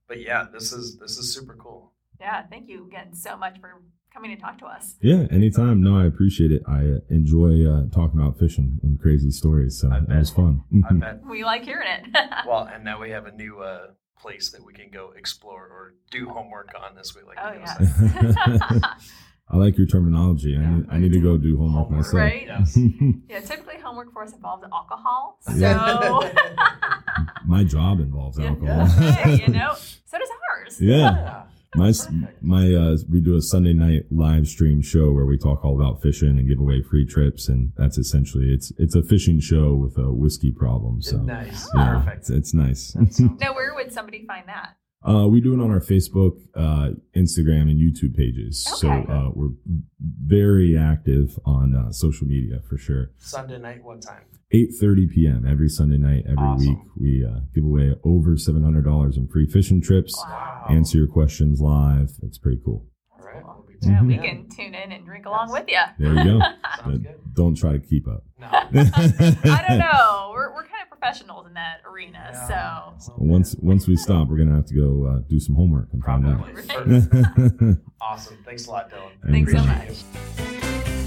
but 0.08 0.20
yeah, 0.20 0.46
this 0.52 0.72
is 0.72 0.96
this 0.98 1.18
is 1.18 1.32
super 1.34 1.54
cool. 1.54 1.92
Yeah, 2.20 2.42
thank 2.46 2.68
you 2.68 2.86
again 2.86 3.14
so 3.14 3.36
much 3.36 3.58
for 3.60 3.82
coming 4.12 4.34
to 4.34 4.40
talk 4.40 4.58
to 4.58 4.66
us. 4.66 4.96
Yeah, 5.02 5.26
anytime. 5.30 5.82
No, 5.82 5.98
I 5.98 6.06
appreciate 6.06 6.52
it. 6.52 6.62
I 6.66 6.78
uh, 6.78 6.98
enjoy 7.10 7.66
uh, 7.66 7.86
talking 7.90 8.20
about 8.20 8.38
fishing 8.38 8.78
and 8.82 8.98
crazy 8.98 9.30
stories. 9.30 9.78
So 9.78 9.90
I 9.90 10.00
that 10.00 10.18
was 10.18 10.30
fun. 10.30 10.62
I 10.88 10.92
bet. 11.04 11.20
We 11.28 11.44
like 11.44 11.64
hearing 11.64 11.88
it. 11.88 12.06
Well, 12.46 12.68
and 12.72 12.82
now 12.84 13.00
we 13.00 13.10
have 13.10 13.26
a 13.26 13.32
new 13.32 13.60
uh, 13.60 13.88
place 14.18 14.50
that 14.52 14.64
we 14.64 14.72
can 14.72 14.90
go 14.90 15.12
explore 15.16 15.64
or 15.64 15.94
do 16.10 16.28
homework 16.28 16.68
on 16.80 16.94
this 16.94 17.14
week. 17.14 17.26
Like 17.26 17.38
oh, 17.42 17.52
you 17.52 17.60
yes. 17.60 18.94
I 19.48 19.56
like 19.58 19.76
your 19.76 19.86
terminology. 19.86 20.56
I, 20.56 20.66
need, 20.66 20.86
I 20.90 20.98
need 20.98 21.12
to 21.12 21.20
go 21.20 21.36
do 21.36 21.56
homework, 21.58 21.84
Homework, 21.88 21.98
myself. 22.06 22.14
right? 22.14 22.46
Yes. 22.46 22.78
yeah, 23.28 23.40
typically 23.40 23.78
homework 23.78 24.12
for 24.12 24.22
us 24.24 24.32
involves 24.32 24.64
alcohol. 24.72 25.38
So, 25.42 25.52
Yeah. 25.54 26.32
My 27.46 27.62
job 27.64 28.00
involves 28.00 28.38
Yeah. 28.38 28.48
alcohol. 28.48 28.86
hey, 28.86 29.42
you 29.46 29.48
know, 29.52 29.74
so 29.74 30.18
does 30.18 30.28
ours. 30.50 30.80
yeah. 30.80 30.96
Yeah. 30.96 31.42
My 31.76 31.92
my 32.40 32.72
uh, 32.72 32.96
we 33.10 33.20
do 33.20 33.34
a 33.36 33.42
Sunday 33.42 33.72
night 33.72 34.04
live 34.12 34.46
stream 34.46 34.80
show 34.80 35.10
where 35.12 35.26
we 35.26 35.36
talk 35.36 35.64
all 35.64 35.74
about 35.74 36.00
fishing 36.00 36.38
and 36.38 36.46
give 36.48 36.60
away 36.60 36.82
free 36.82 37.04
trips, 37.04 37.48
and 37.48 37.72
that's 37.76 37.98
essentially 37.98 38.46
it's 38.52 38.72
it's 38.78 38.94
a 38.94 39.02
fishing 39.02 39.40
show 39.40 39.74
with 39.74 39.98
a 39.98 40.12
whiskey 40.12 40.52
problem. 40.52 41.02
So 41.02 41.16
nice. 41.16 41.68
yeah, 41.74 41.94
Perfect. 41.98 42.18
it's, 42.18 42.30
it's 42.30 42.54
nice. 42.54 42.92
That 42.92 43.38
Now, 43.40 43.54
where 43.56 43.74
would 43.74 43.92
somebody 43.92 44.24
find 44.24 44.46
that? 44.48 44.76
Uh, 45.06 45.26
we 45.28 45.40
do 45.40 45.52
it 45.52 45.62
on 45.62 45.70
our 45.70 45.80
Facebook, 45.80 46.38
uh, 46.54 46.90
Instagram, 47.14 47.62
and 47.70 47.78
YouTube 47.78 48.16
pages. 48.16 48.64
So 48.64 48.90
Okay. 48.90 49.12
uh, 49.12 49.30
we're 49.34 49.50
very 50.26 50.76
active 50.78 51.38
on 51.44 51.74
uh, 51.74 51.92
social 51.92 52.26
media 52.26 52.60
for 52.68 52.78
sure. 52.78 53.10
Sunday 53.18 53.58
night, 53.58 53.84
what 53.84 54.00
time? 54.02 54.22
8:30 54.52 55.10
p.m. 55.10 55.46
every 55.46 55.68
Sunday 55.68 55.98
night, 55.98 56.22
every 56.26 56.36
Awesome. 56.38 56.68
week. 56.68 56.78
We 56.96 57.24
uh, 57.24 57.40
give 57.54 57.64
away 57.64 57.94
over 58.04 58.36
$700 58.36 59.16
in 59.16 59.26
free 59.28 59.46
fishing 59.46 59.80
trips. 59.82 60.14
Wow. 60.16 60.66
Answer 60.70 60.98
your 60.98 61.06
questions 61.08 61.60
live. 61.60 62.10
It's 62.22 62.38
pretty 62.38 62.60
cool. 62.64 62.86
All 63.10 63.26
right. 63.26 63.42
we'll 63.44 63.64
be 64.02 64.16
we 64.16 64.16
can 64.18 64.48
tune 64.48 64.74
in 64.74 64.92
and 64.92 65.04
drink 65.04 65.26
along 65.26 65.50
with 65.50 65.64
you. 65.68 65.80
There 65.98 66.14
you 66.14 66.24
go. 66.24 66.38
Sounds 66.82 66.98
good. 67.02 67.14
don't 67.34 67.54
try 67.56 67.72
to 67.72 67.78
keep 67.80 68.06
up. 68.08 68.24
No. 68.40 68.46
I 68.50 69.64
don't 69.68 69.78
know. 69.78 70.30
We're, 70.32 70.54
we're 70.54 70.62
kind 70.62 70.84
of 70.90 70.98
professionals 71.14 71.46
in 71.46 71.54
that 71.54 71.80
arena, 71.86 72.30
Yeah. 72.32 72.96
so. 72.98 73.14
Once 73.18 73.54
once 73.56 73.86
we 73.86 73.96
stop, 73.96 74.28
we're 74.28 74.38
gonna 74.38 74.54
have 74.56 74.66
to 74.66 74.74
go 74.74 75.06
uh, 75.06 75.18
do 75.28 75.38
some 75.40 75.54
homework 75.54 75.88
and 75.92 76.02
find 76.04 76.26
out. 76.26 76.44
Probably. 76.68 77.00
Right. 77.00 77.76
Awesome. 78.00 78.36
Thanks 78.44 78.66
a 78.66 78.70
lot, 78.70 78.90
Dylan. 78.90 79.12
Thanks 79.32 79.50
so 79.50 79.64
much. 79.64 81.04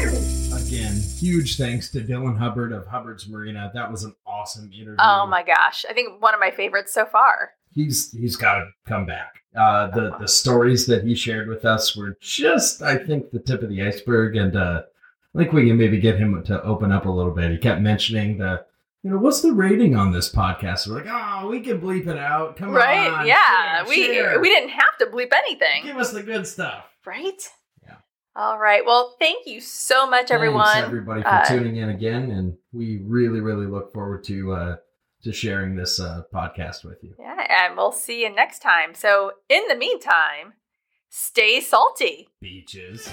you. 0.00 0.56
Again, 0.56 1.00
huge 1.18 1.56
thanks 1.56 1.90
to 1.92 2.00
Dylan 2.00 2.36
Hubbard 2.38 2.72
of 2.72 2.86
Hubbard's 2.86 3.28
Marina. 3.28 3.70
That 3.74 3.90
was 3.90 4.04
an 4.04 4.14
awesome 4.26 4.70
interview. 4.72 4.96
Oh 4.98 5.26
my 5.26 5.42
gosh. 5.42 5.84
I 5.88 5.92
think 5.92 6.20
one 6.22 6.34
of 6.34 6.40
my 6.40 6.50
favorites 6.50 6.92
so 6.92 7.06
far. 7.06 7.52
He's 7.78 8.10
he's 8.12 8.36
got 8.36 8.58
to 8.58 8.70
come 8.86 9.06
back. 9.06 9.34
Uh, 9.56 9.86
the 9.88 10.16
the 10.18 10.28
stories 10.28 10.86
that 10.86 11.04
he 11.04 11.14
shared 11.14 11.48
with 11.48 11.64
us 11.64 11.96
were 11.96 12.16
just, 12.20 12.82
I 12.82 12.96
think, 12.96 13.30
the 13.30 13.38
tip 13.38 13.62
of 13.62 13.68
the 13.68 13.82
iceberg, 13.82 14.36
and 14.36 14.56
uh, 14.56 14.82
I 15.34 15.38
think 15.38 15.52
we 15.52 15.68
can 15.68 15.76
maybe 15.76 16.00
get 16.00 16.18
him 16.18 16.42
to 16.44 16.62
open 16.62 16.90
up 16.90 17.06
a 17.06 17.10
little 17.10 17.32
bit. 17.32 17.50
He 17.50 17.58
kept 17.58 17.80
mentioning 17.80 18.38
the, 18.38 18.64
you 19.02 19.10
know, 19.10 19.18
what's 19.18 19.40
the 19.40 19.52
rating 19.52 19.94
on 19.94 20.10
this 20.12 20.32
podcast? 20.32 20.88
We're 20.88 20.96
like, 20.96 21.06
oh, 21.08 21.48
we 21.48 21.60
can 21.60 21.80
bleep 21.80 22.08
it 22.08 22.18
out. 22.18 22.56
Come 22.56 22.70
right? 22.70 23.10
on, 23.10 23.26
yeah. 23.26 23.84
share, 23.84 23.88
we 23.88 24.06
share. 24.06 24.40
we 24.40 24.48
didn't 24.48 24.70
have 24.70 24.98
to 25.00 25.06
bleep 25.06 25.32
anything. 25.32 25.84
give 25.84 25.96
us 25.96 26.12
the 26.12 26.22
good 26.22 26.46
stuff. 26.46 26.84
Right? 27.06 27.40
Yeah. 27.84 27.96
All 28.34 28.58
right. 28.58 28.84
Well, 28.84 29.16
thank 29.18 29.46
you 29.46 29.60
so 29.60 30.08
much, 30.08 30.30
everyone. 30.30 30.66
Thanks 30.66 30.86
everybody 30.88 31.22
for 31.22 31.28
Uh, 31.28 31.44
tuning 31.44 31.76
in 31.76 31.90
again, 31.90 32.30
and 32.32 32.56
we 32.72 33.00
really, 33.04 33.40
really 33.40 33.66
look 33.66 33.92
forward 33.92 34.24
to 34.24 34.52
uh, 34.52 34.76
to 35.28 35.34
sharing 35.34 35.76
this 35.76 36.00
uh, 36.00 36.22
podcast 36.32 36.84
with 36.84 37.04
you. 37.04 37.14
Yeah, 37.18 37.66
and 37.66 37.76
we'll 37.76 37.92
see 37.92 38.22
you 38.22 38.34
next 38.34 38.60
time. 38.60 38.94
So, 38.94 39.32
in 39.50 39.62
the 39.68 39.76
meantime, 39.76 40.54
stay 41.10 41.60
salty. 41.60 42.30
Beaches. 42.40 43.10